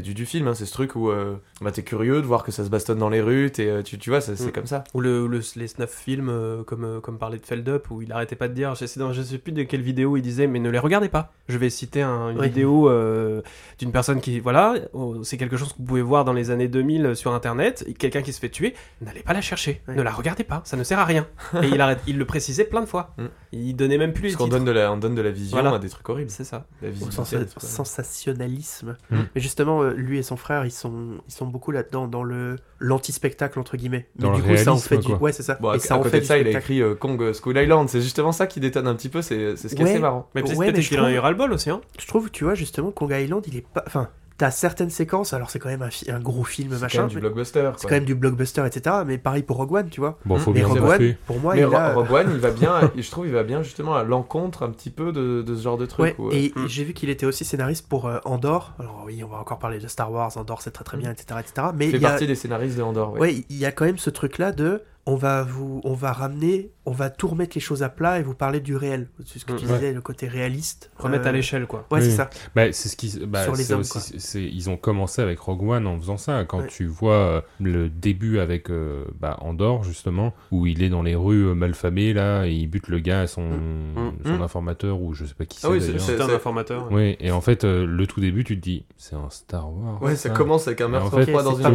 du, 0.00 0.14
du 0.14 0.26
film. 0.26 0.48
hein, 0.48 0.54
c'est 0.54 0.66
ce 0.66 0.72
truc 0.72 0.96
où 0.96 1.10
euh, 1.10 1.36
bah, 1.60 1.70
t'es 1.72 1.82
curieux 1.82 2.20
de 2.22 2.26
voir 2.26 2.42
que 2.44 2.52
ça 2.52 2.64
se 2.64 2.70
bastonne 2.70 2.98
dans 2.98 3.08
les 3.08 3.20
rues. 3.20 3.50
t'es, 3.52 3.66
euh, 3.68 3.82
tu, 3.82 3.98
tu 3.98 4.10
vois, 4.10 4.20
c'est 4.20 4.36
c'est 4.36 4.48
Mm. 4.48 4.52
comme 4.52 4.66
ça. 4.66 4.84
Ou 4.94 5.00
le, 5.00 5.26
le- 5.26 5.40
les 5.56 5.66
snuff 5.68 5.90
films, 5.90 6.28
euh, 6.30 6.62
comme, 6.64 6.84
euh, 6.84 7.00
comme 7.00 7.18
parlait 7.18 7.38
de 7.38 7.44
Feldup, 7.46 7.90
où 7.90 8.02
il 8.02 8.10
arrêtait 8.12 8.36
pas 8.36 8.48
de 8.48 8.54
dire, 8.54 8.74
je 8.74 8.86
sais, 8.86 8.98
dans- 9.00 9.12
je 9.12 9.22
sais 9.22 9.38
plus 9.38 9.52
de 9.52 9.62
quelle 9.64 9.82
vidéo 9.82 10.16
il 10.16 10.22
disait, 10.22 10.46
mais 10.46 10.58
ne 10.60 10.70
les 10.70 10.78
regardez 10.78 11.08
pas. 11.08 11.32
Je 11.48 11.58
vais 11.58 11.70
citer 11.70 12.02
un- 12.02 12.30
une 12.30 12.38
Oui. 12.38 12.46
vidéo 12.48 12.88
euh, 12.88 13.42
d'une 13.78 13.92
personne 13.92 14.20
qui, 14.20 14.40
voilà, 14.40 14.74
oh, 14.92 15.22
c'est 15.24 15.36
quelque 15.36 15.56
chose 15.56 15.72
que 15.72 15.78
vous 15.78 15.84
pouvez 15.84 16.02
voir 16.02 16.24
dans 16.24 16.32
les 16.32 16.50
années 16.50 16.68
2000 16.68 17.14
sur 17.16 17.32
internet, 17.34 17.84
quelqu'un 17.98 18.22
qui 18.22 18.32
se 18.32 18.40
fait 18.40 18.48
tuer, 18.48 18.74
n'allez 19.00 19.22
pas 19.22 19.32
la 19.32 19.40
chercher, 19.40 19.82
Ouais. 19.88 19.94
ne 19.94 20.02
la 20.02 20.10
regardez 20.12 20.44
pas, 20.44 20.62
ça 20.64 20.76
ne 20.76 20.84
sert 20.84 20.98
à 20.98 21.04
rien. 21.04 21.26
Et 21.62 21.66
il, 21.68 21.80
arrête, 21.80 22.00
il 22.06 22.18
le 22.18 22.24
précisait 22.24 22.64
plein 22.64 22.80
de 22.80 22.86
fois. 22.86 23.14
Mm. 23.18 23.24
Il 23.54 23.76
donnait 23.76 23.98
même 23.98 24.12
plus 24.12 24.28
Parce 24.32 24.36
qu'on 24.36 24.48
donne 24.48 24.64
de 24.64 24.70
la, 24.70 24.92
on 24.92 24.96
donne 24.96 25.14
de 25.14 25.20
la 25.22 25.30
vision 25.30 25.58
Voilà. 25.60 25.74
à 25.76 25.78
des 25.78 25.88
trucs 25.88 26.08
horribles. 26.08 26.30
C'est 26.30 26.44
ça. 26.44 26.66
La 26.80 26.88
Au 26.88 27.10
sens- 27.10 27.34
sensationnalisme. 27.58 28.96
Mm. 29.10 29.16
Mais 29.34 29.40
justement, 29.40 29.81
euh, 29.82 29.94
lui 29.94 30.18
et 30.18 30.22
son 30.22 30.36
frère, 30.36 30.64
ils 30.64 30.70
sont, 30.70 31.18
ils 31.28 31.32
sont 31.32 31.46
beaucoup 31.46 31.70
là-dedans, 31.70 32.06
dans 32.08 32.22
le 32.22 32.56
l'anti-spectacle, 32.78 33.58
entre 33.58 33.76
guillemets. 33.76 34.06
Mais 34.16 34.22
Dans 34.24 34.32
du 34.34 34.42
coup, 34.42 34.56
ça 34.56 34.72
en 34.72 34.76
fait 34.76 34.98
du. 34.98 35.12
Ouais, 35.14 35.32
c'est 35.32 35.42
ça. 35.42 35.56
Bon, 35.60 35.70
à, 35.70 35.76
et 35.76 35.78
ça 35.78 35.94
à 35.94 35.98
en 35.98 36.00
côté 36.00 36.10
fait 36.16 36.20
de 36.20 36.24
ça, 36.26 36.38
il 36.38 36.46
a 36.46 36.58
écrit 36.58 36.80
euh, 36.82 36.94
Kong 36.94 37.32
School 37.32 37.56
Island. 37.58 37.88
C'est 37.88 38.00
justement 38.00 38.32
ça 38.32 38.46
qui 38.46 38.60
détonne 38.60 38.86
un 38.88 38.94
petit 38.94 39.08
peu. 39.08 39.22
C'est 39.22 39.56
c'est 39.56 39.68
ce 39.68 39.74
qui 39.74 39.82
est 39.82 39.84
Ouais. 39.84 39.90
assez 39.92 40.00
marrant. 40.00 40.28
Mais 40.34 40.42
peut-être 40.42 40.56
Ouais, 40.58 40.72
qu'il 40.72 40.98
a 40.98 41.02
trouve- 41.02 41.18
ras-le-bol 41.18 41.52
aussi, 41.52 41.70
hein. 41.70 41.80
Je 41.98 42.06
trouve, 42.06 42.30
tu 42.30 42.44
vois, 42.44 42.54
justement, 42.54 42.90
Kong 42.90 43.10
Island, 43.12 43.42
il 43.46 43.56
est 43.56 43.66
pas. 43.66 43.84
Enfin, 43.86 44.08
t'as 44.38 44.50
certaines 44.50 44.90
séquences, 44.90 45.32
alors 45.32 45.50
c'est 45.50 45.58
quand 45.58 45.68
même 45.68 45.82
un, 45.82 45.90
fi- 45.90 46.10
un 46.10 46.20
gros 46.20 46.44
film, 46.44 46.70
C'est 46.72 46.76
quand 46.76 46.82
machin. 46.82 47.00
même 47.02 47.08
du 47.10 47.20
blockbuster. 47.20 47.70
C'est 47.76 47.88
quand 47.88 47.94
même 47.94 48.04
du 48.04 48.14
blockbuster, 48.14 48.64
etc. 48.66 48.96
Mais 49.06 49.18
pareil 49.18 49.42
pour 49.42 49.56
Rogue 49.58 49.72
One, 49.72 49.88
tu 49.88 50.00
vois. 50.00 50.18
Bon, 50.24 50.36
faut. 50.38 50.52
Mais 50.52 50.60
bien 50.60 50.68
Rogue. 50.68 50.82
One, 51.00 51.14
pour 51.26 51.38
moi, 51.40 51.54
Mais 51.54 51.60
il 51.60 51.64
Ro- 51.66 51.76
a. 51.76 51.92
Rogue 51.94 52.10
One, 52.10 52.30
il 52.32 52.40
va 52.40 52.50
bien. 52.50 52.90
je 52.96 53.10
trouve, 53.10 53.26
il 53.26 53.32
va 53.32 53.42
bien 53.44 53.62
justement 53.62 53.94
à 53.94 54.04
l'encontre 54.04 54.62
un 54.62 54.70
petit 54.70 54.90
peu 54.90 55.12
de, 55.12 55.42
de 55.42 55.54
ce 55.56 55.62
genre 55.62 55.78
de 55.78 55.86
truc. 55.86 56.02
Ouais, 56.04 56.14
où, 56.18 56.30
et 56.32 56.52
j'ai 56.66 56.84
vu 56.84 56.92
qu'il 56.92 57.10
était 57.10 57.26
aussi 57.26 57.44
scénariste 57.44 57.86
pour 57.88 58.06
euh, 58.06 58.18
Andorre. 58.24 58.74
Alors 58.78 59.02
oui, 59.06 59.22
on 59.24 59.28
va 59.28 59.38
encore 59.38 59.58
parler 59.58 59.78
de 59.78 59.86
Star 59.88 60.10
Wars, 60.12 60.36
Andorre 60.36 60.62
c'est 60.62 60.70
très 60.72 60.84
très 60.84 60.96
bien, 60.96 61.10
etc. 61.10 61.40
etc. 61.40 61.68
Mais 61.74 61.86
il 61.86 61.90
fait 61.92 61.96
il 61.98 62.02
y 62.02 62.06
a, 62.06 62.10
partie 62.10 62.26
des 62.26 62.34
scénaristes 62.34 62.76
de 62.78 62.82
Andorre. 62.82 63.12
ouais. 63.14 63.20
ouais, 63.20 63.44
il 63.48 63.56
y 63.56 63.64
a 63.66 63.72
quand 63.72 63.84
même 63.84 63.98
ce 63.98 64.10
truc-là 64.10 64.52
de 64.52 64.82
on 65.04 65.16
va 65.16 65.42
vous, 65.42 65.80
on 65.82 65.94
va 65.94 66.12
ramener, 66.12 66.70
on 66.86 66.92
va 66.92 67.10
tout 67.10 67.26
remettre 67.26 67.56
les 67.56 67.60
choses 67.60 67.82
à 67.82 67.88
plat 67.88 68.20
et 68.20 68.22
vous 68.22 68.34
parler 68.34 68.60
du 68.60 68.76
réel. 68.76 69.08
C'est 69.26 69.40
ce 69.40 69.44
que 69.44 69.52
tu 69.52 69.64
Mm. 69.64 69.68
disais, 69.68 69.92
le 69.92 70.00
côté 70.00 70.28
réaliste. 70.28 70.92
Remettre 70.96 71.26
Euh, 71.26 71.30
à 71.30 71.32
l'échelle, 71.32 71.66
quoi. 71.66 71.86
Ouais, 71.90 71.98
Oui. 71.98 72.04
c'est 72.04 72.12
ça. 72.12 72.30
Bah, 72.54 72.72
c'est 72.72 72.88
ce 72.88 72.96
qui, 72.96 73.18
bah, 73.26 73.42
Sur 73.42 73.56
les 73.56 73.72
hommes, 73.72 73.80
aussi- 73.80 74.20
c'est- 74.20 74.44
ils 74.44 74.70
ont 74.70 74.76
commencé 74.76 75.20
avec 75.20 75.40
Rogue 75.40 75.64
One 75.68 75.88
en 75.88 75.98
faisant 75.98 76.18
ça. 76.18 76.44
Quand 76.44 76.60
Ouais. 76.60 76.66
tu 76.68 76.86
vois 76.86 77.14
euh, 77.14 77.40
le 77.60 77.88
début 77.88 78.38
avec 78.38 78.70
euh, 78.70 79.04
bah, 79.20 79.38
Andorre 79.40 79.82
justement, 79.82 80.34
où 80.52 80.66
il 80.66 80.84
est 80.84 80.88
dans 80.88 81.02
les 81.02 81.16
rues 81.16 81.48
euh, 81.48 81.54
malfamées 81.54 82.12
là, 82.12 82.44
et 82.46 82.52
il 82.52 82.68
bute 82.68 82.86
le 82.86 83.00
gars 83.00 83.22
à 83.22 83.26
son, 83.26 83.42
Mm. 83.42 84.12
son 84.24 84.38
Mm. 84.38 84.42
informateur 84.42 85.00
ou 85.02 85.14
je 85.14 85.24
sais 85.24 85.34
pas 85.34 85.46
qui 85.46 85.58
c'est 85.58 85.66
Ah 85.66 85.70
oui, 85.70 85.80
c'est- 85.80 85.86
d'ailleurs. 85.88 86.00
c'est- 86.00 86.16
C'est 86.16 86.22
un 86.22 86.30
informateur. 86.34 86.86
Oui, 86.92 87.16
et 87.18 87.32
en 87.32 87.40
fait, 87.40 87.64
euh, 87.64 87.84
le 87.86 88.06
tout 88.06 88.20
début, 88.20 88.44
tu 88.44 88.56
te 88.56 88.62
dis, 88.62 88.84
c'est 88.98 89.16
un 89.16 89.30
Star 89.30 89.72
Wars. 89.72 90.00
Ouais, 90.00 90.14
ça 90.14 90.30
commence 90.30 90.68
avec 90.68 90.80
un 90.80 90.86
Mais 90.88 90.98
en 90.98 91.00
meurtre 91.00 91.18
fait, 91.24 91.30
froid 91.32 91.42
dans 91.42 91.56
une 91.56 91.66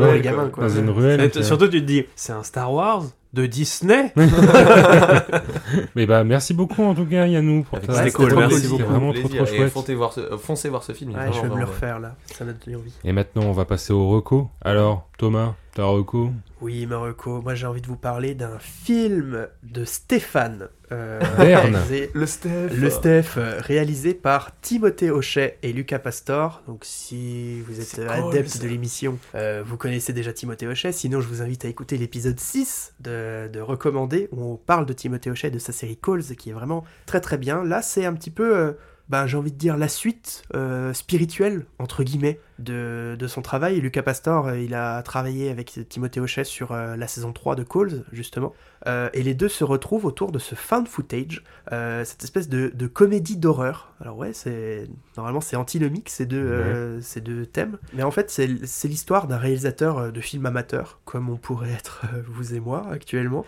ruelle, 0.90 1.32
tu 1.32 1.44
surtout, 1.44 1.68
tu 1.68 1.82
te 1.82 1.86
dis, 1.86 2.06
c'est 2.16 2.32
un 2.34 2.44
Star 2.44 2.72
Wars 2.72 3.04
de 3.38 3.46
Disney 3.46 4.12
Mais 5.96 6.06
bah, 6.06 6.24
merci 6.24 6.54
beaucoup 6.54 6.84
en 6.84 6.96
tout 6.96 7.06
cas, 7.06 7.28
Yannou, 7.28 7.64
pour 7.64 7.80
ta- 7.80 7.94
C'était 7.94 8.12
cool, 8.12 8.36
merci 8.36 8.68
beaucoup. 8.68 8.84
vraiment 8.84 9.14
trop 9.14 9.28
trop 9.30 9.44
Et 9.44 9.46
chouette. 9.58 9.72
foncez 9.72 9.94
voir 9.96 10.14
ce, 10.14 10.22
foncez 10.38 10.70
voir 10.70 10.84
ce 10.84 10.92
film. 10.94 11.12
Ouais, 11.14 11.32
je 11.32 11.42
vais 11.42 11.50
me 11.50 11.60
le 11.60 11.66
refaire 11.66 12.00
là. 12.00 12.16
Ça 12.26 12.46
m'a 12.46 12.54
donné 12.54 12.76
envie. 12.76 12.94
Et 13.04 13.12
maintenant, 13.12 13.44
on 13.44 13.52
va 13.52 13.66
passer 13.66 13.94
au 13.94 14.10
reco. 14.10 14.50
Alors, 14.62 15.08
Thomas, 15.18 15.54
ta 15.78 15.86
reco 15.86 16.32
Oui, 16.60 16.88
Marocco, 16.88 17.40
moi 17.44 17.54
j'ai 17.54 17.68
envie 17.68 17.82
de 17.82 17.88
vous 17.88 17.96
parler 17.98 18.34
d'un 18.34 18.58
film 18.58 19.48
de 19.62 19.86
Stéphane. 19.86 20.70
euh, 20.92 21.20
réalisé- 21.38 22.10
Le 22.16 22.26
Steph. 22.26 22.70
Le 22.76 22.90
Steph, 22.90 23.24
euh, 23.38 23.60
réalisé 23.60 24.16
par 24.16 24.60
Timothée 24.62 25.12
Hochet 25.12 25.60
et 25.62 25.72
Lucas 25.74 26.00
Pastor. 26.00 26.64
Donc, 26.66 26.80
si 26.84 27.62
vous 27.62 27.80
êtes 27.80 27.94
cool, 27.96 28.08
adepte 28.10 28.60
de 28.62 28.68
l'émission, 28.68 29.20
euh, 29.36 29.62
vous 29.64 29.78
connaissez 29.78 30.14
déjà 30.14 30.34
Timothée 30.34 30.66
Hochet. 30.68 30.92
Sinon, 30.94 31.22
je 31.22 31.28
vous 31.28 31.42
invite 31.44 31.64
à 31.66 31.68
écouter 31.68 31.98
l'épisode 31.98 32.40
6 32.40 32.94
de, 33.02 33.48
de 33.54 33.60
Recommandé, 33.60 34.30
où 34.32 34.54
on 34.54 34.56
parle 34.56 34.86
de 34.88 34.94
Timothée 34.94 35.30
Hochet 35.30 35.50
et 35.50 35.52
de 35.52 35.60
sa 35.60 35.74
série 35.74 35.98
Calls, 36.02 36.24
qui 36.38 36.50
est 36.50 36.54
vraiment 36.54 36.86
très 37.06 37.20
très 37.22 37.38
bien. 37.38 37.64
Là, 37.64 37.82
c'est 37.84 38.06
un 38.06 38.14
petit 38.14 38.32
peu. 38.32 38.56
euh, 38.58 38.72
ben, 39.10 39.26
j'ai 39.28 39.38
envie 39.38 39.52
de 39.52 39.58
dire, 39.58 39.78
la 39.78 39.88
suite 39.88 40.44
euh, 40.54 40.94
spirituelle, 40.94 41.66
entre 41.80 42.04
guillemets, 42.04 42.40
de, 42.60 43.16
de 43.18 43.28
son 43.28 43.42
travail. 43.42 43.80
Lucas 43.80 44.04
Pastor, 44.04 44.48
euh, 44.48 44.60
il 44.60 44.74
a 44.74 45.02
travaillé 45.04 45.50
avec 45.50 45.80
Timothée 45.90 46.20
Hochet 46.20 46.44
sur 46.44 46.72
euh, 46.72 46.96
la 46.96 47.08
saison 47.08 47.32
3 47.32 47.56
de 47.56 47.64
Calls, 47.64 48.04
justement. 48.12 48.54
Euh, 48.86 49.10
et 49.14 49.24
les 49.24 49.34
deux 49.34 49.48
se 49.48 49.64
retrouvent 49.64 50.06
autour 50.06 50.32
de 50.32 50.40
ce 50.40 50.56
found 50.56 50.88
footage, 50.88 51.44
cette 51.70 52.24
espèce 52.24 52.48
de, 52.50 52.72
de 52.74 52.88
comédie 52.88 53.38
d'horreur. 53.38 53.94
Alors 54.00 54.18
ouais, 54.18 54.34
c'est 54.34 54.88
normalement 55.18 55.42
c'est 55.42 55.56
antinomique 55.56 56.10
ces 56.10 56.26
deux, 56.26 57.00
ces 57.02 57.20
deux 57.20 57.46
thèmes, 57.46 57.78
mais 57.94 58.04
en 58.04 58.12
fait 58.12 58.30
c'est 58.30 58.88
l'histoire 58.88 59.28
d'un 59.28 59.38
réalisateur 59.38 60.12
de 60.12 60.22
films 60.22 60.46
amateurs, 60.46 61.00
comme 61.04 61.30
on 61.30 61.36
pourrait 61.36 61.72
être 61.72 62.06
vous 62.28 62.54
et 62.54 62.60
moi 62.60 62.86
actuellement, 62.92 63.46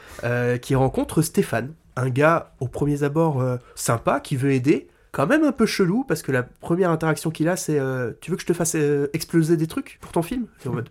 qui 0.62 0.76
rencontre 0.76 1.22
Stéphane, 1.22 1.74
un 2.00 2.10
gars 2.10 2.54
au 2.60 2.68
premier 2.68 3.04
abord 3.04 3.42
euh, 3.42 3.58
sympa 3.76 4.20
qui 4.20 4.36
veut 4.36 4.52
aider. 4.52 4.88
Quand 5.12 5.28
même 5.28 5.44
un 5.44 5.52
peu 5.52 5.66
chelou 5.66 6.04
parce 6.04 6.22
que 6.22 6.32
la 6.32 6.44
première 6.44 6.92
interaction 6.92 7.32
qu'il 7.32 7.50
a 7.50 7.56
c'est 7.56 7.80
euh, 7.80 8.12
tu 8.22 8.30
veux 8.32 8.38
que 8.38 8.44
je 8.44 8.48
te 8.48 8.54
fasse 8.54 8.76
euh, 8.76 9.08
exploser 9.14 9.58
des 9.58 9.68
trucs 9.68 9.98
pour 10.02 10.12
ton 10.12 10.22
film? 10.22 10.48
En 10.66 10.72
mode 10.72 10.90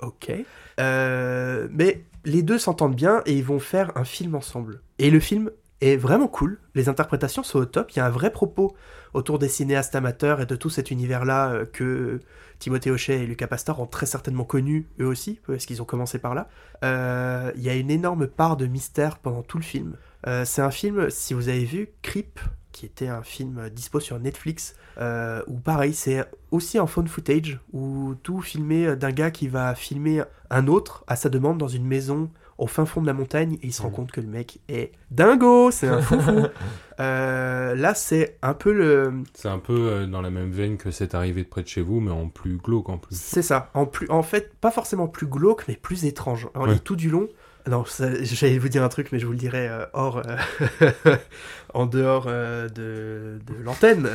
ok 0.00 0.32
Euh, 0.80 1.68
mais 1.70 2.04
les 2.24 2.42
deux 2.42 2.58
s'entendent 2.58 2.96
bien 2.96 3.22
et 3.26 3.34
ils 3.34 3.44
vont 3.44 3.60
faire 3.60 3.96
un 3.96 4.04
film 4.04 4.34
ensemble. 4.34 4.80
Et 4.98 5.10
le 5.10 5.20
film 5.20 5.50
est 5.80 5.96
vraiment 5.96 6.26
cool. 6.28 6.58
Les 6.74 6.88
interprétations 6.88 7.42
sont 7.42 7.58
au 7.60 7.64
top. 7.64 7.92
Il 7.92 7.98
y 7.98 8.00
a 8.00 8.06
un 8.06 8.10
vrai 8.10 8.32
propos 8.32 8.74
autour 9.12 9.38
des 9.38 9.48
cinéastes 9.48 9.94
amateurs 9.94 10.40
et 10.40 10.46
de 10.46 10.56
tout 10.56 10.70
cet 10.70 10.90
univers-là 10.90 11.64
que 11.72 12.20
Timothée 12.58 12.90
Hochet 12.90 13.22
et 13.22 13.26
Lucas 13.26 13.46
Pastor 13.46 13.78
ont 13.80 13.86
très 13.86 14.06
certainement 14.06 14.44
connu 14.44 14.86
eux 15.00 15.06
aussi, 15.06 15.40
parce 15.46 15.66
qu'ils 15.66 15.80
ont 15.80 15.84
commencé 15.84 16.18
par 16.18 16.34
là. 16.34 16.48
Il 16.82 17.62
y 17.62 17.68
a 17.68 17.74
une 17.74 17.90
énorme 17.90 18.26
part 18.26 18.56
de 18.56 18.66
mystère 18.66 19.18
pendant 19.18 19.42
tout 19.42 19.58
le 19.58 19.64
film. 19.64 19.96
C'est 20.44 20.62
un 20.62 20.70
film, 20.70 21.10
si 21.10 21.34
vous 21.34 21.48
avez 21.48 21.64
vu, 21.64 21.90
Creep, 22.02 22.40
qui 22.74 22.84
était 22.86 23.08
un 23.08 23.22
film 23.22 23.70
dispo 23.70 24.00
sur 24.00 24.18
Netflix, 24.18 24.74
euh, 24.98 25.42
où 25.46 25.54
pareil, 25.58 25.94
c'est 25.94 26.28
aussi 26.50 26.76
un 26.78 26.86
phone 26.86 27.08
footage, 27.08 27.58
où 27.72 28.14
tout 28.22 28.40
filmé 28.42 28.96
d'un 28.96 29.12
gars 29.12 29.30
qui 29.30 29.48
va 29.48 29.74
filmer 29.74 30.22
un 30.50 30.66
autre 30.66 31.04
à 31.06 31.16
sa 31.16 31.28
demande 31.28 31.56
dans 31.58 31.68
une 31.68 31.86
maison 31.86 32.30
au 32.58 32.66
fin 32.68 32.84
fond 32.86 33.00
de 33.02 33.06
la 33.08 33.12
montagne 33.14 33.54
et 33.62 33.66
il 33.66 33.72
se 33.72 33.82
rend 33.82 33.88
Mhm. 33.88 33.94
compte 33.94 34.12
que 34.12 34.20
le 34.20 34.28
mec 34.28 34.60
est 34.68 34.92
dingo, 35.10 35.70
c'est 35.72 35.88
un 35.88 36.00
foufou. 36.02 36.42
Euh, 37.00 37.74
là, 37.74 37.92
c'est 37.94 38.38
un 38.40 38.54
peu 38.54 38.72
le, 38.72 39.12
C'est 39.34 39.48
un 39.48 39.58
peu 39.58 39.72
euh, 39.76 40.06
dans 40.06 40.22
la 40.22 40.30
même 40.30 40.52
veine 40.52 40.76
que 40.76 40.92
c'est 40.92 41.14
arrivé 41.16 41.42
de 41.42 41.48
près 41.48 41.62
de 41.64 41.66
chez 41.68 41.82
vous, 41.82 41.98
mais 41.98 42.12
en 42.12 42.28
plus 42.28 42.56
glauque 42.58 42.88
en 42.88 42.98
plus. 42.98 43.16
c'est 43.18 43.42
ça. 43.42 43.70
En 43.74 43.84
plus, 43.86 44.08
en 44.10 44.22
fait, 44.22 44.54
pas 44.60 44.70
forcément 44.70 45.08
plus 45.08 45.26
glauque, 45.26 45.64
mais 45.66 45.74
plus 45.74 46.04
étrange. 46.04 46.46
On 46.54 46.68
Ouais. 46.68 46.76
est 46.76 46.84
tout 46.84 46.94
du 46.94 47.10
long. 47.10 47.28
Non, 47.66 47.84
j'allais 47.98 48.58
vous 48.58 48.68
dire 48.68 48.82
un 48.82 48.88
truc, 48.88 49.10
mais 49.12 49.18
je 49.18 49.26
vous 49.26 49.32
le 49.32 49.38
dirai 49.38 49.68
euh, 49.68 49.86
hors, 49.92 50.22
euh, 50.26 51.16
en 51.74 51.86
dehors 51.86 52.26
euh, 52.28 52.68
de, 52.68 53.38
de 53.46 53.62
l'antenne. 53.62 54.08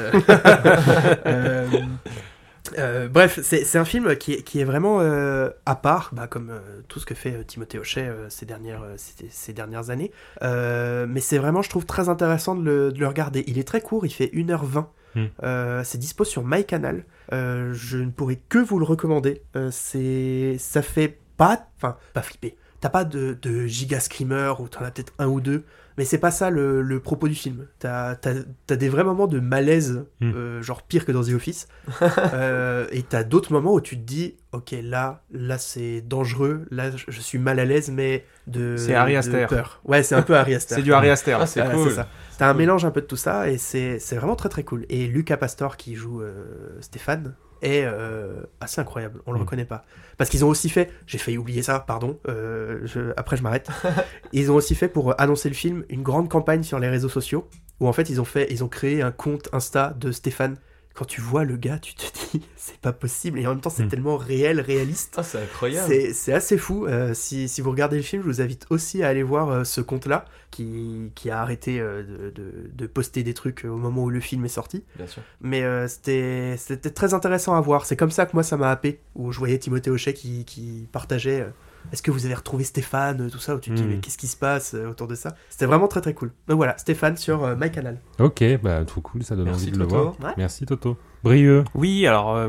Bref, 3.11 3.39
c'est 3.41 3.77
un 3.77 3.85
film 3.85 4.15
qui 4.17 4.33
est, 4.33 4.43
qui 4.43 4.59
est 4.59 4.63
vraiment 4.63 4.99
à 4.99 5.75
part, 5.75 6.11
bah, 6.13 6.27
comme 6.27 6.51
tout 6.87 6.99
ce 6.99 7.05
que 7.05 7.15
fait 7.15 7.43
Timothée 7.45 7.79
Hochet 7.79 8.11
ces, 8.29 8.45
dernières, 8.45 8.83
ces, 8.97 9.27
ces 9.29 9.53
dernières 9.53 9.89
années. 9.89 10.11
Mais 10.41 11.19
c'est 11.19 11.39
vraiment, 11.39 11.63
je 11.63 11.69
trouve, 11.69 11.85
très 11.85 12.09
intéressant 12.09 12.55
de 12.55 12.63
le, 12.63 12.91
de 12.91 12.99
le 12.99 13.07
regarder. 13.07 13.43
Il 13.47 13.57
est 13.57 13.67
très 13.67 13.81
court, 13.81 14.05
il 14.05 14.13
fait 14.13 14.27
1h20. 14.27 14.85
Hmm. 15.15 15.25
Euh, 15.43 15.83
c'est 15.83 15.97
dispo 15.97 16.23
sur 16.23 16.43
MyCanal. 16.43 17.03
Euh, 17.33 17.73
je 17.73 17.97
ne 17.97 18.11
pourrais 18.11 18.39
que 18.49 18.59
vous 18.59 18.79
le 18.79 18.85
recommander. 18.85 19.41
Euh, 19.55 19.69
c'est, 19.71 20.57
ça 20.59 20.81
fait 20.81 21.19
pas, 21.37 21.67
enfin, 21.77 21.97
pas 22.13 22.21
flipper. 22.21 22.55
T'as 22.81 22.89
pas 22.89 23.03
de, 23.03 23.37
de 23.41 23.67
giga 23.67 23.99
screamer 23.99 24.53
ou 24.59 24.67
t'en 24.69 24.85
as 24.85 24.91
peut-être 24.91 25.13
un 25.19 25.27
ou 25.27 25.41
deux, 25.41 25.63
mais 25.97 26.05
c'est 26.05 26.17
pas 26.17 26.31
ça 26.31 26.49
le, 26.49 26.81
le 26.81 26.99
propos 27.01 27.27
du 27.27 27.35
film. 27.35 27.67
T'as, 27.79 28.15
t'as, 28.15 28.33
t'as 28.67 28.75
des 28.77 28.87
vrais 28.87 29.03
moments 29.03 29.27
de 29.27 29.39
malaise, 29.41 30.05
Hmm. 30.21 30.31
euh, 30.33 30.61
genre 30.61 30.81
pire 30.83 31.05
que 31.05 31.11
dans 31.11 31.23
The 31.23 31.33
Office. 31.33 31.67
Euh, 32.33 32.87
et 32.91 33.03
t'as 33.03 33.23
d'autres 33.23 33.51
moments 33.51 33.73
où 33.73 33.81
tu 33.81 33.95
te 33.97 34.01
dis, 34.05 34.35
ok, 34.53 34.73
là, 34.83 35.23
là 35.31 35.57
c'est 35.57 36.01
dangereux, 36.01 36.65
là 36.71 36.91
je, 36.95 37.19
suis 37.21 37.37
mal 37.37 37.59
à 37.59 37.65
l'aise, 37.65 37.89
mais 37.91 38.25
de, 38.47 38.75
C'est 38.77 38.93
Ari 38.95 39.13
de 39.13 39.17
Aster. 39.17 39.45
peur. 39.49 39.81
Ouais, 39.85 40.03
c'est 40.03 40.15
un 40.15 40.21
peu 40.21 40.35
Ari 40.37 40.55
Aster. 40.55 40.75
C'est 40.77 40.81
du 40.81 40.93
Ari 40.93 41.09
Aster. 41.09 41.37
Ah, 41.39 41.45
c'est 41.47 41.59
Voilà, 41.61 41.75
cool. 41.75 41.89
c'est 41.89 41.95
ça. 41.95 42.07
T'as 42.37 42.49
un 42.49 42.53
mélange 42.53 42.85
un 42.85 42.91
peu 42.91 43.01
de 43.01 43.05
tout 43.05 43.17
ça 43.17 43.49
et 43.49 43.57
c'est 43.57 43.99
c'est 43.99 44.15
vraiment 44.15 44.37
très 44.37 44.47
très 44.49 44.63
cool. 44.63 44.85
Et 44.89 45.07
Lucas 45.07 45.35
Pastor 45.37 45.75
qui 45.75 45.95
joue 45.95 46.21
euh, 46.21 46.77
Stéphane 46.79 47.35
est 47.61 47.83
euh, 47.85 48.41
assez 48.61 48.79
incroyable. 48.81 49.21
On 49.25 49.31
le 49.31 49.37
Mm. 49.39 49.41
reconnaît 49.41 49.65
pas 49.65 49.83
parce 50.17 50.29
qu'ils 50.29 50.43
ont 50.45 50.49
aussi 50.49 50.69
fait. 50.69 50.91
J'ai 51.07 51.17
failli 51.17 51.37
oublier 51.37 51.61
ça, 51.61 51.79
pardon. 51.79 52.19
euh, 52.27 52.79
je- 52.85 53.13
après 53.17 53.37
je 53.37 53.43
m'arrête. 53.43 53.69
ils 54.33 54.51
ont 54.51 54.55
aussi 54.55 54.75
fait 54.75 54.87
pour 54.89 55.19
annoncer 55.19 55.49
le 55.49 55.55
film 55.55 55.83
une 55.89 56.03
grande 56.03 56.29
campagne 56.29 56.63
sur 56.63 56.79
les 56.79 56.89
réseaux 56.89 57.09
sociaux 57.09 57.47
où 57.79 57.87
en 57.87 57.93
fait 57.93 58.09
ils 58.09 58.19
ont 58.19 58.25
fait 58.25 58.47
ils 58.49 58.63
ont 58.63 58.67
créé 58.69 59.01
un 59.01 59.11
compte 59.11 59.49
Insta 59.53 59.93
de 59.99 60.11
Stéphane. 60.11 60.57
Quand 60.99 61.05
tu 61.05 61.21
vois 61.21 61.45
le 61.45 61.55
gars, 61.55 61.79
tu 61.79 61.93
te 61.95 62.03
dis 62.33 62.41
c'est 62.57 62.77
pas 62.79 62.91
possible 62.91 63.39
et 63.39 63.47
en 63.47 63.51
même 63.51 63.61
temps 63.61 63.69
c'est 63.69 63.85
Mm. 63.85 63.87
tellement 63.87 64.17
réel, 64.17 64.59
réaliste. 64.59 65.13
Ah, 65.15 65.23
c'est 65.23 65.41
incroyable. 65.41 65.93
C'est 66.13 66.33
assez 66.33 66.57
fou. 66.57 66.85
Euh, 66.87 67.13
si, 67.13 67.47
si 67.47 67.61
vous 67.61 67.71
regardez 67.71 67.95
le 67.95 68.03
film, 68.03 68.21
je 68.21 68.27
vous 68.27 68.41
invite 68.41 68.65
aussi 68.69 69.01
à 69.01 69.07
aller 69.07 69.23
voir 69.23 69.49
euh, 69.49 69.63
ce 69.63 69.79
compte-là 69.79 70.25
qui, 70.51 71.11
qui 71.15 71.29
a 71.29 71.39
arrêté 71.41 71.79
euh, 71.79 72.03
de, 72.03 72.29
de- 72.31 72.69
de 72.73 72.87
poster 72.87 73.23
des 73.23 73.33
trucs 73.33 73.63
au 73.63 73.77
moment 73.77 74.03
où 74.03 74.09
le 74.09 74.19
film 74.19 74.43
est 74.43 74.49
sorti. 74.49 74.83
Bien 74.97 75.07
sûr. 75.07 75.21
Mais 75.39 75.63
c'était 75.87 76.55
c'était 76.57 76.89
très 76.89 77.13
intéressant 77.13 77.55
à 77.55 77.61
voir. 77.61 77.85
C'est 77.85 77.95
comme 77.95 78.11
ça 78.11 78.25
que 78.25 78.31
moi 78.33 78.43
ça 78.43 78.57
m'a 78.57 78.69
happé. 78.69 78.99
Où 79.15 79.31
je 79.31 79.39
voyais 79.39 79.57
Timothée 79.57 79.89
Hochet 79.91 80.13
qui, 80.13 80.43
qui 80.43 80.87
partageait 80.91 81.47
Est-ce 81.91 82.01
que 82.03 82.11
vous 82.11 82.25
avez 82.25 82.35
retrouvé 82.35 82.63
Stéphane 82.63 83.21
euh, 83.21 83.29
Tout 83.29 83.39
ça. 83.39 83.55
Où 83.55 83.59
tu 83.59 83.69
te 83.71 83.75
dis 83.75 83.83
Mm. 83.83 83.87
Mais 83.87 83.97
qu'est-ce 83.97 84.17
qui 84.17 84.27
se 84.27 84.37
passe 84.37 84.73
euh, 84.73 84.89
autour 84.89 85.07
de 85.07 85.15
ça? 85.15 85.35
C'était 85.49 85.65
vraiment 85.65 85.87
très 85.87 86.01
très 86.01 86.13
cool. 86.13 86.31
Donc 86.47 86.57
voilà, 86.57 86.77
Stéphane 86.77 87.17
sur 87.17 87.43
euh, 87.43 87.55
MyCanal. 87.55 87.99
Ok, 88.19 88.43
bah 88.61 88.83
trop 88.85 89.01
cool, 89.01 89.23
ça 89.23 89.35
donne 89.35 89.45
Merci, 89.45 89.63
envie 89.63 89.71
de 89.71 89.77
le 89.79 89.87
Toto. 89.87 89.95
voir. 90.01 90.13
Ouais. 90.21 90.33
Merci 90.37 90.65
Toto. 90.65 90.97
Brieux. 91.23 91.63
Oui, 91.75 92.05
alors 92.07 92.35
euh, 92.35 92.47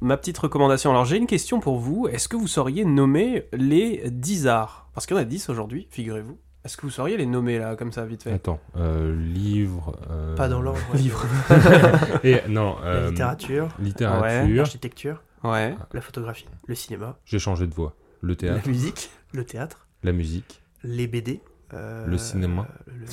ma 0.00 0.16
petite 0.16 0.38
recommandation. 0.38 0.90
Alors 0.90 1.04
j'ai 1.04 1.16
une 1.16 1.26
question 1.26 1.60
pour 1.60 1.78
vous. 1.78 2.08
Est-ce 2.08 2.28
que 2.28 2.36
vous 2.36 2.46
sauriez 2.48 2.84
nommer 2.84 3.48
les 3.52 4.02
10 4.10 4.46
arts? 4.46 4.88
Parce 4.94 5.06
qu'il 5.06 5.16
y 5.16 5.18
en 5.18 5.22
a 5.22 5.26
10 5.26 5.48
aujourd'hui, 5.48 5.86
figurez-vous. 5.90 6.36
Est-ce 6.64 6.76
que 6.76 6.82
vous 6.82 6.90
sauriez 6.90 7.16
les 7.16 7.26
nommer 7.26 7.58
là, 7.58 7.74
comme 7.74 7.90
ça, 7.90 8.04
vite 8.04 8.22
fait? 8.22 8.30
Attends, 8.32 8.60
euh, 8.76 9.16
livre. 9.20 9.96
euh, 10.10 10.36
Pas 10.36 10.48
dans 10.48 10.60
l'ordre. 10.60 10.78
ouais. 10.92 10.98
Livre. 11.00 11.24
Et 12.24 12.40
non, 12.48 12.76
La 12.84 12.86
euh, 12.88 13.08
littérature, 13.10 13.68
littérature. 13.80 14.54
l'architecture, 14.54 15.22
Ouais. 15.42 15.74
la 15.92 16.00
photographie, 16.00 16.46
le 16.68 16.74
cinéma, 16.76 17.16
J'ai 17.24 17.40
changé 17.40 17.66
de 17.66 17.74
voix. 17.74 17.96
Le 18.22 18.34
théâtre, 18.36 18.62
la 18.64 18.70
musique, 18.72 19.10
le 19.34 19.44
théâtre. 19.44 19.86
la 20.02 20.12
musique, 20.12 20.62
les 20.84 21.06
BD. 21.06 21.40
euh, 21.74 22.06
Le 22.06 22.18
cinéma. 22.18 22.66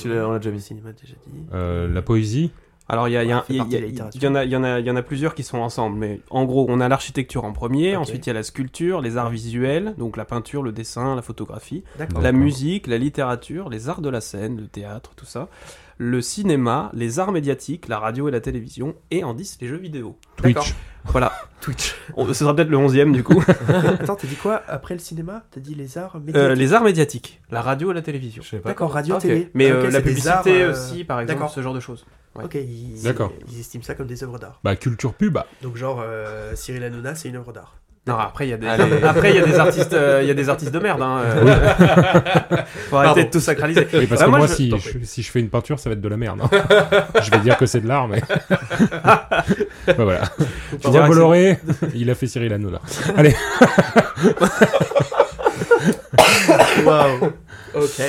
le- 0.05 0.25
on 0.25 0.31
l'a 0.31 0.39
déjà 0.39 0.51
mis. 0.51 0.61
cinéma 0.61 0.91
déjà 0.93 1.15
dit. 1.27 1.45
euh, 1.53 1.87
la 1.91 2.01
poésie. 2.01 2.51
Alors 2.91 3.07
il 3.07 3.11
y, 3.13 3.17
en 3.33 3.37
a, 3.37 3.45
il 3.47 3.55
y 3.55 4.55
en 4.57 4.63
a, 4.63 4.79
il 4.79 4.85
y 4.87 4.89
en 4.91 4.95
a 4.95 5.01
plusieurs 5.03 5.35
qui 5.35 5.43
sont 5.43 5.59
ensemble, 5.59 5.97
mais 5.99 6.21
en 6.31 6.45
gros, 6.45 6.65
on 6.69 6.79
a 6.79 6.87
l'architecture 6.87 7.45
en 7.45 7.53
premier, 7.53 7.95
ensuite 7.95 8.25
il 8.25 8.29
y 8.29 8.31
a 8.31 8.33
la 8.33 8.41
sculpture, 8.41 8.99
les 9.01 9.15
arts 9.15 9.29
visuels, 9.29 9.93
donc 9.99 10.17
la 10.17 10.25
peinture, 10.25 10.63
le 10.63 10.71
dessin, 10.71 11.15
la 11.15 11.21
photographie, 11.21 11.83
D'accord. 11.99 12.19
la 12.21 12.31
musique, 12.31 12.87
la 12.87 12.97
littérature, 12.97 13.69
les 13.69 13.89
arts 13.89 14.01
de 14.01 14.09
la 14.09 14.21
scène, 14.21 14.57
le 14.57 14.67
théâtre, 14.67 15.11
tout 15.15 15.25
ça, 15.25 15.49
le 16.01 16.21
cinéma, 16.21 16.89
les 16.93 17.19
arts 17.19 17.31
médiatiques, 17.33 17.87
la 17.89 17.99
radio 17.99 18.27
et 18.29 18.31
la 18.31 18.39
télévision, 18.39 18.95
et 19.11 19.23
en 19.25 19.33
10, 19.33 19.57
les 19.61 19.67
jeux 19.67 19.75
vidéo. 19.77 20.17
D'accord. 20.41 20.63
Twitch. 20.63 20.75
Voilà, 21.05 21.31
Twitch. 21.61 21.93
On- 22.15 22.25
ce 22.25 22.33
sera 22.33 22.55
peut-être 22.55 22.69
le 22.69 22.77
11e 22.77 23.11
du 23.11 23.21
coup. 23.23 23.43
Attends, 23.67 24.15
t'as 24.15 24.27
dit 24.27 24.35
quoi? 24.35 24.63
Après 24.67 24.93
le 24.93 24.99
cinéma 24.99 25.43
T'as 25.51 25.59
dit 25.59 25.75
les 25.75 25.97
arts 25.97 26.15
Euh, 26.15 26.19
médiatiques 26.19 26.57
les 26.57 26.73
arts 26.73 26.83
médiatiques, 26.83 27.41
la 27.51 27.61
radio 27.61 27.91
et 27.91 27.93
la 27.93 28.01
télévision. 28.01 28.41
Je 28.43 28.49
sais 28.49 28.59
pas. 28.59 28.69
D'accord, 28.69 28.91
radio, 28.93 29.15
Ok. 29.15 29.21
télé. 29.23 29.49
Mais 29.53 29.69
euh, 29.71 29.89
la 29.91 29.99
publicité 30.01 30.29
arts, 30.29 30.43
euh, 30.47 30.71
aussi, 30.71 31.03
par 31.03 31.19
exemple, 31.19 31.37
D'accord. 31.39 31.53
ce 31.53 31.61
genre 31.61 31.73
de 31.73 31.79
choses. 31.81 32.05
Ouais. 32.35 32.45
Ok, 32.45 32.55
ils, 32.55 33.03
D'accord. 33.03 33.33
ils 33.51 33.59
estiment 33.59 33.83
ça 33.83 33.93
comme 33.95 34.07
des 34.07 34.23
œuvres 34.23 34.39
d'art. 34.39 34.59
Bah, 34.63 34.75
culture 34.77 35.13
pub. 35.13 35.33
bah. 35.33 35.47
Donc 35.63 35.75
genre 35.75 36.01
euh, 36.01 36.55
Cyril 36.55 36.83
Hanouna, 36.83 37.15
c'est 37.15 37.27
une 37.29 37.35
œuvre 37.37 37.51
d'art. 37.51 37.75
Non, 38.07 38.17
après 38.17 38.47
il 38.47 38.49
y 38.49 38.53
a 38.53 38.57
des, 38.57 38.67
après 39.03 39.29
il 39.31 39.35
y 39.35 39.39
a 39.39 39.45
des 39.45 39.59
artistes, 39.59 39.93
euh, 39.93 40.19
il 40.23 40.27
y 40.27 40.31
a 40.31 40.33
des 40.33 40.49
artistes 40.49 40.71
de 40.73 40.79
merde. 40.79 41.01
Hein, 41.01 41.19
euh. 41.25 41.55
Faut 42.89 42.95
arrêter 42.97 43.13
Pardon. 43.13 43.21
de 43.23 43.29
tout 43.29 43.39
sacraliser. 43.39 43.87
Oui, 43.93 44.07
parce 44.07 44.21
Bah, 44.21 44.25
que 44.25 44.29
moi, 44.31 44.39
moi, 44.39 44.47
je- 44.47 44.53
si, 44.53 44.73
je, 44.77 45.05
si 45.05 45.21
je 45.21 45.29
fais 45.29 45.39
une 45.41 45.49
peinture, 45.49 45.77
ça 45.79 45.89
va 45.89 45.93
être 45.93 46.01
de 46.01 46.07
la 46.09 46.17
merde. 46.17 46.39
hein. 46.41 46.49
je 47.21 47.29
vais 47.29 47.39
dire 47.39 47.57
que 47.57 47.65
c'est 47.67 47.81
de 47.81 47.87
l'art, 47.87 48.07
mais. 48.07 48.21
bah, 49.03 49.43
voilà. 49.97 50.21
Tu 50.81 50.89
que 50.89 51.07
Bolloré, 51.07 51.59
il 51.93 52.09
a 52.09 52.15
fait 52.15 52.25
Cyril 52.27 52.51
Hanouna. 52.53 52.79
Allez. 53.15 53.35
Waouh. 56.85 57.25
ok. 57.75 58.01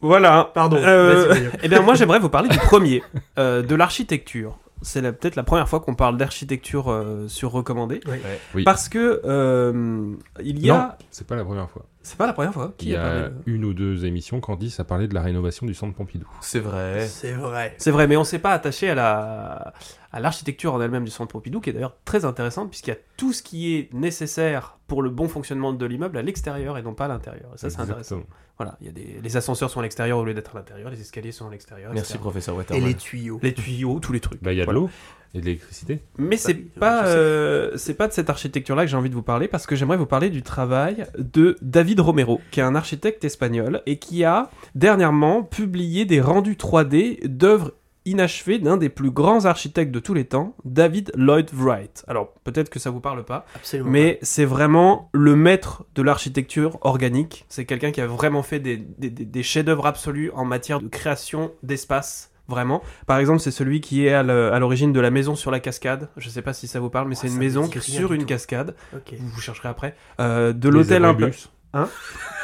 Voilà. 0.00 0.50
Pardon. 0.54 0.76
Euh, 0.78 1.34
eh 1.62 1.68
bien, 1.68 1.80
moi, 1.80 1.94
j'aimerais 1.94 2.18
vous 2.18 2.28
parler 2.30 2.48
du 2.48 2.58
premier, 2.58 3.02
euh, 3.38 3.62
de 3.62 3.74
l'architecture. 3.74 4.58
C'est 4.82 5.00
la- 5.00 5.12
peut-être 5.12 5.36
la 5.36 5.42
première 5.42 5.68
fois 5.68 5.80
qu'on 5.80 5.94
parle 5.94 6.16
d'architecture 6.16 6.90
euh, 6.90 7.28
sur 7.28 7.50
recommandé. 7.52 8.00
Oui. 8.06 8.16
Oui. 8.54 8.64
Parce 8.64 8.88
que 8.88 9.20
euh, 9.24 10.14
il 10.42 10.58
y 10.64 10.70
a. 10.70 10.74
Non, 10.74 10.88
c'est 11.10 11.26
pas 11.26 11.36
la 11.36 11.44
première 11.44 11.68
fois. 11.70 11.84
C'est 12.02 12.16
pas 12.16 12.26
la 12.26 12.32
première 12.32 12.54
fois. 12.54 12.72
Il 12.78 12.82
Qui 12.82 12.88
y 12.90 12.96
a 12.96 13.02
parlé 13.02 13.28
une 13.46 13.64
ou 13.64 13.74
deux 13.74 14.06
émissions, 14.06 14.40
Candice 14.40 14.80
a 14.80 14.84
parlé 14.84 15.06
de 15.06 15.14
la 15.14 15.20
rénovation 15.20 15.66
du 15.66 15.74
centre 15.74 15.94
Pompidou. 15.94 16.26
C'est 16.40 16.60
vrai. 16.60 17.06
C'est 17.06 17.32
vrai. 17.32 17.74
C'est 17.76 17.90
vrai, 17.90 18.06
mais 18.06 18.16
on 18.16 18.24
s'est 18.24 18.38
pas 18.38 18.52
attaché 18.52 18.88
à 18.90 18.94
la 18.94 19.74
à 20.12 20.18
l'architecture 20.18 20.74
en 20.74 20.80
elle-même 20.80 21.04
du 21.04 21.10
centre 21.10 21.30
Pompidou, 21.32 21.60
qui 21.60 21.70
est 21.70 21.72
d'ailleurs 21.72 21.96
très 22.04 22.24
intéressante 22.24 22.70
puisqu'il 22.70 22.90
y 22.90 22.94
a 22.94 22.98
tout 23.16 23.32
ce 23.32 23.42
qui 23.42 23.76
est 23.76 23.92
nécessaire 23.94 24.78
pour 24.88 25.02
le 25.02 25.10
bon 25.10 25.28
fonctionnement 25.28 25.72
de 25.72 25.86
l'immeuble 25.86 26.18
à 26.18 26.22
l'extérieur 26.22 26.78
et 26.78 26.82
non 26.82 26.94
pas 26.94 27.04
à 27.04 27.08
l'intérieur. 27.08 27.50
Et 27.54 27.58
ça, 27.58 27.70
c'est 27.70 27.80
intéressant. 27.80 28.22
Voilà, 28.56 28.76
il 28.80 28.86
y 28.86 28.90
a 28.90 28.92
des 28.92 29.20
les 29.22 29.36
ascenseurs 29.36 29.70
sont 29.70 29.80
à 29.80 29.82
l'extérieur 29.82 30.18
au 30.18 30.24
lieu 30.24 30.34
d'être 30.34 30.54
à 30.54 30.58
l'intérieur, 30.58 30.90
les 30.90 31.00
escaliers 31.00 31.32
sont 31.32 31.46
à 31.48 31.50
l'extérieur. 31.50 31.92
Merci, 31.94 32.12
etc. 32.12 32.18
professeur 32.20 32.54
Et 32.56 32.58
Waterman. 32.58 32.84
les 32.88 32.94
tuyaux. 32.94 33.38
Les 33.42 33.54
tuyaux, 33.54 34.00
tous 34.00 34.12
les 34.12 34.20
trucs. 34.20 34.42
Bah, 34.42 34.52
il 34.52 34.58
y 34.58 34.62
a 34.62 34.66
de 34.66 34.70
l'eau 34.72 34.90
et 35.34 35.40
de 35.40 35.44
l'électricité. 35.44 36.00
Mais 36.18 36.36
c'est 36.36 36.54
pas 36.54 37.06
euh, 37.06 37.70
c'est 37.76 37.94
pas 37.94 38.08
de 38.08 38.12
cette 38.12 38.30
architecture-là 38.30 38.84
que 38.84 38.90
j'ai 38.90 38.96
envie 38.96 39.10
de 39.10 39.14
vous 39.14 39.22
parler 39.22 39.46
parce 39.48 39.66
que 39.66 39.76
j'aimerais 39.76 39.96
vous 39.96 40.06
parler 40.06 40.28
du 40.30 40.42
travail 40.42 41.06
de 41.18 41.56
David 41.62 42.00
Romero, 42.00 42.40
qui 42.50 42.60
est 42.60 42.64
un 42.64 42.74
architecte 42.74 43.24
espagnol 43.24 43.82
et 43.86 43.98
qui 43.98 44.24
a 44.24 44.50
dernièrement 44.74 45.42
publié 45.42 46.04
des 46.04 46.20
rendus 46.20 46.54
3D 46.54 47.26
d'œuvres 47.28 47.72
inachevées 48.06 48.58
d'un 48.58 48.78
des 48.78 48.88
plus 48.88 49.10
grands 49.10 49.44
architectes 49.44 49.92
de 49.92 50.00
tous 50.00 50.14
les 50.14 50.24
temps, 50.24 50.56
David 50.64 51.12
Lloyd 51.14 51.50
Wright. 51.52 52.02
Alors 52.08 52.32
peut-être 52.44 52.70
que 52.70 52.78
ça 52.78 52.88
vous 52.90 52.98
parle 53.00 53.24
pas, 53.24 53.44
Absolument. 53.54 53.90
mais 53.90 54.18
c'est 54.22 54.46
vraiment 54.46 55.10
le 55.12 55.36
maître 55.36 55.84
de 55.94 56.02
l'architecture 56.02 56.78
organique. 56.80 57.44
C'est 57.50 57.66
quelqu'un 57.66 57.90
qui 57.92 58.00
a 58.00 58.06
vraiment 58.06 58.42
fait 58.42 58.58
des, 58.58 58.78
des- 58.78 59.10
des- 59.10 59.26
des 59.26 59.42
chefs-d'œuvre 59.42 59.86
absolus 59.86 60.30
en 60.34 60.46
matière 60.46 60.80
de 60.80 60.88
création 60.88 61.52
d'espace. 61.62 62.32
Vraiment. 62.50 62.82
Par 63.06 63.18
exemple, 63.18 63.40
c'est 63.40 63.50
celui 63.52 63.80
qui 63.80 64.06
est 64.06 64.12
à 64.12 64.22
l'origine 64.58 64.92
de 64.92 65.00
la 65.00 65.10
maison 65.10 65.34
sur 65.36 65.50
la 65.50 65.60
cascade. 65.60 66.08
Je 66.16 66.28
sais 66.28 66.42
pas 66.42 66.52
si 66.52 66.66
ça 66.66 66.80
vous 66.80 66.90
parle, 66.90 67.08
mais 67.08 67.14
Oh, 67.16 67.20
c'est 67.22 67.28
une 67.28 67.38
maison 67.38 67.68
qui 67.68 67.78
est 67.78 67.80
sur 67.80 68.12
une 68.12 68.22
tout. 68.22 68.26
cascade. 68.26 68.74
Ok. 68.94 69.14
Vous, 69.18 69.28
vous 69.28 69.40
chercherez 69.40 69.68
après. 69.68 69.94
Euh, 70.20 70.52
de 70.52 70.68
l'hôtel 70.68 71.04
un 71.04 71.14
peu. 71.14 71.30
Hein 71.72 71.88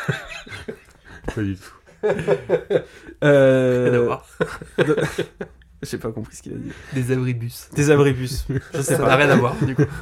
Pas 1.34 1.42
du 1.42 1.57
tout. 1.57 1.72
Euh. 3.24 4.16
J'ai 5.83 5.99
pas 5.99 6.11
compris 6.11 6.35
ce 6.37 6.43
qu'il 6.43 6.53
a 6.55 6.57
dit. 6.57 6.70
Des 6.95 7.12
abribus. 7.12 7.68
Des 7.74 7.91
abribus. 7.91 8.47
Je 8.74 8.81
sais 8.81 8.95
Ça 8.95 8.99
pas. 8.99 9.09
n'a 9.09 9.16
rien 9.16 9.29
à 9.31 9.37
voir, 9.37 9.55
du 9.62 9.74
coup. 9.74 9.83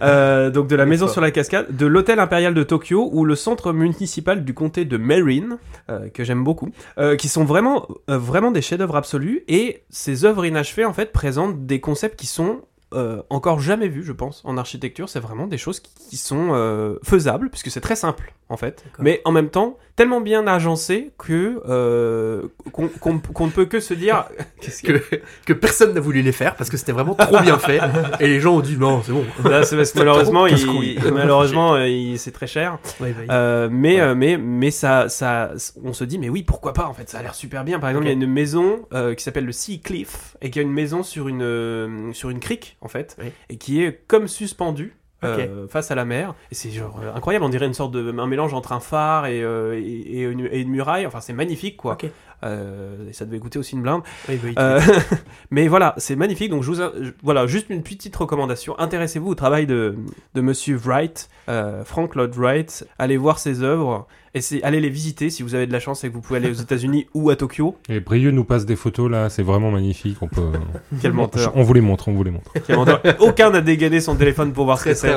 Euh, 0.00 0.50
donc 0.50 0.68
de 0.68 0.76
la 0.76 0.86
maison 0.86 1.08
sur 1.08 1.20
la 1.20 1.32
cascade, 1.32 1.74
de 1.76 1.84
l'hôtel 1.84 2.20
impérial 2.20 2.54
de 2.54 2.62
Tokyo 2.62 3.10
ou 3.12 3.24
le 3.24 3.34
centre 3.34 3.72
municipal 3.72 4.44
du 4.44 4.54
comté 4.54 4.84
de 4.84 4.96
Marin, 4.96 5.58
euh, 5.90 6.08
que 6.08 6.22
j'aime 6.22 6.44
beaucoup, 6.44 6.70
euh, 6.98 7.16
qui 7.16 7.28
sont 7.28 7.44
vraiment, 7.44 7.88
euh, 8.08 8.16
vraiment 8.16 8.52
des 8.52 8.62
chefs-d'œuvre 8.62 8.94
absolus. 8.94 9.42
Et 9.48 9.82
ces 9.90 10.24
œuvres 10.24 10.44
inachevées 10.46 10.84
en 10.84 10.92
fait 10.92 11.12
présentent 11.12 11.66
des 11.66 11.80
concepts 11.80 12.18
qui 12.18 12.28
sont 12.28 12.60
euh, 12.94 13.22
encore 13.28 13.58
jamais 13.60 13.88
vus, 13.88 14.04
je 14.04 14.12
pense, 14.12 14.40
en 14.44 14.56
architecture. 14.56 15.08
C'est 15.08 15.20
vraiment 15.20 15.48
des 15.48 15.58
choses 15.58 15.80
qui, 15.80 15.92
qui 16.10 16.16
sont 16.16 16.50
euh, 16.52 16.96
faisables 17.02 17.50
puisque 17.50 17.70
c'est 17.72 17.80
très 17.80 17.96
simple 17.96 18.32
en 18.50 18.56
fait, 18.56 18.84
mais 18.98 19.20
en 19.24 19.32
même 19.32 19.50
temps 19.50 19.76
tellement 19.94 20.20
bien 20.20 20.46
agencé 20.46 21.10
que 21.18 21.60
euh, 21.68 22.42
qu'on 22.70 23.44
ne 23.44 23.50
peut 23.50 23.64
que 23.64 23.80
se 23.80 23.92
dire 23.94 24.24
qu'est-ce 24.60 24.82
que 24.82 24.92
Que, 24.92 25.16
que 25.46 25.52
personne 25.52 25.92
n'a 25.92 26.00
voulu 26.00 26.22
les 26.22 26.30
faire 26.32 26.54
parce 26.54 26.70
que 26.70 26.76
c'était 26.76 26.92
vraiment 26.92 27.14
trop 27.14 27.40
bien 27.40 27.58
fait. 27.58 27.80
Et 28.20 28.28
les 28.28 28.40
gens 28.40 28.56
ont 28.56 28.60
dit 28.60 28.76
non, 28.78 29.02
c'est 29.04 29.12
bon. 29.12 29.24
Là, 29.44 29.64
c'est 29.64 29.76
parce 29.76 29.90
que 29.92 29.98
malheureusement, 29.98 30.46
trop 30.46 30.56
il, 30.56 30.94
casse-couille. 30.96 30.98
malheureusement, 31.12 31.76
il- 31.78 32.18
c'est 32.18 32.30
très 32.30 32.46
cher. 32.46 32.78
Ouais, 33.00 33.12
bah, 33.12 33.34
Euh, 33.34 33.68
mais, 33.70 34.00
euh, 34.00 34.14
mais, 34.14 34.38
mais 34.38 34.70
ça, 34.70 35.08
ça, 35.08 35.52
on 35.84 35.92
se 35.92 36.04
dit, 36.04 36.18
mais 36.18 36.28
oui, 36.28 36.42
pourquoi 36.44 36.72
pas 36.72 36.86
En 36.86 36.94
fait, 36.94 37.08
ça 37.08 37.18
a 37.18 37.22
l'air 37.22 37.34
super 37.34 37.64
bien. 37.64 37.78
Par 37.80 37.90
exemple, 37.90 38.06
il 38.06 38.08
y 38.08 38.12
a 38.12 38.14
une 38.14 38.26
maison 38.32 38.86
euh, 38.94 39.14
qui 39.14 39.24
s'appelle 39.24 39.46
le 39.46 39.52
Sea 39.52 39.80
Cliff 39.80 40.36
et 40.40 40.50
qui 40.50 40.58
a 40.58 40.62
une 40.62 40.72
maison 40.72 41.02
sur 41.02 41.28
une, 41.28 41.42
euh, 41.42 42.12
sur 42.12 42.30
une 42.30 42.40
crique 42.40 42.76
en 42.80 42.88
fait, 42.88 43.16
Oui. 43.20 43.32
et 43.50 43.56
qui 43.58 43.82
est 43.82 44.00
comme 44.06 44.28
suspendue. 44.28 44.94
Euh, 45.24 45.66
face 45.68 45.90
à 45.90 45.94
la 45.94 46.04
mer. 46.04 46.34
Et 46.50 46.54
c'est 46.54 46.70
genre 46.70 47.00
euh, 47.02 47.14
incroyable. 47.14 47.44
On 47.44 47.48
dirait 47.48 47.66
une 47.66 47.74
sorte 47.74 47.92
de 47.92 48.16
un 48.18 48.26
mélange 48.26 48.54
entre 48.54 48.72
un 48.72 48.80
phare 48.80 49.26
et, 49.26 49.42
euh, 49.42 49.74
et, 49.74 49.80
et 49.82 50.22
une, 50.22 50.46
et 50.50 50.60
une 50.60 50.70
muraille. 50.70 51.06
Enfin 51.06 51.20
c'est 51.20 51.32
magnifique 51.32 51.76
quoi. 51.76 51.94
Ok. 51.94 52.06
Euh, 52.44 53.08
et 53.08 53.12
ça 53.12 53.24
devait 53.24 53.38
coûter 53.40 53.58
aussi 53.58 53.74
une 53.74 53.82
blinde 53.82 54.02
Oui, 54.28 54.38
bah, 54.42 54.50
euh, 54.62 54.80
mais 55.50 55.66
voilà, 55.68 55.94
c'est 55.96 56.16
magnifique. 56.16 56.50
Donc, 56.50 56.62
je 56.62 56.70
vous, 56.70 56.76
je- 56.76 57.10
voilà, 57.22 57.46
juste 57.46 57.66
une 57.70 57.82
petite 57.82 58.14
recommandation. 58.14 58.78
Intéressez-vous 58.78 59.28
au 59.30 59.34
travail 59.34 59.66
de, 59.66 59.96
de 60.34 60.40
Monsieur 60.40 60.76
Wright, 60.76 61.28
euh, 61.48 61.84
Frank 61.84 62.14
Lloyd 62.14 62.34
Wright. 62.36 62.86
Allez 62.98 63.16
voir 63.16 63.38
ses 63.38 63.62
œuvres. 63.62 64.06
Et 64.34 64.40
allez 64.62 64.80
les 64.80 64.90
visiter 64.90 65.30
si 65.30 65.42
vous 65.42 65.54
avez 65.56 65.66
de 65.66 65.72
la 65.72 65.80
chance 65.80 66.04
et 66.04 66.10
que 66.10 66.14
vous 66.14 66.20
pouvez 66.20 66.36
aller 66.38 66.50
aux 66.50 66.60
États-Unis 66.62 67.08
ou 67.14 67.30
à 67.30 67.34
Tokyo. 67.34 67.76
Et 67.88 67.98
Brieux 67.98 68.30
nous 68.30 68.44
passe 68.44 68.66
des 68.66 68.76
photos 68.76 69.10
là, 69.10 69.30
c'est 69.30 69.42
vraiment 69.42 69.70
magnifique. 69.72 70.18
On 70.20 70.28
peut. 70.28 70.42
Quel 71.00 71.12
menteur. 71.14 71.50
On 71.56 71.62
vous 71.62 71.72
les 71.72 71.80
montre, 71.80 72.08
on 72.08 72.12
vous 72.12 72.22
les 72.22 72.30
montre. 72.30 72.52
Quel 72.66 72.76
menteur. 72.76 73.00
Aucun 73.20 73.50
n'a 73.50 73.62
dégainé 73.62 74.00
son 74.00 74.14
téléphone 74.16 74.52
pour 74.52 74.66
voir 74.66 74.78
ce 74.78 74.84
que 74.84 74.94
c'est. 74.94 75.12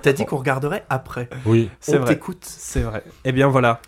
T'as 0.00 0.12
dit 0.12 0.24
qu'on 0.24 0.36
regarderait 0.38 0.84
après. 0.88 1.28
Oui. 1.44 1.68
C'est 1.80 1.96
On 1.98 2.00
vrai. 2.02 2.14
t'écoute. 2.14 2.38
C'est 2.44 2.80
vrai. 2.82 3.02
Eh 3.24 3.32
bien 3.32 3.48
voilà. 3.48 3.80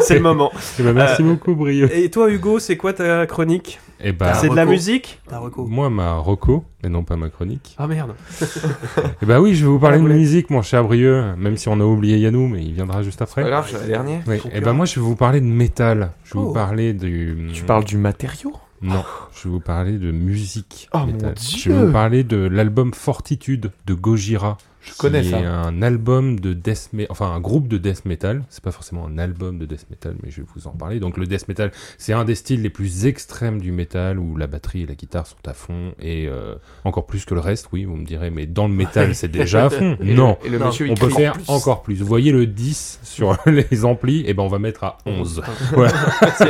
c'est 0.00 0.14
le 0.14 0.20
moment. 0.20 0.50
Eh 0.78 0.82
ben, 0.82 0.92
merci 0.92 1.21
beaucoup, 1.22 1.54
Brieux. 1.54 1.88
Et 1.96 2.10
toi, 2.10 2.30
Hugo, 2.30 2.58
c'est 2.58 2.76
quoi 2.76 2.92
ta 2.92 3.26
chronique 3.26 3.80
Et 4.02 4.12
bah, 4.12 4.34
C'est 4.34 4.48
de 4.48 4.54
la 4.56 4.64
musique 4.66 5.20
Ta 5.28 5.38
reco. 5.38 5.64
moi, 5.66 5.88
ma 5.90 6.14
reco, 6.14 6.64
et 6.84 6.88
non 6.88 7.02
pas 7.04 7.16
ma 7.16 7.28
chronique. 7.30 7.74
Ah 7.78 7.86
merde. 7.86 8.12
Et 9.22 9.26
bah 9.26 9.40
oui, 9.40 9.54
je 9.54 9.64
vais 9.64 9.70
vous 9.70 9.78
parler 9.78 9.98
de 9.98 10.02
musique, 10.04 10.50
mon 10.50 10.62
cher 10.62 10.84
Brieux, 10.84 11.34
même 11.36 11.56
si 11.56 11.68
on 11.68 11.80
a 11.80 11.84
oublié 11.84 12.18
Yanou, 12.18 12.48
mais 12.48 12.62
il 12.62 12.72
viendra 12.72 13.02
juste 13.02 13.22
après. 13.22 13.42
suis 13.64 13.74
la 13.74 13.86
dernière. 13.86 14.20
Oui. 14.26 14.40
Cœur. 14.40 14.50
ben 14.60 14.72
moi, 14.72 14.86
je 14.86 14.96
vais 14.96 15.00
vous 15.06 15.16
parler 15.16 15.40
de 15.40 15.46
métal. 15.46 16.10
Je 16.24 16.34
vais 16.34 16.40
Oh. 16.40 16.46
vous 16.48 16.52
parler 16.52 16.92
du. 16.92 17.48
Tu 17.52 17.62
parles 17.64 17.84
du 17.84 17.96
matériau? 17.96 18.52
Non, 18.82 19.04
je 19.32 19.44
vais 19.44 19.50
vous 19.50 19.60
parler 19.60 19.92
de 19.98 20.10
musique. 20.10 20.88
Oh, 20.92 20.98
mon. 20.98 21.06
Dieu. 21.12 21.32
Je 21.36 21.70
vais 21.70 21.86
vous 21.86 21.92
parler 21.92 22.24
de 22.24 22.36
l'album 22.36 22.92
Fortitude 22.92 23.70
de 23.86 23.94
Gojira. 23.94 24.58
Je 24.84 24.92
connais 24.98 25.22
ça. 25.22 25.38
est 25.40 25.44
un 25.44 25.80
album 25.82 26.40
de 26.40 26.54
death 26.54 26.88
metal, 26.92 27.06
enfin 27.10 27.26
un 27.32 27.40
groupe 27.40 27.68
de 27.68 27.78
death 27.78 28.04
metal. 28.04 28.42
C'est 28.48 28.62
pas 28.62 28.72
forcément 28.72 29.06
un 29.06 29.16
album 29.18 29.58
de 29.58 29.66
death 29.66 29.86
metal, 29.90 30.14
mais 30.22 30.30
je 30.30 30.40
vais 30.40 30.46
vous 30.54 30.66
en 30.66 30.72
parler. 30.72 30.98
Donc 30.98 31.16
le 31.16 31.26
death 31.26 31.46
metal, 31.48 31.70
c'est 31.98 32.12
un 32.12 32.24
des 32.24 32.34
styles 32.34 32.62
les 32.62 32.70
plus 32.70 33.06
extrêmes 33.06 33.60
du 33.60 33.70
metal 33.72 34.18
où 34.18 34.36
la 34.36 34.46
batterie 34.46 34.82
et 34.82 34.86
la 34.86 34.94
guitare 34.94 35.26
sont 35.26 35.36
à 35.46 35.52
fond 35.54 35.92
et 36.00 36.26
euh, 36.28 36.54
encore 36.84 37.06
plus 37.06 37.24
que 37.24 37.34
le 37.34 37.40
reste. 37.40 37.68
Oui, 37.72 37.84
vous 37.84 37.96
me 37.96 38.04
direz, 38.04 38.30
mais 38.30 38.46
dans 38.46 38.66
le 38.66 38.74
métal, 38.74 39.14
c'est 39.14 39.28
déjà 39.28 39.66
à 39.66 39.70
fond. 39.70 39.96
Et 40.00 40.14
non. 40.14 40.36
le, 40.42 40.48
et 40.48 40.50
le 40.50 40.58
Non, 40.58 40.66
monsieur, 40.66 40.86
il 40.86 40.92
On 40.92 40.94
peut 40.96 41.08
faire 41.10 41.34
plus. 41.34 41.44
encore 41.48 41.82
plus. 41.82 41.94
Vous 42.00 42.06
voyez 42.06 42.32
le 42.32 42.46
10 42.46 43.00
sur 43.04 43.36
les 43.46 43.84
amplis, 43.84 44.24
et 44.26 44.34
ben 44.34 44.42
on 44.42 44.48
va 44.48 44.58
mettre 44.58 44.84
à 44.84 44.98
11. 45.06 45.42
Voilà. 45.72 45.92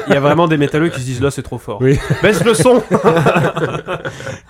Il 0.09 0.15
y 0.15 0.17
a 0.17 0.21
vraiment 0.21 0.49
des 0.49 0.57
métalleux 0.57 0.89
qui 0.89 1.01
se 1.01 1.05
disent 1.05 1.21
là, 1.21 1.31
c'est 1.31 1.43
trop 1.43 1.59
fort. 1.59 1.81
Oui. 1.81 1.99
Baisse 2.23 2.43
le 2.45 2.55
son. 2.55 2.83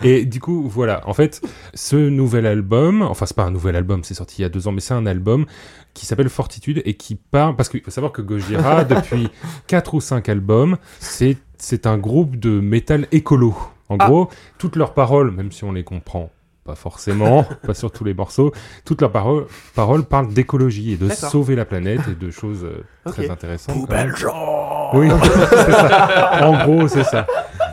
Et 0.05 0.25
du 0.25 0.41
coup, 0.41 0.69
voilà. 0.69 1.01
En 1.09 1.15
fait, 1.15 1.41
ce 1.75 1.97
nouvel 1.97 2.47
album, 2.47 3.03
enfin, 3.03 3.27
c'est 3.27 3.37
pas 3.37 3.45
un 3.45 3.51
nouvel 3.51 3.77
album, 3.77 4.05
c'est 4.05 4.15
sorti 4.15 4.37
il 4.39 4.43
y 4.43 4.45
a 4.45 4.49
deux 4.49 4.69
ans, 4.69 4.73
mais 4.73 4.81
c'est 4.81 4.95
un 4.95 5.07
album 5.07 5.47
qui 5.95 6.07
s'appelle 6.07 6.29
Fortitude 6.29 6.83
et 6.85 6.95
qui 6.95 7.15
parle, 7.17 7.57
parce 7.57 7.69
qu'il 7.69 7.81
faut 7.83 7.91
savoir 7.91 8.13
que 8.13 8.23
Gojira, 8.23 8.85
depuis 8.87 9.29
quatre 9.67 9.95
ou 9.95 10.01
cinq 10.01 10.29
albums, 10.29 10.77
c'est, 11.01 11.37
c'est 11.59 11.87
un 11.87 11.99
groupe 11.99 12.37
de 12.37 12.61
métal 12.61 13.07
écolo. 13.13 13.55
En 13.89 13.97
Ah. 13.99 14.07
gros, 14.07 14.31
toutes 14.59 14.77
leurs 14.77 14.95
paroles, 14.95 15.31
même 15.33 15.53
si 15.53 15.65
on 15.65 15.73
les 15.73 15.85
comprend 15.85 16.31
pas 16.65 16.77
forcément, 16.77 17.45
pas 17.67 17.75
sur 17.75 17.91
tous 17.91 18.05
les 18.05 18.15
morceaux, 18.15 18.53
toutes 18.85 19.01
leurs 19.01 19.11
paroles, 19.11 19.47
parlent 19.75 20.33
d'écologie 20.33 20.93
et 20.93 20.97
de 20.97 21.09
sauver 21.11 21.57
la 21.57 21.65
planète 21.65 22.01
et 22.09 22.15
de 22.15 22.31
choses 22.31 22.65
euh, 22.65 22.85
très 23.11 23.29
intéressantes. 23.29 23.75
Poubelle 23.81 24.15
genre. 24.17 24.93
Oui, 24.95 25.09
c'est 25.51 25.73
ça. 25.73 26.39
En 26.49 26.65
gros, 26.65 26.87
c'est 26.87 27.03
ça. 27.05 27.27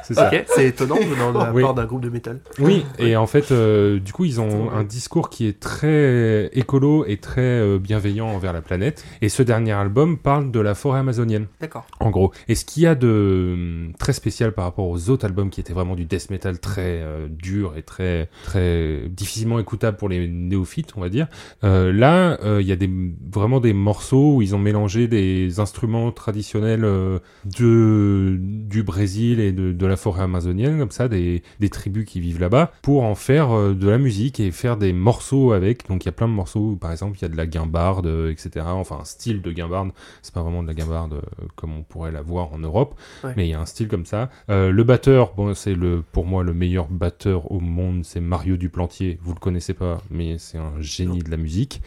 C'est 0.03 0.13
ça. 0.13 0.27
Ok, 0.31 0.43
c'est 0.47 0.67
étonnant 0.67 0.95
venant 0.95 1.31
de 1.33 1.37
la 1.39 1.53
Oui. 1.53 1.61
part 1.61 1.73
d'un 1.73 1.85
groupe 1.85 2.01
de 2.01 2.09
métal. 2.09 2.39
Oui, 2.59 2.85
et 2.97 3.15
en 3.15 3.27
fait, 3.27 3.51
euh, 3.51 3.99
du 3.99 4.13
coup, 4.13 4.25
ils 4.25 4.39
ont 4.41 4.71
un 4.71 4.83
discours 4.83 5.29
qui 5.29 5.47
est 5.47 5.59
très 5.59 6.47
écolo 6.53 7.05
et 7.05 7.17
très 7.17 7.41
euh, 7.41 7.79
bienveillant 7.79 8.27
envers 8.27 8.53
la 8.53 8.61
planète. 8.61 9.03
Et 9.21 9.29
ce 9.29 9.43
dernier 9.43 9.71
album 9.73 10.17
parle 10.17 10.51
de 10.51 10.59
la 10.59 10.75
forêt 10.75 10.99
amazonienne, 10.99 11.47
D'accord. 11.61 11.85
en 11.99 12.09
gros. 12.09 12.31
Et 12.47 12.55
ce 12.55 12.65
qu'il 12.65 12.83
y 12.83 12.87
a 12.87 12.95
de 12.95 13.51
hum, 13.53 13.93
très 13.99 14.13
spécial 14.13 14.51
par 14.53 14.65
rapport 14.65 14.87
aux 14.87 15.09
autres 15.09 15.25
albums 15.25 15.49
qui 15.49 15.59
étaient 15.59 15.73
vraiment 15.73 15.95
du 15.95 16.05
death 16.05 16.29
metal 16.29 16.59
très 16.59 17.01
euh, 17.01 17.27
dur 17.29 17.73
et 17.77 17.81
très 17.83 18.29
très 18.43 19.03
difficilement 19.09 19.59
écoutable 19.59 19.97
pour 19.97 20.09
les 20.09 20.27
néophytes, 20.27 20.93
on 20.95 21.01
va 21.01 21.09
dire. 21.09 21.27
euh, 21.63 21.91
là, 21.93 22.39
euh, 22.43 22.61
il 22.61 22.67
y 22.67 22.71
a 22.71 22.75
des 22.75 22.89
vraiment 23.31 23.59
des 23.59 23.73
morceaux 23.73 24.35
où 24.35 24.41
ils 24.41 24.55
ont 24.55 24.59
mélangé 24.59 25.07
des 25.07 25.59
instruments 25.59 26.11
traditionnels 26.11 26.83
euh, 26.85 27.19
de 27.45 28.37
du 28.39 28.83
Brésil 28.83 29.39
et 29.39 29.51
de, 29.51 29.71
de 29.71 29.85
la 29.89 29.97
forêt 29.97 30.23
amazonienne, 30.23 30.79
comme 30.79 30.91
ça, 30.91 31.07
des, 31.07 31.43
des 31.59 31.69
tribus 31.69 32.05
qui 32.05 32.19
vivent 32.21 32.39
là-bas, 32.39 32.71
pour 32.81 33.03
en 33.03 33.15
faire 33.15 33.51
euh, 33.51 33.73
de 33.73 33.89
la 33.89 33.97
musique 33.97 34.39
et 34.39 34.51
faire 34.51 34.77
des 34.77 34.93
morceaux 34.93 35.51
avec. 35.51 35.87
Donc 35.89 36.05
il 36.05 36.07
y 36.07 36.09
a 36.09 36.13
plein 36.13 36.27
de 36.27 36.33
morceaux, 36.33 36.71
où, 36.71 36.75
par 36.77 36.91
exemple, 36.91 37.17
il 37.17 37.23
y 37.23 37.25
a 37.25 37.29
de 37.29 37.35
la 37.37 37.45
guimbarde, 37.45 38.07
euh, 38.07 38.31
etc. 38.31 38.65
Enfin, 38.69 38.99
un 39.01 39.05
style 39.05 39.41
de 39.41 39.51
guimbarde. 39.51 39.91
C'est 40.21 40.33
pas 40.33 40.41
vraiment 40.41 40.63
de 40.63 40.67
la 40.67 40.73
guimbarde 40.73 41.13
euh, 41.15 41.21
comme 41.55 41.75
on 41.77 41.83
pourrait 41.83 42.11
la 42.11 42.21
voir 42.21 42.53
en 42.53 42.59
Europe, 42.59 42.95
Ouais. 43.23 43.33
mais 43.35 43.47
il 43.47 43.49
y 43.51 43.53
a 43.53 43.59
un 43.59 43.65
style 43.65 43.87
comme 43.87 44.05
ça. 44.05 44.29
Le 44.47 44.83
batteur, 44.83 45.33
bon, 45.35 45.53
c'est 45.53 45.73
le 45.73 46.03
pour 46.11 46.25
moi 46.25 46.43
le 46.43 46.53
meilleur 46.53 46.87
batteur 46.89 47.51
au 47.51 47.59
monde, 47.59 48.05
c'est 48.05 48.19
Mario 48.19 48.55
Duplantier. 48.57 49.19
Vous 49.21 49.33
le 49.33 49.39
connaissez 49.39 49.73
pas, 49.73 50.01
mais 50.09 50.37
c'est 50.37 50.57
un 50.57 50.73
génie 50.79 51.19
de 51.19 51.31
la 51.31 51.37
musique. 51.37 51.81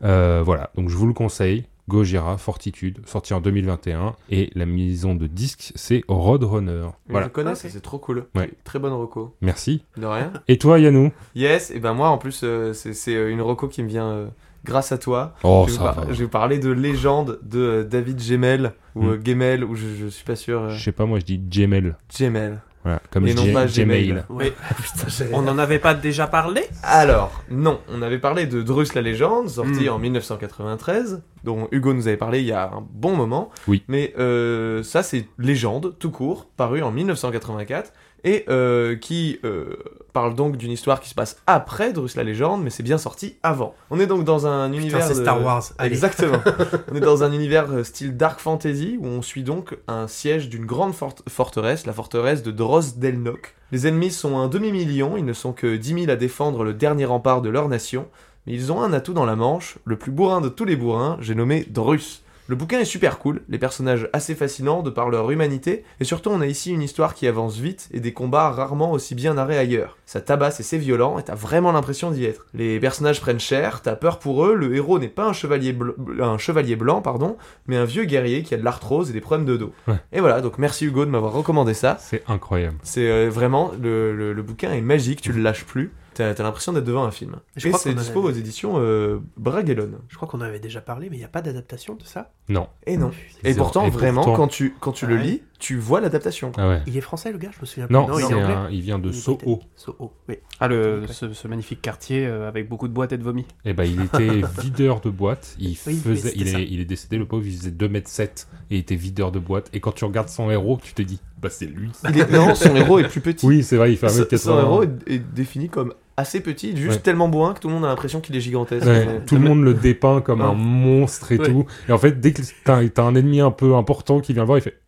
Voilà, 0.00 0.70
donc 0.76 0.88
je 0.88 0.96
vous 0.96 1.06
le 1.06 1.12
conseille. 1.12 1.64
Gojira, 1.88 2.36
Fortitude, 2.38 3.00
sorti 3.06 3.34
en 3.34 3.40
2021. 3.40 4.14
Et 4.30 4.50
la 4.54 4.66
maison 4.66 5.14
de 5.14 5.26
disques, 5.26 5.72
c'est 5.74 6.04
Roadrunner. 6.06 6.88
Voilà, 7.08 7.26
Je 7.26 7.32
connais, 7.32 7.54
ça 7.54 7.68
c'est 7.68 7.80
trop 7.80 7.98
cool. 7.98 8.26
Ouais. 8.36 8.50
Très 8.64 8.78
bonne 8.78 8.92
reco. 8.92 9.34
merci. 9.40 9.82
De 9.96 10.06
rien. 10.06 10.32
Et 10.48 10.58
toi, 10.58 10.78
Yannou 10.78 11.10
Yes, 11.34 11.70
et 11.70 11.80
ben 11.80 11.94
moi 11.94 12.10
en 12.10 12.18
plus, 12.18 12.42
euh, 12.44 12.72
c'est 12.74 13.14
euh, 13.16 13.30
une 13.30 13.40
reco 13.40 13.66
qui 13.68 13.82
me 13.82 13.88
vient 13.88 14.08
euh, 14.10 14.26
grâce 14.64 14.92
à 14.92 14.98
toi. 14.98 15.34
Oh, 15.42 15.64
je, 15.66 15.72
vais 15.72 15.78
ça 15.78 15.92
vous 15.92 16.12
je 16.12 16.18
vais 16.18 16.24
vous 16.24 16.30
parler 16.30 16.58
de 16.58 16.70
légende 16.70 17.40
de 17.42 17.58
euh, 17.58 17.84
David 17.84 18.20
Gemel 18.20 18.72
ou 18.94 19.06
euh, 19.06 19.20
Gemel 19.24 19.64
ou 19.64 19.74
je, 19.74 19.86
je 19.98 20.06
suis 20.08 20.24
pas 20.24 20.36
sûr. 20.36 20.60
euh, 20.62 20.70
Je 20.70 20.82
sais 20.84 20.92
pas, 20.92 21.06
moi 21.06 21.18
je 21.18 21.24
dis 21.24 21.38
Gmail. 21.38 21.94
Gemel. 22.16 22.60
Voilà, 22.84 23.02
comme 23.10 23.26
Et 23.26 23.32
je 23.32 23.36
non 23.36 23.42
dis 23.42 23.52
pas 23.52 23.66
Gmail. 23.66 24.22
Putain, 24.28 25.08
j'avais- 25.08 25.34
On 25.34 25.42
n'en 25.42 25.58
avait 25.58 25.80
pas 25.80 25.94
déjà 25.94 26.26
parlé? 26.28 26.62
Alors, 26.84 27.42
non, 27.50 27.80
on 27.92 28.02
avait 28.02 28.20
parlé 28.20 28.46
de 28.46 28.62
Drus 28.62 28.94
la 28.94 29.02
légende, 29.02 29.48
sorti 29.48 29.88
Hmm. 29.88 29.92
en 29.94 29.98
1993, 29.98 31.22
dont 31.44 31.68
Hugo 31.72 31.92
nous 31.94 32.08
avait 32.08 32.16
parlé 32.16 32.40
il 32.40 32.46
y 32.46 32.52
a 32.52 32.70
un 32.72 32.84
bon 32.92 33.14
moment. 33.16 33.50
Oui. 33.66 33.82
Mais 33.88 34.14
euh, 34.18 34.82
ça, 34.82 35.02
c'est 35.02 35.26
Légende, 35.38 35.94
tout 35.98 36.10
court, 36.10 36.46
paru 36.56 36.82
en 36.82 36.90
1984, 36.90 37.92
et 38.24 38.44
euh, 38.48 38.96
qui 38.96 39.38
euh, 39.44 39.76
parle 40.12 40.34
donc 40.34 40.56
d'une 40.56 40.72
histoire 40.72 41.00
qui 41.00 41.08
se 41.08 41.14
passe 41.14 41.40
après 41.46 41.92
Drus 41.92 42.16
la 42.16 42.24
légende, 42.24 42.64
mais 42.64 42.70
c'est 42.70 42.82
bien 42.82 42.98
sorti 42.98 43.36
avant. 43.44 43.74
On 43.90 44.00
est 44.00 44.08
donc 44.08 44.24
dans 44.24 44.44
un 44.48 44.72
univers. 44.72 45.04
c'est 45.04 45.14
de- 45.14 45.20
Star 45.22 45.40
Wars, 45.40 45.62
allez. 45.78 45.90
Exactement. 45.94 46.38
on 46.92 46.96
est 46.96 47.00
dans 47.00 47.22
un 47.22 47.30
univers 47.32 47.68
style 47.86 48.16
Dark 48.16 48.40
Fantasy 48.40 48.98
où 49.00 49.06
on 49.06 49.22
suit 49.22 49.44
donc 49.44 49.78
un 49.86 50.08
siège 50.08 50.48
d'une 50.48 50.66
grande 50.66 50.94
fort- 50.94 51.14
forteresse, 51.28 51.86
la 51.86 51.92
forteresse 51.92 52.42
de 52.42 52.50
Drosdelnok. 52.50 53.54
Les 53.70 53.86
ennemis 53.86 54.10
sont 54.10 54.36
un 54.38 54.48
demi-million, 54.48 55.16
ils 55.16 55.24
ne 55.24 55.32
sont 55.34 55.52
que 55.52 55.76
10 55.76 55.94
000 56.00 56.10
à 56.10 56.16
défendre 56.16 56.64
le 56.64 56.74
dernier 56.74 57.04
rempart 57.04 57.40
de 57.42 57.50
leur 57.50 57.68
nation, 57.68 58.08
mais 58.48 58.54
ils 58.54 58.72
ont 58.72 58.80
un 58.82 58.94
atout 58.94 59.12
dans 59.12 59.26
la 59.26 59.36
manche, 59.36 59.76
le 59.84 59.96
plus 59.96 60.10
bourrin 60.10 60.40
de 60.40 60.48
tous 60.48 60.64
les 60.64 60.74
bourrins, 60.76 61.18
j'ai 61.20 61.34
nommé 61.34 61.66
Drus. 61.68 62.22
Le 62.46 62.56
bouquin 62.56 62.80
est 62.80 62.86
super 62.86 63.18
cool, 63.18 63.42
les 63.50 63.58
personnages 63.58 64.08
assez 64.14 64.34
fascinants 64.34 64.82
de 64.82 64.88
par 64.88 65.10
leur 65.10 65.30
humanité, 65.30 65.84
et 66.00 66.04
surtout 66.04 66.30
on 66.30 66.40
a 66.40 66.46
ici 66.46 66.72
une 66.72 66.80
histoire 66.80 67.12
qui 67.14 67.26
avance 67.26 67.58
vite 67.58 67.90
et 67.92 68.00
des 68.00 68.14
combats 68.14 68.48
rarement 68.48 68.90
aussi 68.92 69.14
bien 69.14 69.34
narrés 69.34 69.58
ailleurs. 69.58 69.98
Ça 70.06 70.22
tabasse 70.22 70.58
et 70.58 70.62
c'est 70.62 70.78
violent, 70.78 71.18
et 71.18 71.22
t'as 71.24 71.34
vraiment 71.34 71.72
l'impression 71.72 72.10
d'y 72.10 72.24
être. 72.24 72.46
Les 72.54 72.80
personnages 72.80 73.20
prennent 73.20 73.38
cher, 73.38 73.82
t'as 73.82 73.96
peur 73.96 74.18
pour 74.18 74.46
eux, 74.46 74.54
le 74.54 74.74
héros 74.74 74.98
n'est 74.98 75.08
pas 75.08 75.26
un 75.26 75.34
chevalier, 75.34 75.74
bl- 75.74 76.22
un 76.22 76.38
chevalier 76.38 76.74
blanc, 76.76 77.02
pardon, 77.02 77.36
mais 77.66 77.76
un 77.76 77.84
vieux 77.84 78.04
guerrier 78.06 78.42
qui 78.42 78.54
a 78.54 78.56
de 78.56 78.64
l'arthrose 78.64 79.10
et 79.10 79.12
des 79.12 79.20
problèmes 79.20 79.44
de 79.46 79.58
dos. 79.58 79.72
Ouais. 79.86 79.96
Et 80.12 80.20
voilà, 80.20 80.40
donc 80.40 80.56
merci 80.56 80.86
Hugo 80.86 81.04
de 81.04 81.10
m'avoir 81.10 81.34
recommandé 81.34 81.74
ça. 81.74 81.98
C'est 82.00 82.22
incroyable. 82.28 82.78
C'est 82.82 83.10
euh, 83.10 83.28
vraiment, 83.28 83.72
le, 83.78 84.14
le- 84.16 84.32
le 84.32 84.42
bouquin 84.42 84.72
est 84.72 84.80
magique, 84.80 85.20
tu 85.20 85.34
le 85.34 85.42
lâches 85.42 85.66
plus. 85.66 85.92
T'as 86.34 86.42
l'impression 86.42 86.72
d'être 86.72 86.84
devant 86.84 87.04
un 87.04 87.10
film. 87.12 87.36
Je 87.56 87.66
et 87.68 87.70
crois 87.70 87.80
c'est 87.80 87.94
dispo 87.94 88.18
avait- 88.20 88.28
aux 88.28 88.32
éditions 88.32 88.74
euh, 88.78 89.20
Bragelonne. 89.36 89.98
Je 90.08 90.16
crois 90.16 90.26
qu'on 90.26 90.38
en 90.38 90.42
avait 90.42 90.58
déjà 90.58 90.80
parlé, 90.80 91.08
mais 91.10 91.16
il 91.16 91.20
n'y 91.20 91.24
a 91.24 91.28
pas 91.28 91.42
d'adaptation 91.42 91.94
de 91.94 92.02
ça? 92.02 92.32
Non. 92.48 92.68
Et 92.86 92.96
non. 92.96 93.12
Et 93.44 93.54
pourtant, 93.54 93.86
Et 93.86 93.90
vraiment, 93.90 94.22
pourtant- 94.24 94.36
quand 94.36 94.48
tu, 94.48 94.74
quand 94.80 94.92
tu 94.92 95.06
le 95.06 95.16
lis, 95.16 95.42
tu 95.58 95.76
vois 95.76 96.00
l'adaptation. 96.00 96.52
Ah 96.56 96.68
ouais. 96.68 96.82
Il 96.86 96.96
est 96.96 97.00
français, 97.00 97.32
le 97.32 97.38
gars 97.38 97.50
Je 97.54 97.60
me 97.60 97.66
souviens 97.66 97.86
Non, 97.90 98.06
plus. 98.06 98.22
il 98.28 98.32
est 98.36 98.42
un- 98.42 98.68
il 98.70 98.80
vient 98.80 98.98
de 98.98 99.08
Il 99.08 99.14
Soho. 99.14 99.60
Soho, 99.76 100.12
oui. 100.28 100.36
Ah, 100.60 100.68
le, 100.68 101.02
ce, 101.08 101.32
ce 101.32 101.48
magnifique 101.48 101.82
quartier 101.82 102.26
euh, 102.26 102.48
avec 102.48 102.68
beaucoup 102.68 102.86
de 102.88 102.92
boîtes 102.92 103.12
et 103.12 103.18
de 103.18 103.22
vomi. 103.24 103.44
Et 103.64 103.72
ben 103.72 103.84
il 103.84 104.00
était 104.02 104.42
videur 104.62 105.00
de 105.00 105.10
boîte. 105.10 105.56
Il, 105.58 105.76
oui, 105.86 105.96
faisait, 105.96 106.32
il, 106.36 106.48
est, 106.48 106.64
il 106.68 106.80
est 106.80 106.84
décédé, 106.84 107.18
le 107.18 107.26
pauvre, 107.26 107.44
il 107.46 107.56
faisait 107.56 107.70
2m7 107.70 108.22
et 108.70 108.76
il 108.76 108.78
était 108.78 108.94
videur 108.96 109.32
de 109.32 109.38
boîte. 109.38 109.68
Et 109.72 109.80
quand 109.80 109.92
tu 109.92 110.04
regardes 110.04 110.28
son 110.28 110.50
héros, 110.50 110.78
tu 110.82 110.94
te 110.94 111.02
dis, 111.02 111.20
bah 111.42 111.48
c'est 111.50 111.66
lui. 111.66 111.90
Il 112.08 112.18
est, 112.20 112.30
non, 112.30 112.54
son 112.54 112.74
héros 112.76 112.98
est 113.00 113.08
plus 113.08 113.20
petit. 113.20 113.44
Oui, 113.46 113.62
c'est 113.64 113.76
vrai, 113.76 113.90
il 113.92 113.96
fait 113.96 114.08
Son- 114.08 114.22
1m80. 114.22 114.38
Son 114.38 114.58
héros 114.58 114.82
est, 114.84 114.90
est 115.12 115.18
défini 115.18 115.68
comme 115.68 115.92
assez 116.16 116.40
petit, 116.40 116.76
juste 116.76 116.96
Ouais. 116.96 116.98
tellement 116.98 117.28
bourrin 117.28 117.54
que 117.54 117.60
tout 117.60 117.68
le 117.68 117.74
monde 117.74 117.84
a 117.84 117.88
l'impression 117.88 118.20
qu'il 118.20 118.34
est 118.34 118.40
gigantesque. 118.40 118.86
Ouais, 118.86 119.20
tout 119.24 119.36
le 119.36 119.40
monde 119.40 119.62
le 119.62 119.72
dépeint 119.74 120.20
comme 120.20 120.40
Ouais. 120.40 120.46
un 120.46 120.54
monstre 120.54 121.30
et 121.32 121.38
Ouais. 121.38 121.46
tout. 121.48 121.64
Et 121.88 121.92
en 121.92 121.98
fait, 121.98 122.20
dès 122.20 122.32
que 122.32 122.42
t'as 122.64 122.86
t'as 122.88 123.02
un 123.04 123.14
ennemi 123.14 123.40
un 123.40 123.52
peu 123.52 123.74
important 123.76 124.18
qui 124.20 124.32
vient 124.32 124.42
le 124.42 124.46
voir, 124.46 124.58
il 124.58 124.62
fait 124.62 124.78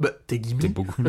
Bah, 0.00 0.10
t'es 0.26 0.40
T'es 0.40 0.68
beaucoup. 0.68 1.04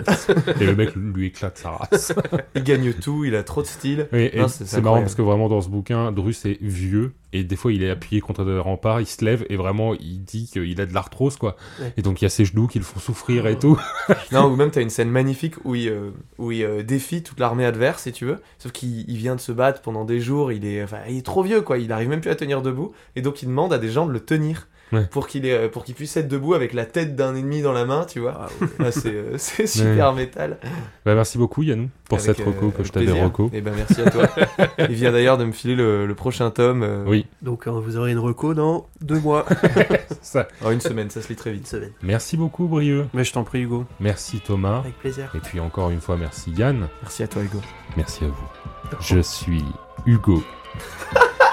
et 0.62 0.64
le 0.64 0.76
mec 0.76 0.94
lui 0.96 1.28
éclate 1.28 1.58
sa 1.58 1.72
race. 1.72 2.14
Il 2.56 2.64
gagne 2.64 2.94
tout, 2.94 3.26
il 3.26 3.36
a 3.36 3.42
trop 3.42 3.64
de 3.64 3.68
style. 3.68 4.08
C'est- 4.12 4.80
marrant 4.80 5.02
parce 5.02 5.16
que 5.16 5.24
vraiment 5.24 5.50
dans 5.50 5.62
ce 5.62 5.70
bouquin, 5.70 6.12
Drus 6.12 6.46
est 6.46 6.62
vieux 6.62 7.14
et 7.34 7.44
des 7.44 7.56
fois 7.56 7.74
il 7.74 7.82
est 7.84 7.90
appuyé 7.90 8.22
contre 8.22 8.46
des 8.46 8.60
remparts, 8.60 9.02
il 9.02 9.08
se 9.08 9.26
lève 9.26 9.44
et 9.50 9.56
vraiment 9.58 9.96
il 9.96 10.24
dit 10.24 10.48
qu'il 10.54 10.80
a 10.80 10.86
de 10.86 10.94
l'arthrose 10.94 11.36
quoi. 11.38 11.56
Ouais. 11.82 11.94
Et 11.98 12.04
donc 12.04 12.22
il 12.22 12.26
y 12.26 12.28
a 12.28 12.30
ses 12.30 12.46
genoux 12.46 12.68
qui 12.68 12.78
le 12.78 12.86
font 12.86 13.00
souffrir 13.00 13.48
et 13.48 13.58
tout. 13.58 13.80
Non, 14.32 14.46
ou 14.52 14.56
même 14.56 14.70
t'as 14.70 14.82
une 14.82 14.92
scène 14.92 15.10
magnifique 15.10 15.56
où 15.66 15.74
il, 15.74 15.90
euh, 15.90 16.12
où 16.38 16.52
il 16.52 16.64
euh, 16.64 16.84
défie 16.84 17.24
toute 17.24 17.40
l'armée 17.40 17.66
adverse, 17.66 18.04
si 18.04 18.12
tu 18.12 18.26
veux. 18.26 18.38
Sauf 18.60 18.72
qu'il 18.72 19.10
il 19.10 19.18
vient 19.18 19.36
de 19.36 19.42
se 19.42 19.52
battre 19.52 19.82
pendant 19.82 20.06
des 20.06 20.20
jours, 20.20 20.52
il 20.52 20.64
est, 20.66 20.84
enfin, 20.84 21.00
il 21.10 21.18
est 21.18 21.26
trop 21.26 21.42
vieux, 21.42 21.62
quoi. 21.62 21.78
Il 21.80 21.92
arrive 21.92 22.10
même 22.10 22.22
plus 22.22 22.30
à 22.32 22.36
tenir 22.36 22.62
debout. 22.62 22.92
Et 23.16 23.22
donc 23.24 23.42
il 23.42 23.48
demande 23.48 23.74
à 23.74 23.78
des 23.80 23.90
gens 23.90 24.06
de 24.06 24.12
le 24.12 24.20
tenir. 24.20 24.68
Ouais. 24.96 25.06
Pour 25.12 25.28
qu'il 25.28 25.46
ait- 25.46 25.68
pour 25.70 25.84
qu'il 25.84 25.96
puisse 25.96 26.16
être 26.18 26.28
debout 26.28 26.54
avec 26.54 26.74
la 26.74 26.86
tête 26.86 27.16
d'un 27.16 27.36
ennemi 27.36 27.62
dans 27.62 27.72
la 27.74 27.86
main, 27.86 28.06
tu 28.06 28.20
vois. 28.20 28.34
Ah, 28.40 28.48
ouais. 28.62 28.68
Ah, 28.80 28.92
c'est 28.92 29.14
euh, 29.14 29.38
super 29.38 30.14
métal. 30.14 30.58
Bah, 31.06 31.16
merci 31.16 31.38
beaucoup 31.38 31.64
Yannou 31.64 31.90
pour 32.10 32.18
Avec, 32.20 32.36
cette 32.36 32.46
reco 32.46 32.68
euh, 32.68 32.72
que 32.72 32.84
je 32.84 32.92
t'avais 32.92 33.12
reco. 33.24 33.50
Et 33.54 33.62
ben 33.62 33.74
merci 33.76 34.02
à 34.02 34.10
toi. 34.12 34.28
il 34.80 34.96
vient 34.96 35.12
d'ailleurs 35.12 35.38
de 35.38 35.46
me 35.46 35.52
filer 35.52 35.76
le, 35.76 36.06
le 36.06 36.16
prochain 36.16 36.50
tome. 36.52 36.84
euh, 36.84 37.04
Oui, 37.06 37.26
Donc, 37.42 37.68
euh, 37.68 37.72
vous 37.72 37.98
aurez 37.98 38.12
une 38.12 38.20
reco 38.20 38.54
dans 38.54 38.88
deux 39.02 39.20
mois. 39.20 39.46
ça. 40.22 40.48
En 40.64 40.72
une 40.72 40.82
semaine, 40.82 41.10
ça 41.10 41.22
se 41.22 41.30
lit 41.30 41.36
très 41.36 41.50
Une 41.52 41.58
vite. 41.58 41.68
semaine. 41.68 41.92
Merci 42.02 42.38
beaucoup 42.38 42.68
Brieux. 42.68 43.08
Mais 43.14 43.24
je 43.24 43.34
t'en 43.34 43.44
prie, 43.44 43.62
Hugo. 43.62 43.86
Merci 44.00 44.40
Thomas. 44.40 44.80
Avec 44.80 44.98
plaisir. 45.00 45.32
Et 45.36 45.40
puis 45.40 45.60
encore 45.60 45.90
une 45.90 46.02
fois 46.02 46.18
merci 46.18 46.52
Yann. 46.52 46.88
Merci 47.02 47.24
à 47.24 47.28
toi, 47.28 47.42
Hugo. 47.44 47.60
Merci 47.98 48.24
à 48.26 48.28
vous. 48.28 48.98
Je 49.02 49.20
suis 49.20 49.64
Hugo. 50.06 50.44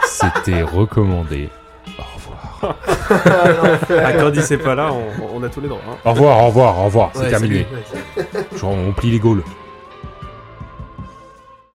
C'était 0.05 0.62
recommandé. 0.62 1.49
Ah, 2.62 4.12
quand 4.18 4.30
c'est 4.42 4.58
pas 4.58 4.74
là, 4.74 4.90
on, 4.92 5.38
on 5.38 5.42
a 5.42 5.48
tous 5.48 5.60
les 5.60 5.68
droits. 5.68 5.80
hein. 5.90 5.96
Au 6.04 6.10
revoir, 6.12 6.42
au 6.42 6.46
revoir, 6.46 6.78
au 6.78 6.84
revoir. 6.84 7.10
C'est 7.14 7.20
Ouais, 7.22 7.30
terminé. 7.30 7.66
Genre, 8.56 8.70
on 8.72 8.92
plie 8.92 9.10
les 9.10 9.18
gaules. 9.18 9.42